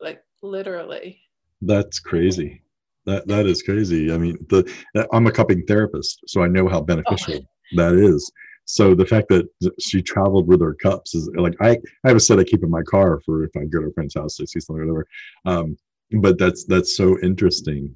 like 0.00 0.22
literally. 0.42 1.20
That's 1.62 1.98
crazy. 1.98 2.62
That 3.06 3.26
that 3.28 3.46
is 3.46 3.62
crazy. 3.62 4.12
I 4.12 4.18
mean, 4.18 4.36
the 4.48 4.70
I'm 5.12 5.26
a 5.26 5.32
cupping 5.32 5.64
therapist, 5.66 6.20
so 6.26 6.42
I 6.42 6.48
know 6.48 6.68
how 6.68 6.80
beneficial 6.80 7.34
oh. 7.36 7.76
that 7.76 7.94
is. 7.94 8.30
So 8.66 8.94
the 8.94 9.06
fact 9.06 9.28
that 9.28 9.48
she 9.78 10.02
traveled 10.02 10.48
with 10.48 10.60
her 10.60 10.74
cups 10.74 11.14
is 11.14 11.30
like 11.36 11.54
I, 11.60 11.70
I 12.04 12.08
have 12.08 12.16
a 12.16 12.20
set 12.20 12.40
I 12.40 12.44
keep 12.44 12.64
in 12.64 12.70
my 12.70 12.82
car 12.82 13.20
for 13.24 13.44
if 13.44 13.56
I 13.56 13.64
go 13.64 13.80
to 13.80 13.88
a 13.88 13.92
friend's 13.92 14.14
house 14.14 14.36
to 14.36 14.46
see 14.46 14.58
something 14.58 14.82
or 14.82 14.86
whatever. 14.86 15.06
Um, 15.44 15.76
but 16.10 16.38
that's 16.38 16.64
that's 16.64 16.96
so 16.96 17.18
interesting 17.20 17.94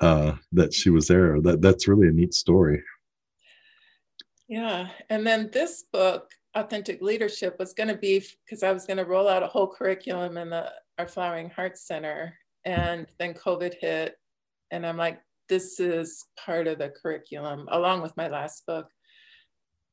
uh, 0.00 0.34
that 0.52 0.72
she 0.74 0.90
was 0.90 1.08
there. 1.08 1.40
That 1.40 1.62
that's 1.62 1.88
really 1.88 2.08
a 2.08 2.12
neat 2.12 2.34
story. 2.34 2.82
Yeah, 4.48 4.88
and 5.08 5.26
then 5.26 5.50
this 5.52 5.84
book, 5.92 6.30
Authentic 6.54 7.00
Leadership, 7.00 7.58
was 7.58 7.72
going 7.72 7.88
to 7.88 7.96
be 7.96 8.22
because 8.44 8.62
I 8.62 8.72
was 8.72 8.86
going 8.86 8.98
to 8.98 9.04
roll 9.04 9.28
out 9.28 9.42
a 9.42 9.48
whole 9.48 9.68
curriculum 9.68 10.36
in 10.36 10.50
the 10.50 10.70
our 10.98 11.08
Flowering 11.08 11.50
Heart 11.50 11.78
Center. 11.78 12.34
And 12.64 13.06
then 13.18 13.34
COVID 13.34 13.74
hit. 13.80 14.16
And 14.70 14.86
I'm 14.86 14.96
like, 14.96 15.20
this 15.48 15.78
is 15.78 16.24
part 16.42 16.66
of 16.66 16.78
the 16.78 16.88
curriculum, 16.88 17.68
along 17.70 18.02
with 18.02 18.16
my 18.16 18.28
last 18.28 18.64
book. 18.66 18.88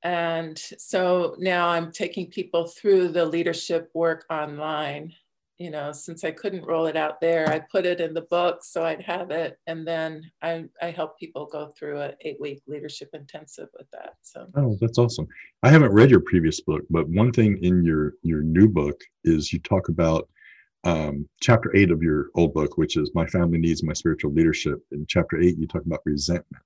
And 0.03 0.57
so 0.57 1.36
now 1.38 1.68
I'm 1.68 1.91
taking 1.91 2.28
people 2.28 2.68
through 2.68 3.09
the 3.09 3.26
leadership 3.26 3.89
work 3.93 4.26
online. 4.32 5.14
You 5.62 5.70
know, 5.70 5.91
since 5.91 6.24
I 6.24 6.32
couldn't 6.32 6.66
roll 6.66 6.88
it 6.88 6.97
out 6.97 7.22
there, 7.22 7.47
I 7.47 7.59
put 7.59 7.86
it 7.86 8.01
in 8.01 8.16
the 8.16 8.24
book 8.24 8.64
so 8.64 8.84
I'd 8.84 9.03
have 9.03 9.30
it. 9.30 9.59
And 9.68 9.88
then 9.88 10.24
I, 10.41 10.66
I 10.82 10.89
help 10.89 11.20
people 11.20 11.45
go 11.45 11.68
through 11.68 12.01
an 12.01 12.14
eight 12.22 12.41
week 12.41 12.64
leadership 12.66 13.09
intensive 13.14 13.68
with 13.78 13.86
that. 13.91 14.16
So, 14.24 14.47
oh, 14.55 14.76
that's 14.82 14.97
awesome. 14.97 15.28
I 15.62 15.70
haven't 15.70 15.91
read 15.91 16.09
your 16.09 16.22
previous 16.22 16.62
book, 16.62 16.82
but 16.89 17.07
one 17.09 17.32
thing 17.32 17.59
in 17.62 17.86
your, 17.86 18.14
your 18.24 18.41
new 18.41 18.68
book 18.68 18.99
is 19.24 19.53
you 19.53 19.59
talk 19.59 19.89
about 19.89 20.28
um, 20.84 21.30
chapter 21.41 21.76
eight 21.76 21.91
of 21.91 22.01
your 22.01 22.30
old 22.34 22.55
book, 22.55 22.80
which 22.80 22.97
is 22.97 23.12
My 23.14 23.28
Family 23.28 23.59
Needs 23.59 23.84
My 23.84 23.93
Spiritual 23.93 24.34
Leadership. 24.34 24.80
In 24.91 25.05
chapter 25.07 25.39
eight, 25.39 25.59
you 25.59 25.68
talk 25.68 25.86
about 25.86 25.99
resentment. 26.05 26.64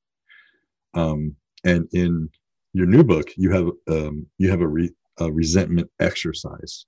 Um, 0.94 1.36
and 1.66 1.86
in 1.92 2.30
your 2.72 2.88
new 2.88 3.04
book, 3.04 3.30
you 3.36 3.52
have 3.52 3.68
um, 3.90 4.26
you 4.38 4.50
have 4.50 4.62
a, 4.62 4.68
re, 4.68 4.90
a 5.20 5.30
resentment 5.30 5.92
exercise. 6.00 6.86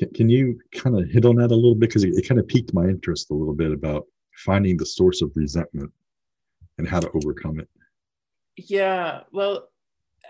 Can, 0.00 0.10
can 0.14 0.28
you 0.30 0.58
kind 0.72 0.98
of 0.98 1.10
hit 1.10 1.26
on 1.26 1.36
that 1.36 1.50
a 1.50 1.54
little 1.54 1.74
bit 1.74 1.90
because 1.90 2.04
it, 2.04 2.14
it 2.14 2.26
kind 2.26 2.40
of 2.40 2.48
piqued 2.48 2.72
my 2.72 2.84
interest 2.84 3.30
a 3.30 3.34
little 3.34 3.52
bit 3.52 3.70
about 3.70 4.06
finding 4.34 4.78
the 4.78 4.86
source 4.86 5.20
of 5.20 5.30
resentment 5.34 5.92
and 6.78 6.88
how 6.88 7.00
to 7.00 7.10
overcome 7.12 7.60
it? 7.60 7.68
Yeah, 8.56 9.20
well, 9.30 9.68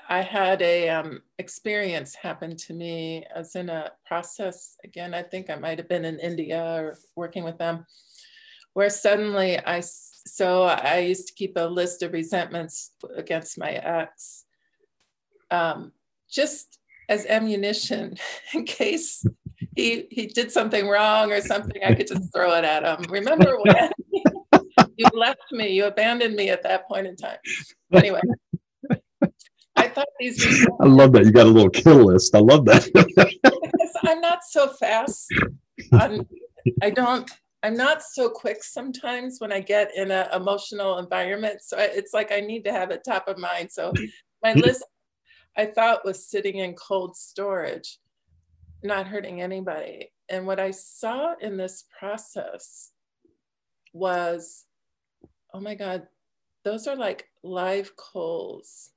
I 0.08 0.22
had 0.22 0.60
a 0.60 0.88
um, 0.88 1.22
experience 1.38 2.16
happen 2.16 2.56
to 2.56 2.72
me. 2.72 3.24
I 3.32 3.38
was 3.38 3.54
in 3.54 3.68
a 3.68 3.92
process 4.04 4.76
again. 4.82 5.14
I 5.14 5.22
think 5.22 5.48
I 5.48 5.54
might 5.54 5.78
have 5.78 5.88
been 5.88 6.04
in 6.04 6.18
India 6.18 6.60
or 6.60 6.98
working 7.14 7.44
with 7.44 7.58
them, 7.58 7.86
where 8.72 8.90
suddenly 8.90 9.56
I 9.64 9.82
so 9.82 10.64
I 10.64 10.98
used 10.98 11.28
to 11.28 11.34
keep 11.34 11.52
a 11.56 11.66
list 11.66 12.02
of 12.02 12.12
resentments 12.12 12.90
against 13.16 13.56
my 13.56 13.70
ex, 13.70 14.46
um, 15.52 15.92
just 16.28 16.80
as 17.08 17.26
ammunition 17.26 18.16
in 18.54 18.64
case 18.64 19.24
he 19.76 20.06
he 20.10 20.26
did 20.26 20.50
something 20.50 20.88
wrong 20.88 21.32
or 21.32 21.40
something. 21.40 21.82
I 21.84 21.94
could 21.94 22.06
just 22.06 22.32
throw 22.34 22.54
it 22.54 22.64
at 22.64 22.84
him. 22.84 23.10
Remember 23.10 23.58
when 23.58 23.90
you 24.96 25.06
left 25.14 25.52
me? 25.52 25.68
You 25.72 25.86
abandoned 25.86 26.36
me 26.36 26.50
at 26.50 26.62
that 26.62 26.88
point 26.88 27.06
in 27.06 27.16
time. 27.16 27.38
Anyway. 27.92 28.20
I 29.76 29.88
thought 29.88 30.08
these 30.18 30.44
were. 30.44 30.84
I 30.84 30.88
love 30.88 31.12
that. 31.12 31.24
You 31.24 31.32
got 31.32 31.46
a 31.46 31.50
little 31.50 31.70
kill 31.70 32.06
list. 32.06 32.34
I 32.34 32.40
love 32.40 32.64
that. 32.66 32.86
I'm 34.04 34.20
not 34.20 34.40
so 34.48 34.68
fast. 34.68 35.26
I'm, 35.92 36.26
I 36.82 36.90
don't. 36.90 37.30
I'm 37.62 37.76
not 37.76 38.02
so 38.02 38.28
quick 38.28 38.62
sometimes 38.62 39.36
when 39.38 39.52
I 39.52 39.60
get 39.60 39.90
in 39.94 40.10
an 40.10 40.28
emotional 40.32 40.98
environment. 40.98 41.60
So 41.62 41.76
it's 41.78 42.14
like 42.14 42.32
I 42.32 42.40
need 42.40 42.64
to 42.64 42.72
have 42.72 42.90
it 42.90 43.02
top 43.06 43.28
of 43.28 43.38
mind. 43.38 43.70
So 43.70 43.92
my 44.42 44.52
list 44.54 44.84
I 45.56 45.66
thought 45.66 46.04
was 46.04 46.28
sitting 46.28 46.56
in 46.56 46.74
cold 46.74 47.16
storage, 47.16 47.98
not 48.82 49.06
hurting 49.06 49.40
anybody. 49.40 50.10
And 50.28 50.46
what 50.46 50.60
I 50.60 50.70
saw 50.70 51.34
in 51.40 51.56
this 51.56 51.84
process 51.98 52.92
was, 53.92 54.64
oh 55.52 55.60
my 55.60 55.74
God, 55.74 56.06
those 56.64 56.86
are 56.86 56.96
like 56.96 57.26
live 57.42 57.94
coals, 57.96 58.90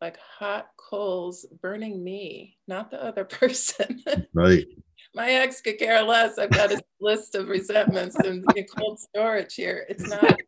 like 0.00 0.18
hot 0.18 0.68
coals 0.76 1.46
burning 1.62 2.02
me, 2.02 2.56
not 2.66 2.90
the 2.90 3.02
other 3.02 3.24
person. 3.24 4.02
Right. 4.34 4.66
my 5.14 5.30
ex 5.30 5.60
could 5.60 5.78
care 5.78 6.02
less. 6.02 6.38
I've 6.38 6.50
got 6.50 6.72
a 6.72 6.82
list 7.00 7.34
of 7.34 7.48
resentments 7.48 8.16
and 8.16 8.44
cold 8.76 8.98
storage 8.98 9.54
here. 9.54 9.86
It's 9.88 10.08
not 10.08 10.38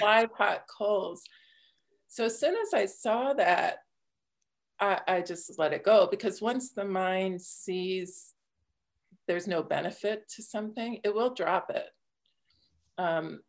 live 0.00 0.30
hot 0.36 0.62
coals. 0.66 1.22
So 2.08 2.24
as 2.24 2.38
soon 2.38 2.54
as 2.56 2.72
I 2.72 2.86
saw 2.86 3.34
that, 3.34 3.78
I, 4.80 5.00
I 5.08 5.20
just 5.22 5.58
let 5.58 5.72
it 5.72 5.84
go 5.84 6.06
because 6.10 6.42
once 6.42 6.72
the 6.72 6.84
mind 6.84 7.40
sees 7.40 8.34
there's 9.26 9.48
no 9.48 9.62
benefit 9.62 10.28
to 10.36 10.42
something, 10.42 11.00
it 11.02 11.14
will 11.14 11.34
drop 11.34 11.70
it. 11.70 11.88
Um, 12.98 13.40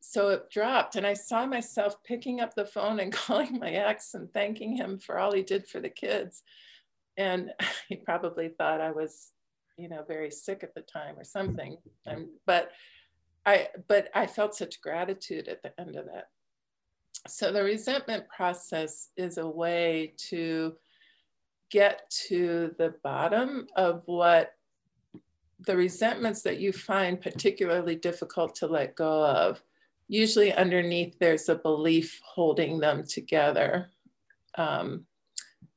so 0.00 0.28
it 0.28 0.50
dropped, 0.50 0.96
and 0.96 1.06
I 1.06 1.14
saw 1.14 1.46
myself 1.46 1.96
picking 2.04 2.40
up 2.40 2.54
the 2.54 2.66
phone 2.66 3.00
and 3.00 3.12
calling 3.12 3.58
my 3.58 3.70
ex 3.70 4.14
and 4.14 4.32
thanking 4.32 4.76
him 4.76 4.98
for 4.98 5.18
all 5.18 5.32
he 5.32 5.42
did 5.42 5.66
for 5.66 5.80
the 5.80 5.88
kids. 5.88 6.42
And 7.16 7.52
he 7.88 7.96
probably 7.96 8.48
thought 8.48 8.80
I 8.80 8.92
was, 8.92 9.32
you 9.76 9.88
know, 9.88 10.04
very 10.06 10.30
sick 10.30 10.62
at 10.62 10.74
the 10.74 10.82
time 10.82 11.18
or 11.18 11.24
something. 11.24 11.78
Um, 12.06 12.30
but 12.46 12.70
I, 13.46 13.68
but 13.88 14.08
I 14.14 14.26
felt 14.26 14.54
such 14.54 14.80
gratitude 14.80 15.48
at 15.48 15.62
the 15.62 15.78
end 15.80 15.96
of 15.96 16.06
that 16.06 16.28
so 17.26 17.52
the 17.52 17.62
resentment 17.62 18.28
process 18.28 19.08
is 19.16 19.38
a 19.38 19.46
way 19.46 20.12
to 20.28 20.74
get 21.70 22.08
to 22.28 22.74
the 22.78 22.94
bottom 23.02 23.66
of 23.76 24.02
what 24.06 24.56
the 25.60 25.76
resentments 25.76 26.42
that 26.42 26.60
you 26.60 26.72
find 26.72 27.20
particularly 27.20 27.96
difficult 27.96 28.54
to 28.56 28.66
let 28.66 28.94
go 28.94 29.24
of. 29.24 29.62
Usually, 30.08 30.52
underneath, 30.52 31.18
there's 31.18 31.48
a 31.48 31.54
belief 31.54 32.20
holding 32.22 32.78
them 32.78 33.04
together. 33.04 33.90
Um, 34.56 35.06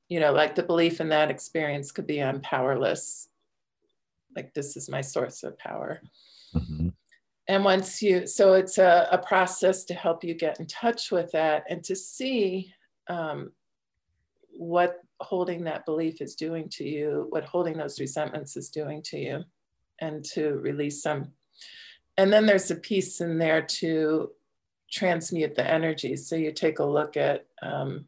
you 0.09 0.19
know, 0.19 0.33
like 0.33 0.55
the 0.55 0.63
belief 0.63 0.99
in 0.99 1.09
that 1.09 1.31
experience 1.31 1.91
could 1.91 2.07
be 2.07 2.21
I'm 2.21 2.41
powerless, 2.41 3.29
like 4.35 4.53
this 4.53 4.75
is 4.75 4.89
my 4.89 5.01
source 5.01 5.43
of 5.43 5.57
power. 5.57 6.01
Mm-hmm 6.53 6.89
and 7.47 7.63
once 7.63 8.01
you 8.01 8.27
so 8.27 8.53
it's 8.53 8.77
a, 8.77 9.07
a, 9.11 9.17
process 9.17 9.83
to 9.85 9.93
help 9.93 10.23
you 10.23 10.33
get 10.33 10.59
in 10.59 10.65
touch 10.67 11.11
with 11.11 11.31
that 11.31 11.63
and 11.69 11.83
to 11.83 11.95
see 11.95 12.73
um, 13.07 13.51
what 14.51 14.97
holding 15.19 15.63
that 15.63 15.85
belief 15.85 16.21
is 16.21 16.35
doing 16.35 16.69
to 16.69 16.83
you 16.83 17.27
what 17.29 17.45
holding 17.45 17.77
those 17.77 17.99
resentments 17.99 18.57
is 18.57 18.69
doing 18.69 19.01
to 19.01 19.17
you 19.17 19.43
and 19.99 20.23
to 20.23 20.53
release 20.53 21.03
them. 21.03 21.33
And 22.17 22.31
then 22.31 22.45
there's 22.45 22.71
a 22.71 22.75
piece 22.75 23.21
in 23.21 23.37
there 23.37 23.61
to 23.61 24.31
transmute 24.91 25.55
the 25.55 25.69
energy. 25.69 26.15
So 26.15 26.35
you 26.35 26.51
take 26.51 26.79
a 26.79 26.85
look 26.85 27.17
at 27.17 27.45
um, 27.61 28.05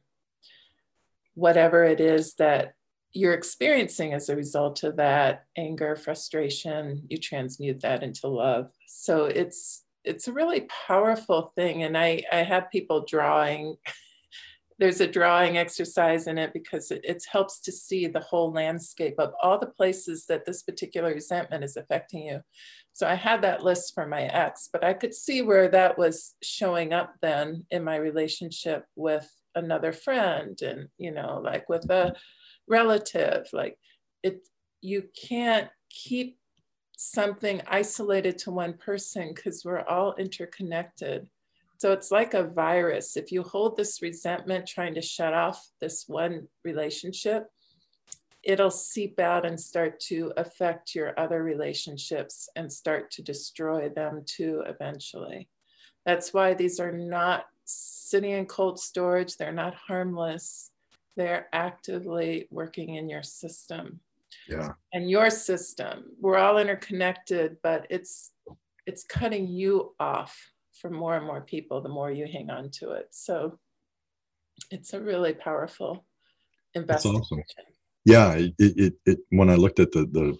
whatever 1.35 1.83
it 1.83 1.99
is 1.99 2.35
that 2.35 2.73
you're 3.13 3.33
experiencing 3.33 4.13
as 4.13 4.29
a 4.29 4.35
result 4.35 4.83
of 4.83 4.97
that 4.97 5.45
anger 5.57 5.95
frustration 5.95 7.03
you 7.09 7.17
transmute 7.17 7.81
that 7.81 8.03
into 8.03 8.27
love. 8.27 8.69
So 8.87 9.25
it's 9.25 9.83
it's 10.03 10.27
a 10.27 10.33
really 10.33 10.67
powerful 10.87 11.51
thing. 11.55 11.83
And 11.83 11.97
i 11.97 12.23
i 12.31 12.37
have 12.37 12.71
people 12.71 13.05
drawing 13.05 13.77
there's 14.79 15.01
a 15.01 15.07
drawing 15.07 15.57
exercise 15.57 16.27
in 16.27 16.37
it 16.37 16.53
because 16.53 16.89
it, 16.89 17.01
it 17.03 17.21
helps 17.29 17.59
to 17.59 17.69
see 17.71 18.07
the 18.07 18.21
whole 18.21 18.53
landscape 18.53 19.15
of 19.19 19.33
all 19.43 19.59
the 19.59 19.65
places 19.67 20.25
that 20.25 20.45
this 20.45 20.63
particular 20.63 21.13
resentment 21.13 21.65
is 21.65 21.75
affecting 21.75 22.27
you. 22.27 22.41
So 22.93 23.07
i 23.07 23.15
had 23.15 23.41
that 23.41 23.63
list 23.63 23.93
for 23.93 24.05
my 24.05 24.23
ex 24.23 24.69
but 24.71 24.83
i 24.83 24.93
could 24.93 25.13
see 25.13 25.41
where 25.41 25.69
that 25.69 25.97
was 25.97 26.35
showing 26.43 26.93
up 26.93 27.15
then 27.21 27.65
in 27.71 27.83
my 27.83 27.95
relationship 27.95 28.85
with 28.95 29.29
another 29.55 29.93
friend 29.93 30.61
and 30.61 30.89
you 30.97 31.11
know 31.11 31.41
like 31.43 31.67
with 31.69 31.89
a 31.89 32.13
relative 32.69 33.47
like 33.51 33.77
it 34.23 34.47
you 34.81 35.03
can't 35.19 35.69
keep 35.89 36.37
something 36.95 37.61
isolated 37.67 38.37
to 38.37 38.51
one 38.51 38.73
person 38.73 39.33
because 39.33 39.63
we're 39.63 39.81
all 39.81 40.13
interconnected. 40.15 41.27
So 41.77 41.93
it's 41.93 42.11
like 42.11 42.33
a 42.33 42.43
virus. 42.43 43.15
If 43.15 43.31
you 43.31 43.41
hold 43.41 43.77
this 43.77 44.01
resentment 44.01 44.67
trying 44.67 44.95
to 44.95 45.01
shut 45.01 45.33
off 45.33 45.65
this 45.79 46.05
one 46.07 46.47
relationship 46.65 47.47
it'll 48.43 48.71
seep 48.71 49.19
out 49.19 49.45
and 49.45 49.59
start 49.59 49.99
to 49.99 50.31
affect 50.37 50.95
your 50.95 51.17
other 51.19 51.43
relationships 51.43 52.49
and 52.55 52.71
start 52.71 53.11
to 53.11 53.21
destroy 53.21 53.89
them 53.89 54.23
too 54.25 54.63
eventually. 54.65 55.49
That's 56.05 56.33
why 56.33 56.53
these 56.53 56.79
are 56.79 56.91
not 56.91 57.45
sitting 57.65 58.31
in 58.31 58.45
cold 58.45 58.79
storage. 58.79 59.35
They're 59.35 59.51
not 59.51 59.75
harmless 59.75 60.71
they're 61.19 61.49
actively 61.51 62.47
working 62.49 62.95
in 62.95 63.09
your 63.09 63.23
system. 63.23 63.99
Yeah. 64.47 64.69
And 64.93 65.09
your 65.09 65.29
system 65.29 66.05
we're 66.19 66.37
all 66.37 66.59
interconnected 66.59 67.57
but 67.61 67.85
it's 67.89 68.31
it's 68.85 69.03
cutting 69.03 69.47
you 69.47 69.95
off 69.99 70.35
from 70.79 70.93
more 70.93 71.15
and 71.17 71.25
more 71.25 71.41
people 71.41 71.81
the 71.81 71.89
more 71.89 72.11
you 72.11 72.25
hang 72.25 72.49
on 72.49 72.69
to 72.79 72.91
it. 72.91 73.07
So 73.11 73.59
it's 74.71 74.93
a 74.93 75.01
really 75.01 75.33
powerful 75.33 76.05
investment 76.75 77.17
awesome. 77.17 77.43
yeah 78.05 78.33
it, 78.33 78.53
it, 78.59 78.93
it 79.05 79.19
when 79.29 79.49
i 79.49 79.55
looked 79.55 79.79
at 79.79 79.91
the 79.91 80.05
the 80.11 80.37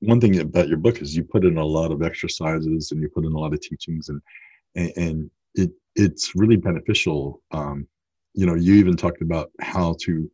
one 0.00 0.20
thing 0.20 0.40
about 0.40 0.68
your 0.68 0.78
book 0.78 1.00
is 1.00 1.16
you 1.16 1.22
put 1.22 1.44
in 1.44 1.56
a 1.58 1.64
lot 1.64 1.92
of 1.92 2.02
exercises 2.02 2.90
and 2.90 3.00
you 3.00 3.08
put 3.08 3.24
in 3.24 3.32
a 3.32 3.38
lot 3.38 3.54
of 3.54 3.60
teachings 3.60 4.08
and 4.08 4.20
and, 4.74 4.92
and 4.96 5.30
it 5.54 5.70
it's 5.94 6.34
really 6.34 6.56
beneficial 6.56 7.42
um, 7.52 7.86
you 8.34 8.46
know 8.46 8.54
you 8.54 8.74
even 8.74 8.96
talked 8.96 9.22
about 9.22 9.50
how 9.60 9.94
to 10.00 10.30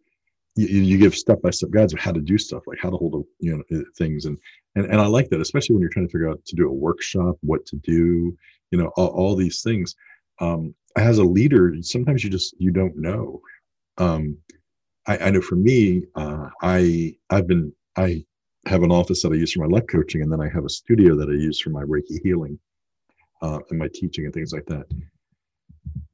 you, 0.58 0.66
you 0.66 0.98
give 0.98 1.14
step 1.14 1.40
by 1.40 1.50
step 1.50 1.70
guides 1.70 1.92
of 1.92 2.00
how 2.00 2.10
to 2.12 2.20
do 2.20 2.36
stuff, 2.36 2.64
like 2.66 2.78
how 2.80 2.90
to 2.90 2.96
hold 2.96 3.24
you 3.38 3.56
know 3.56 3.82
things, 3.96 4.24
and 4.24 4.38
and 4.74 4.86
and 4.86 5.00
I 5.00 5.06
like 5.06 5.28
that, 5.30 5.40
especially 5.40 5.74
when 5.74 5.80
you're 5.80 5.90
trying 5.90 6.06
to 6.06 6.12
figure 6.12 6.28
out 6.28 6.44
to 6.44 6.56
do 6.56 6.68
a 6.68 6.72
workshop, 6.72 7.36
what 7.42 7.64
to 7.66 7.76
do, 7.76 8.36
you 8.70 8.78
know, 8.78 8.88
all, 8.96 9.08
all 9.08 9.36
these 9.36 9.62
things. 9.62 9.94
Um, 10.40 10.74
as 10.96 11.18
a 11.18 11.24
leader, 11.24 11.74
sometimes 11.82 12.24
you 12.24 12.30
just 12.30 12.54
you 12.58 12.70
don't 12.70 12.96
know. 12.96 13.40
Um, 13.98 14.36
I, 15.06 15.18
I 15.18 15.30
know 15.30 15.40
for 15.40 15.56
me, 15.56 16.02
uh, 16.16 16.48
I 16.62 17.14
I've 17.30 17.46
been 17.46 17.72
I 17.96 18.24
have 18.66 18.82
an 18.82 18.92
office 18.92 19.22
that 19.22 19.32
I 19.32 19.36
use 19.36 19.52
for 19.52 19.60
my 19.60 19.76
life 19.76 19.86
coaching, 19.88 20.22
and 20.22 20.32
then 20.32 20.40
I 20.40 20.48
have 20.48 20.64
a 20.64 20.70
studio 20.70 21.16
that 21.16 21.28
I 21.28 21.34
use 21.34 21.60
for 21.60 21.70
my 21.70 21.82
Reiki 21.82 22.20
healing 22.22 22.58
uh, 23.42 23.60
and 23.70 23.78
my 23.78 23.88
teaching 23.94 24.24
and 24.24 24.34
things 24.34 24.52
like 24.52 24.66
that. 24.66 24.86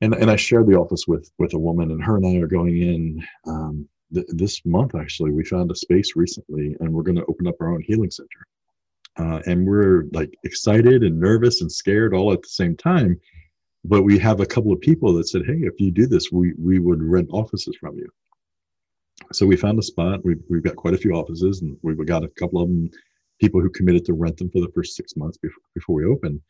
And 0.00 0.14
and 0.14 0.30
I 0.30 0.36
share 0.36 0.64
the 0.64 0.76
office 0.76 1.06
with 1.06 1.30
with 1.38 1.54
a 1.54 1.58
woman, 1.58 1.90
and 1.90 2.02
her 2.02 2.16
and 2.16 2.26
I 2.26 2.40
are 2.40 2.46
going 2.46 2.76
in 2.82 3.26
um, 3.46 3.88
th- 4.12 4.26
this 4.30 4.64
month. 4.64 4.94
Actually, 4.94 5.32
we 5.32 5.44
found 5.44 5.70
a 5.70 5.74
space 5.74 6.12
recently, 6.16 6.76
and 6.80 6.92
we're 6.92 7.02
going 7.02 7.16
to 7.16 7.26
open 7.26 7.46
up 7.46 7.56
our 7.60 7.72
own 7.72 7.82
healing 7.82 8.10
center. 8.10 8.28
Uh, 9.16 9.40
and 9.46 9.66
we're 9.66 10.06
like 10.12 10.34
excited 10.42 11.04
and 11.04 11.20
nervous 11.20 11.60
and 11.60 11.70
scared 11.70 12.14
all 12.14 12.32
at 12.32 12.42
the 12.42 12.48
same 12.48 12.76
time. 12.76 13.20
But 13.84 14.02
we 14.02 14.18
have 14.18 14.40
a 14.40 14.46
couple 14.46 14.72
of 14.72 14.80
people 14.80 15.12
that 15.14 15.28
said, 15.28 15.42
"Hey, 15.46 15.58
if 15.62 15.78
you 15.78 15.90
do 15.90 16.06
this, 16.06 16.32
we 16.32 16.52
we 16.58 16.78
would 16.78 17.02
rent 17.02 17.28
offices 17.32 17.76
from 17.78 17.96
you." 17.96 18.08
So 19.32 19.46
we 19.46 19.56
found 19.56 19.78
a 19.78 19.82
spot. 19.82 20.24
We've 20.24 20.42
we've 20.48 20.64
got 20.64 20.76
quite 20.76 20.94
a 20.94 20.98
few 20.98 21.12
offices, 21.12 21.62
and 21.62 21.76
we've 21.82 22.04
got 22.06 22.24
a 22.24 22.28
couple 22.28 22.60
of 22.60 22.68
them 22.68 22.90
people 23.40 23.60
who 23.60 23.70
committed 23.70 24.04
to 24.06 24.14
rent 24.14 24.36
them 24.36 24.50
for 24.50 24.60
the 24.60 24.70
first 24.74 24.96
six 24.96 25.16
months 25.16 25.36
before 25.38 25.62
before 25.74 25.96
we 25.96 26.04
open. 26.06 26.42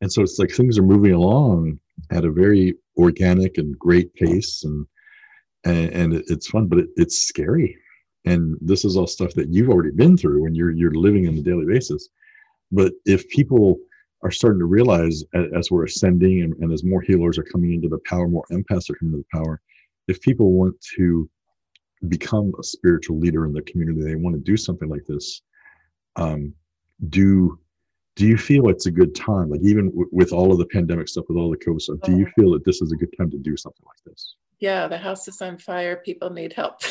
And 0.00 0.12
so 0.12 0.22
it's 0.22 0.38
like 0.38 0.50
things 0.50 0.78
are 0.78 0.82
moving 0.82 1.12
along 1.12 1.80
at 2.10 2.24
a 2.24 2.30
very 2.30 2.74
organic 2.96 3.58
and 3.58 3.78
great 3.78 4.12
pace, 4.14 4.64
and 4.64 4.86
and, 5.64 5.90
and 5.90 6.14
it's 6.28 6.48
fun, 6.48 6.66
but 6.66 6.78
it, 6.78 6.88
it's 6.96 7.18
scary. 7.18 7.76
And 8.24 8.56
this 8.60 8.84
is 8.84 8.96
all 8.96 9.06
stuff 9.06 9.34
that 9.34 9.52
you've 9.52 9.70
already 9.70 9.92
been 9.92 10.16
through, 10.16 10.46
and 10.46 10.56
you're 10.56 10.72
you're 10.72 10.94
living 10.94 11.28
on 11.28 11.38
a 11.38 11.42
daily 11.42 11.66
basis. 11.66 12.08
But 12.72 12.92
if 13.04 13.28
people 13.28 13.78
are 14.22 14.30
starting 14.30 14.58
to 14.58 14.66
realize 14.66 15.22
as, 15.54 15.70
we're 15.70 15.84
ascending 15.84 16.42
and, 16.42 16.54
and 16.54 16.72
as 16.72 16.82
more 16.82 17.00
healers 17.00 17.38
are 17.38 17.44
coming 17.44 17.74
into 17.74 17.88
the 17.88 18.00
power, 18.06 18.26
more 18.26 18.46
empaths 18.50 18.90
are 18.90 18.94
coming 18.94 19.12
to 19.12 19.18
the 19.18 19.38
power, 19.38 19.60
if 20.08 20.20
people 20.20 20.52
want 20.52 20.74
to 20.96 21.28
become 22.08 22.52
a 22.58 22.62
spiritual 22.62 23.18
leader 23.18 23.46
in 23.46 23.52
the 23.52 23.62
community, 23.62 24.02
they 24.02 24.16
want 24.16 24.34
to 24.34 24.40
do 24.40 24.56
something 24.56 24.88
like 24.88 25.04
this. 25.06 25.42
Um, 26.16 26.54
do 27.08 27.58
do 28.16 28.26
you 28.26 28.36
feel 28.36 28.68
it's 28.68 28.86
a 28.86 28.90
good 28.90 29.14
time? 29.14 29.50
Like 29.50 29.60
even 29.62 29.90
w- 29.90 30.08
with 30.10 30.32
all 30.32 30.50
of 30.50 30.58
the 30.58 30.66
pandemic 30.66 31.06
stuff, 31.06 31.26
with 31.28 31.36
all 31.36 31.50
the 31.50 31.58
COVID 31.58 31.80
stuff, 31.80 31.98
do 32.02 32.16
you 32.16 32.26
oh. 32.26 32.32
feel 32.34 32.50
that 32.52 32.64
this 32.64 32.80
is 32.80 32.90
a 32.90 32.96
good 32.96 33.14
time 33.16 33.30
to 33.30 33.38
do 33.38 33.56
something 33.56 33.84
like 33.86 34.02
this? 34.04 34.36
Yeah, 34.58 34.88
the 34.88 34.96
house 34.98 35.28
is 35.28 35.40
on 35.42 35.58
fire. 35.58 35.96
People 35.96 36.30
need 36.30 36.54
help. 36.54 36.80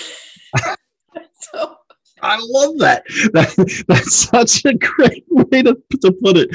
so 1.52 1.78
I 2.22 2.38
love 2.40 2.78
that. 2.80 3.04
that. 3.34 3.84
That's 3.88 4.16
such 4.16 4.66
a 4.66 4.74
great 4.76 5.26
way 5.30 5.64
to, 5.64 5.76
to 6.02 6.12
put 6.12 6.38
it. 6.38 6.50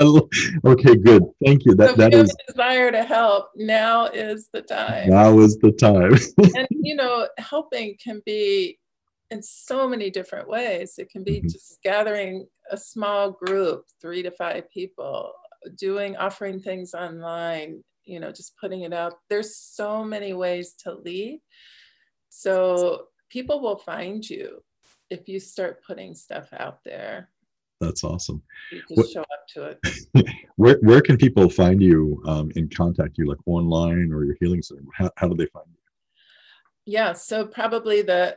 okay, 0.66 0.96
good. 0.96 1.24
Thank 1.44 1.64
you. 1.64 1.74
That 1.74 1.90
so 1.90 1.96
that 1.96 2.14
is 2.14 2.36
desire 2.48 2.92
to 2.92 3.02
help. 3.02 3.48
Now 3.56 4.06
is 4.06 4.48
the 4.52 4.62
time. 4.62 5.08
Now 5.08 5.38
is 5.38 5.56
the 5.58 5.72
time. 5.72 6.12
and 6.54 6.68
you 6.70 6.96
know, 6.96 7.28
helping 7.38 7.96
can 8.02 8.22
be 8.26 8.78
in 9.32 9.42
so 9.42 9.88
many 9.88 10.10
different 10.10 10.48
ways. 10.48 10.94
It 10.98 11.10
can 11.10 11.24
be 11.24 11.38
mm-hmm. 11.38 11.48
just 11.48 11.82
gathering 11.82 12.46
a 12.70 12.76
small 12.76 13.30
group, 13.30 13.86
three 14.00 14.22
to 14.22 14.30
five 14.30 14.70
people, 14.70 15.32
doing 15.76 16.16
offering 16.16 16.60
things 16.60 16.94
online, 16.94 17.82
you 18.04 18.20
know, 18.20 18.30
just 18.30 18.56
putting 18.58 18.82
it 18.82 18.92
out. 18.92 19.14
There's 19.28 19.56
so 19.56 20.04
many 20.04 20.34
ways 20.34 20.74
to 20.84 20.94
lead. 20.94 21.40
So 22.28 23.06
people 23.30 23.60
will 23.60 23.78
find 23.78 24.28
you 24.28 24.62
if 25.10 25.28
you 25.28 25.40
start 25.40 25.82
putting 25.84 26.14
stuff 26.14 26.48
out 26.58 26.84
there. 26.84 27.30
That's 27.80 28.04
awesome. 28.04 28.42
You 28.70 28.82
just 28.88 28.96
what, 28.96 29.08
show 29.08 29.20
up 29.22 29.46
to 29.54 29.76
it. 30.14 30.26
where 30.56 30.78
where 30.82 31.00
can 31.00 31.16
people 31.16 31.48
find 31.50 31.82
you 31.82 32.22
um, 32.26 32.52
and 32.54 32.72
contact 32.74 33.18
you, 33.18 33.26
like 33.26 33.38
online 33.46 34.12
or 34.12 34.24
your 34.24 34.36
healing 34.40 34.62
center? 34.62 34.82
How, 34.94 35.10
how 35.16 35.28
do 35.28 35.34
they 35.34 35.46
find 35.46 35.66
you? 35.68 35.78
Yeah, 36.84 37.12
so 37.12 37.44
probably 37.44 38.02
the 38.02 38.36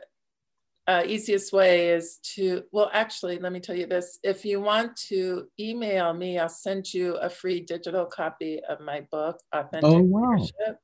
uh, 0.86 1.02
easiest 1.06 1.52
way 1.52 1.90
is 1.90 2.18
to, 2.34 2.62
well, 2.72 2.90
actually, 2.92 3.38
let 3.38 3.52
me 3.52 3.60
tell 3.60 3.76
you 3.76 3.86
this. 3.86 4.18
If 4.22 4.44
you 4.44 4.60
want 4.60 4.96
to 5.08 5.48
email 5.58 6.12
me, 6.12 6.38
I'll 6.38 6.48
send 6.48 6.92
you 6.92 7.16
a 7.16 7.28
free 7.28 7.60
digital 7.60 8.06
copy 8.06 8.60
of 8.68 8.80
my 8.80 9.00
book, 9.10 9.40
Authentic 9.52 9.90
oh, 9.90 10.02
wow. 10.02 10.32
Leadership. 10.32 10.78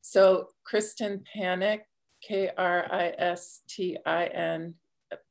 So, 0.00 0.48
Kristin 0.70 1.22
Panek, 1.34 1.80
K 2.22 2.50
R 2.56 2.86
I 2.90 3.12
S 3.18 3.62
T 3.68 3.96
I 4.04 4.26
N 4.26 4.74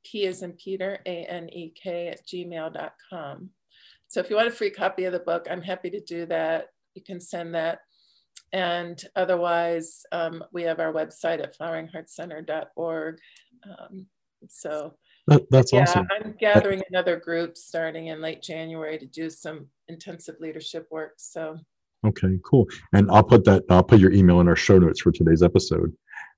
P 0.05 0.24
is 0.24 0.41
in 0.41 0.53
Peter, 0.53 0.99
A 1.05 1.26
N 1.26 1.49
E 1.51 1.72
K 1.72 2.07
at 2.07 2.26
gmail.com. 2.26 3.49
So 4.07 4.20
if 4.20 4.30
you 4.30 4.36
want 4.36 4.47
a 4.47 4.51
free 4.51 4.70
copy 4.70 5.05
of 5.05 5.13
the 5.13 5.20
book, 5.20 5.47
I'm 5.49 5.61
happy 5.61 5.89
to 5.89 5.99
do 5.99 6.26
that. 6.28 6.68
You 6.93 7.01
can 7.03 7.20
send 7.20 7.55
that. 7.55 7.80
And 8.53 9.01
otherwise, 9.16 10.03
um, 10.11 10.43
we 10.53 10.63
have 10.63 10.80
our 10.80 10.93
website 10.93 11.41
at 11.41 11.57
floweringheartcenter.org. 11.57 13.20
Um, 13.66 14.05
so 14.49 14.93
that, 15.28 15.43
that's 15.49 15.74
yeah, 15.74 15.82
awesome. 15.82 16.07
I'm 16.11 16.36
gathering 16.39 16.82
another 16.89 17.18
group 17.18 17.57
starting 17.57 18.07
in 18.07 18.22
late 18.22 18.41
January 18.41 18.97
to 18.97 19.05
do 19.05 19.30
some 19.30 19.68
intensive 19.88 20.36
leadership 20.39 20.88
work. 20.91 21.13
So 21.18 21.57
okay, 22.05 22.38
cool. 22.45 22.68
And 22.93 23.09
I'll 23.09 23.24
put 23.24 23.43
that 23.45 23.63
I'll 23.70 23.84
put 23.84 23.99
your 23.99 24.11
email 24.11 24.39
in 24.41 24.47
our 24.47 24.55
show 24.55 24.78
notes 24.78 25.01
for 25.01 25.11
today's 25.11 25.41
episode 25.41 25.91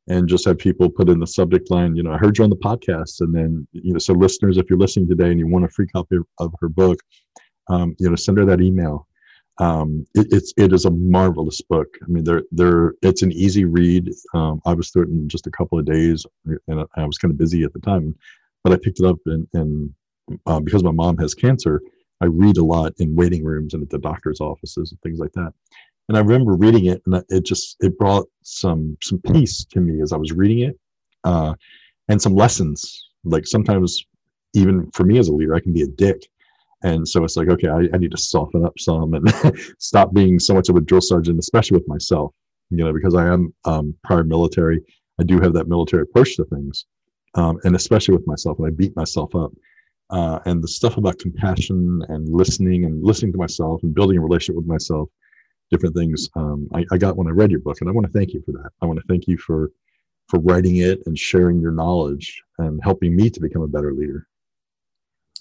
and 0.08 0.28
just 0.28 0.46
have 0.46 0.58
people 0.58 0.90
put 0.90 1.10
in 1.10 1.20
the 1.20 1.28
subject 1.28 1.70
line, 1.70 1.96
you 1.96 2.04
know, 2.04 2.12
I 2.12 2.18
heard 2.18 2.38
you 2.38 2.44
on 2.44 2.50
the 2.50 2.56
podcast. 2.56 3.20
And 3.20 3.36
then, 3.36 3.68
you 3.74 3.92
know, 3.94 4.00
so 4.00 4.14
listeners, 4.14 4.58
if 4.58 4.70
you're 4.70 4.80
listening 4.80 5.10
today 5.10 5.32
and 5.32 5.40
you 5.40 5.48
want 5.48 5.66
a 5.66 5.70
free 5.70 5.88
copy 5.88 6.18
of 6.40 6.54
her 6.62 6.70
book, 6.70 6.98
um, 7.70 7.96
you 8.00 8.10
know, 8.10 8.16
send 8.16 8.38
her 8.38 8.46
that 8.46 8.62
email. 8.62 9.07
Um, 9.60 10.06
it, 10.16 10.28
it's 10.32 10.54
it 10.58 10.74
is 10.74 10.86
a 10.86 10.92
marvelous 10.92 11.62
book. 11.62 11.88
I 12.04 12.08
mean, 12.08 12.24
there 12.24 12.44
there 12.52 12.94
it's 13.02 13.24
an 13.24 13.32
easy 13.32 13.66
read. 13.66 14.10
Um, 14.34 14.62
I 14.66 14.74
was 14.74 14.90
through 14.92 15.04
it 15.04 15.10
in 15.10 15.28
just 15.30 15.48
a 15.48 15.52
couple 15.52 15.80
of 15.80 15.86
days, 15.86 16.26
and 16.68 16.86
I 16.96 17.06
was 17.06 17.18
kind 17.18 17.32
of 17.32 17.38
busy 17.38 17.64
at 17.64 17.74
the 17.74 17.80
time, 17.80 18.16
but 18.64 18.74
I 18.74 18.78
picked 18.78 19.00
it 19.00 19.06
up 19.06 19.18
and 19.26 19.48
and 19.54 19.94
uh, 20.46 20.60
because 20.60 20.84
my 20.84 20.92
mom 20.92 21.18
has 21.18 21.34
cancer, 21.34 21.82
I 22.22 22.26
read 22.26 22.58
a 22.58 22.64
lot 22.64 22.94
in 23.00 23.16
waiting 23.16 23.44
rooms 23.44 23.74
and 23.74 23.84
at 23.84 23.90
the 23.90 24.00
doctor's 24.00 24.42
offices 24.42 24.92
and 24.92 25.02
things 25.02 25.20
like 25.20 25.32
that 25.34 25.54
and 26.08 26.18
I 26.18 26.22
remember 26.22 26.54
reading 26.54 26.86
it, 26.86 27.02
and 27.06 27.24
it 27.30 27.46
just 27.46 27.78
it 27.82 27.98
brought 27.98 28.28
some 28.44 28.98
some 29.02 29.20
peace 29.20 29.66
to 29.66 29.80
me 29.80 30.02
as 30.02 30.14
I 30.14 30.18
was 30.18 30.32
reading 30.32 30.60
it, 30.60 30.80
uh, 31.24 31.54
and 32.08 32.22
some 32.22 32.36
lessons. 32.36 33.10
Like 33.24 33.46
sometimes, 33.46 34.06
even 34.54 34.90
for 34.92 35.04
me 35.04 35.18
as 35.18 35.28
a 35.28 35.34
leader, 35.34 35.56
I 35.56 35.60
can 35.60 35.74
be 35.74 35.82
a 35.82 35.88
dick, 35.88 36.30
and 36.84 37.08
so 37.08 37.24
it's 37.24 37.36
like, 37.36 37.50
okay, 37.50 37.70
I, 37.70 37.88
I 37.94 37.98
need 37.98 38.12
to 38.12 38.18
soften 38.18 38.66
up 38.66 38.78
some 38.80 39.14
and 39.14 39.28
stop 39.80 40.14
being 40.14 40.40
so 40.40 40.54
much 40.54 40.70
of 40.70 40.76
a 40.76 40.82
drill 40.82 41.02
sergeant, 41.02 41.40
especially 41.40 41.78
with 41.78 41.88
myself. 41.88 42.34
You 42.70 42.78
know, 42.78 42.94
because 42.94 43.16
I 43.16 43.28
am 43.28 43.54
um, 43.66 43.96
prior 44.04 44.24
military, 44.24 44.82
I 45.20 45.24
do 45.24 45.40
have 45.40 45.54
that 45.54 45.70
military 45.70 46.04
approach 46.04 46.36
to 46.36 46.46
things, 46.46 46.86
um, 47.36 47.60
and 47.64 47.76
especially 47.76 48.16
with 48.16 48.28
myself, 48.28 48.60
and 48.60 48.68
I 48.68 48.72
beat 48.72 48.96
myself 48.96 49.34
up. 49.36 49.52
Uh, 50.10 50.40
and 50.46 50.64
the 50.64 50.68
stuff 50.68 50.98
about 50.98 51.20
compassion 51.20 52.02
and 52.08 52.30
listening 52.30 52.86
and 52.86 53.04
listening 53.04 53.32
to 53.34 53.38
myself 53.38 53.84
and 53.84 53.94
building 53.94 54.18
a 54.18 54.22
relationship 54.22 54.56
with 54.56 54.66
myself 54.66 55.10
different 55.70 55.96
things 55.96 56.30
um, 56.36 56.68
I, 56.74 56.86
I, 56.92 56.98
got 56.98 57.18
when 57.18 57.28
I 57.28 57.32
read 57.32 57.52
your 57.52 57.60
book, 57.60 57.82
and 57.82 57.90
I 57.90 57.94
want 57.94 58.08
to 58.08 58.14
thank 58.14 58.34
you 58.34 58.42
for 58.46 58.54
that. 58.54 58.70
I 58.82 58.86
want 58.86 59.00
to 59.00 59.06
thank 59.08 59.28
you 59.28 59.38
for 59.38 59.72
for 60.30 60.40
writing 60.40 60.78
it 60.78 61.02
and 61.06 61.18
sharing 61.18 61.62
your 61.62 61.72
knowledge 61.72 62.42
and 62.58 62.80
helping 62.84 63.16
me 63.16 63.30
to 63.30 63.40
become 63.40 63.62
a 63.62 63.68
better 63.68 63.94
leader. 63.94 64.28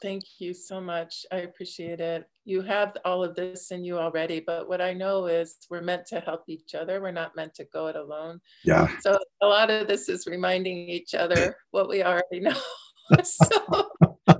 Thank 0.02 0.24
you 0.38 0.54
so 0.54 0.80
much. 0.80 1.26
I 1.32 1.38
appreciate 1.38 2.00
it. 2.00 2.28
You 2.44 2.62
have 2.62 2.96
all 3.04 3.24
of 3.24 3.34
this 3.34 3.70
in 3.70 3.84
you 3.84 3.98
already, 3.98 4.40
but 4.40 4.68
what 4.68 4.80
I 4.80 4.92
know 4.92 5.26
is 5.26 5.56
we're 5.70 5.80
meant 5.80 6.06
to 6.06 6.20
help 6.20 6.44
each 6.48 6.74
other. 6.74 7.00
We're 7.00 7.10
not 7.10 7.36
meant 7.36 7.54
to 7.54 7.64
go 7.64 7.88
it 7.88 7.96
alone. 7.96 8.40
Yeah. 8.64 8.88
So 9.00 9.18
a 9.42 9.46
lot 9.46 9.70
of 9.70 9.88
this 9.88 10.08
is 10.08 10.26
reminding 10.26 10.88
each 10.88 11.14
other 11.14 11.56
what 11.70 11.88
we 11.88 12.02
already 12.02 12.40
know. 12.40 12.56
so 13.22 13.88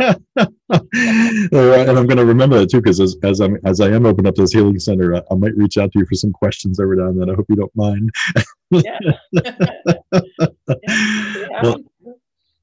and 0.00 1.98
I'm 1.98 2.06
going 2.06 2.16
to 2.16 2.24
remember 2.24 2.58
that 2.58 2.70
too, 2.70 2.80
because 2.80 3.00
as, 3.00 3.16
as 3.22 3.40
I'm 3.40 3.58
as 3.64 3.80
I 3.80 3.88
am 3.88 4.06
opening 4.06 4.28
up 4.28 4.36
this 4.36 4.52
healing 4.52 4.78
center, 4.78 5.16
I, 5.16 5.22
I, 5.30 5.34
might 5.34 5.56
reach 5.56 5.76
out 5.78 5.92
to 5.92 5.98
you 5.98 6.06
for 6.06 6.14
some 6.14 6.32
questions 6.32 6.78
every 6.80 6.96
now 6.96 7.08
and 7.08 7.20
then. 7.20 7.28
I 7.30 7.34
hope 7.34 7.46
you 7.48 7.56
don't 7.56 7.74
mind. 7.74 8.10
yeah. 8.70 8.98
yeah. 9.32 9.56
Well, 11.62 11.78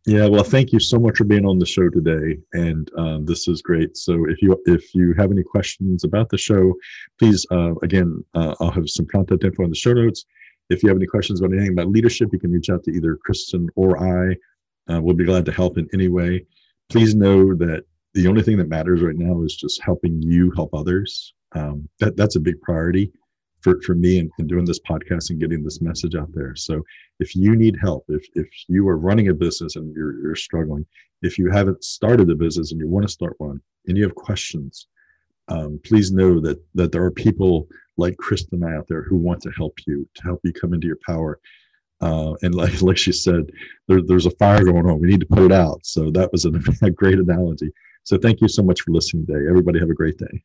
yeah. 0.07 0.25
Well, 0.27 0.43
thank 0.43 0.71
you 0.71 0.79
so 0.79 0.97
much 0.97 1.17
for 1.17 1.25
being 1.25 1.45
on 1.45 1.59
the 1.59 1.65
show 1.65 1.89
today, 1.89 2.39
and 2.53 2.89
um, 2.97 3.25
this 3.25 3.47
is 3.47 3.61
great. 3.61 3.95
So 3.95 4.25
if 4.27 4.41
you 4.41 4.59
if 4.65 4.95
you 4.95 5.13
have 5.17 5.31
any 5.31 5.43
questions 5.43 6.03
about 6.03 6.29
the 6.29 6.37
show, 6.37 6.73
please 7.19 7.45
uh, 7.51 7.75
again, 7.83 8.23
uh, 8.33 8.55
I'll 8.59 8.71
have 8.71 8.89
some 8.89 9.05
contact 9.05 9.43
info 9.43 9.63
in 9.63 9.69
the 9.69 9.75
show 9.75 9.93
notes. 9.93 10.25
If 10.69 10.81
you 10.81 10.89
have 10.89 10.97
any 10.97 11.07
questions 11.07 11.39
about 11.39 11.53
anything 11.53 11.73
about 11.73 11.89
leadership, 11.89 12.29
you 12.33 12.39
can 12.39 12.51
reach 12.51 12.69
out 12.69 12.83
to 12.85 12.91
either 12.91 13.17
Kristin 13.27 13.67
or 13.75 14.01
I. 14.01 14.35
Uh, 14.91 15.01
we'll 15.01 15.15
be 15.15 15.25
glad 15.25 15.45
to 15.45 15.51
help 15.51 15.77
in 15.77 15.87
any 15.93 16.07
way 16.07 16.45
please 16.89 17.15
know 17.15 17.53
that 17.55 17.83
the 18.13 18.27
only 18.27 18.41
thing 18.41 18.57
that 18.57 18.69
matters 18.69 19.01
right 19.01 19.15
now 19.15 19.43
is 19.43 19.55
just 19.55 19.81
helping 19.81 20.21
you 20.21 20.51
help 20.51 20.73
others. 20.73 21.33
Um, 21.53 21.87
that 21.99 22.17
that's 22.17 22.35
a 22.35 22.41
big 22.41 22.61
priority 22.61 23.11
for, 23.67 23.81
for 23.81 23.95
me 23.95 24.19
and 24.19 24.47
doing 24.47 24.63
this 24.63 24.79
podcast 24.79 25.29
and 25.29 25.41
getting 25.41 25.61
this 25.61 25.81
message 25.81 26.15
out 26.15 26.29
there. 26.33 26.55
So 26.55 26.81
if 27.19 27.35
you 27.35 27.55
need 27.55 27.77
help, 27.81 28.05
if, 28.07 28.25
if 28.35 28.47
you 28.69 28.87
are 28.87 28.97
running 28.97 29.27
a 29.27 29.33
business 29.33 29.75
and 29.75 29.93
you're, 29.93 30.21
you're 30.21 30.35
struggling, 30.35 30.85
if 31.21 31.37
you 31.37 31.51
haven't 31.51 31.83
started 31.83 32.29
a 32.29 32.35
business 32.35 32.71
and 32.71 32.79
you 32.79 32.87
want 32.87 33.05
to 33.05 33.11
start 33.11 33.35
one 33.39 33.59
and 33.87 33.97
you 33.97 34.03
have 34.03 34.15
questions, 34.15 34.87
um, 35.49 35.79
please 35.83 36.11
know 36.11 36.39
that 36.41 36.61
that 36.75 36.91
there 36.91 37.03
are 37.03 37.11
people 37.11 37.67
like 37.97 38.15
Kristin 38.17 38.53
and 38.53 38.65
I 38.65 38.75
out 38.75 38.87
there 38.87 39.03
who 39.03 39.17
want 39.17 39.41
to 39.43 39.51
help 39.51 39.77
you, 39.87 40.07
to 40.15 40.23
help 40.23 40.41
you 40.43 40.53
come 40.53 40.73
into 40.73 40.87
your 40.87 40.99
power. 41.05 41.39
Uh, 42.01 42.33
and 42.43 42.53
like 42.53 42.81
like 42.89 42.97
she 42.97 43.11
said, 43.11 43.49
there, 43.87 44.01
there's 44.01 44.25
a 44.25 44.31
fire 44.31 44.63
going 44.63 44.85
on. 44.85 44.99
We 44.99 45.07
need 45.07 45.21
to 45.21 45.25
put 45.25 45.39
it 45.43 45.51
out. 45.51 45.85
So 45.85 46.11
that 46.11 46.31
was 46.31 46.45
a 46.81 46.91
great 46.91 47.19
analogy. 47.19 47.71
So 48.03 48.17
thank 48.17 48.39
you 48.39 48.47
so 48.47 48.63
much 48.63 48.81
for 48.81 48.91
listening 48.91 49.25
today. 49.25 49.49
Everybody 49.49 49.79
have 49.79 49.89
a 49.89 49.95
great 49.95 50.17
day. 50.17 50.43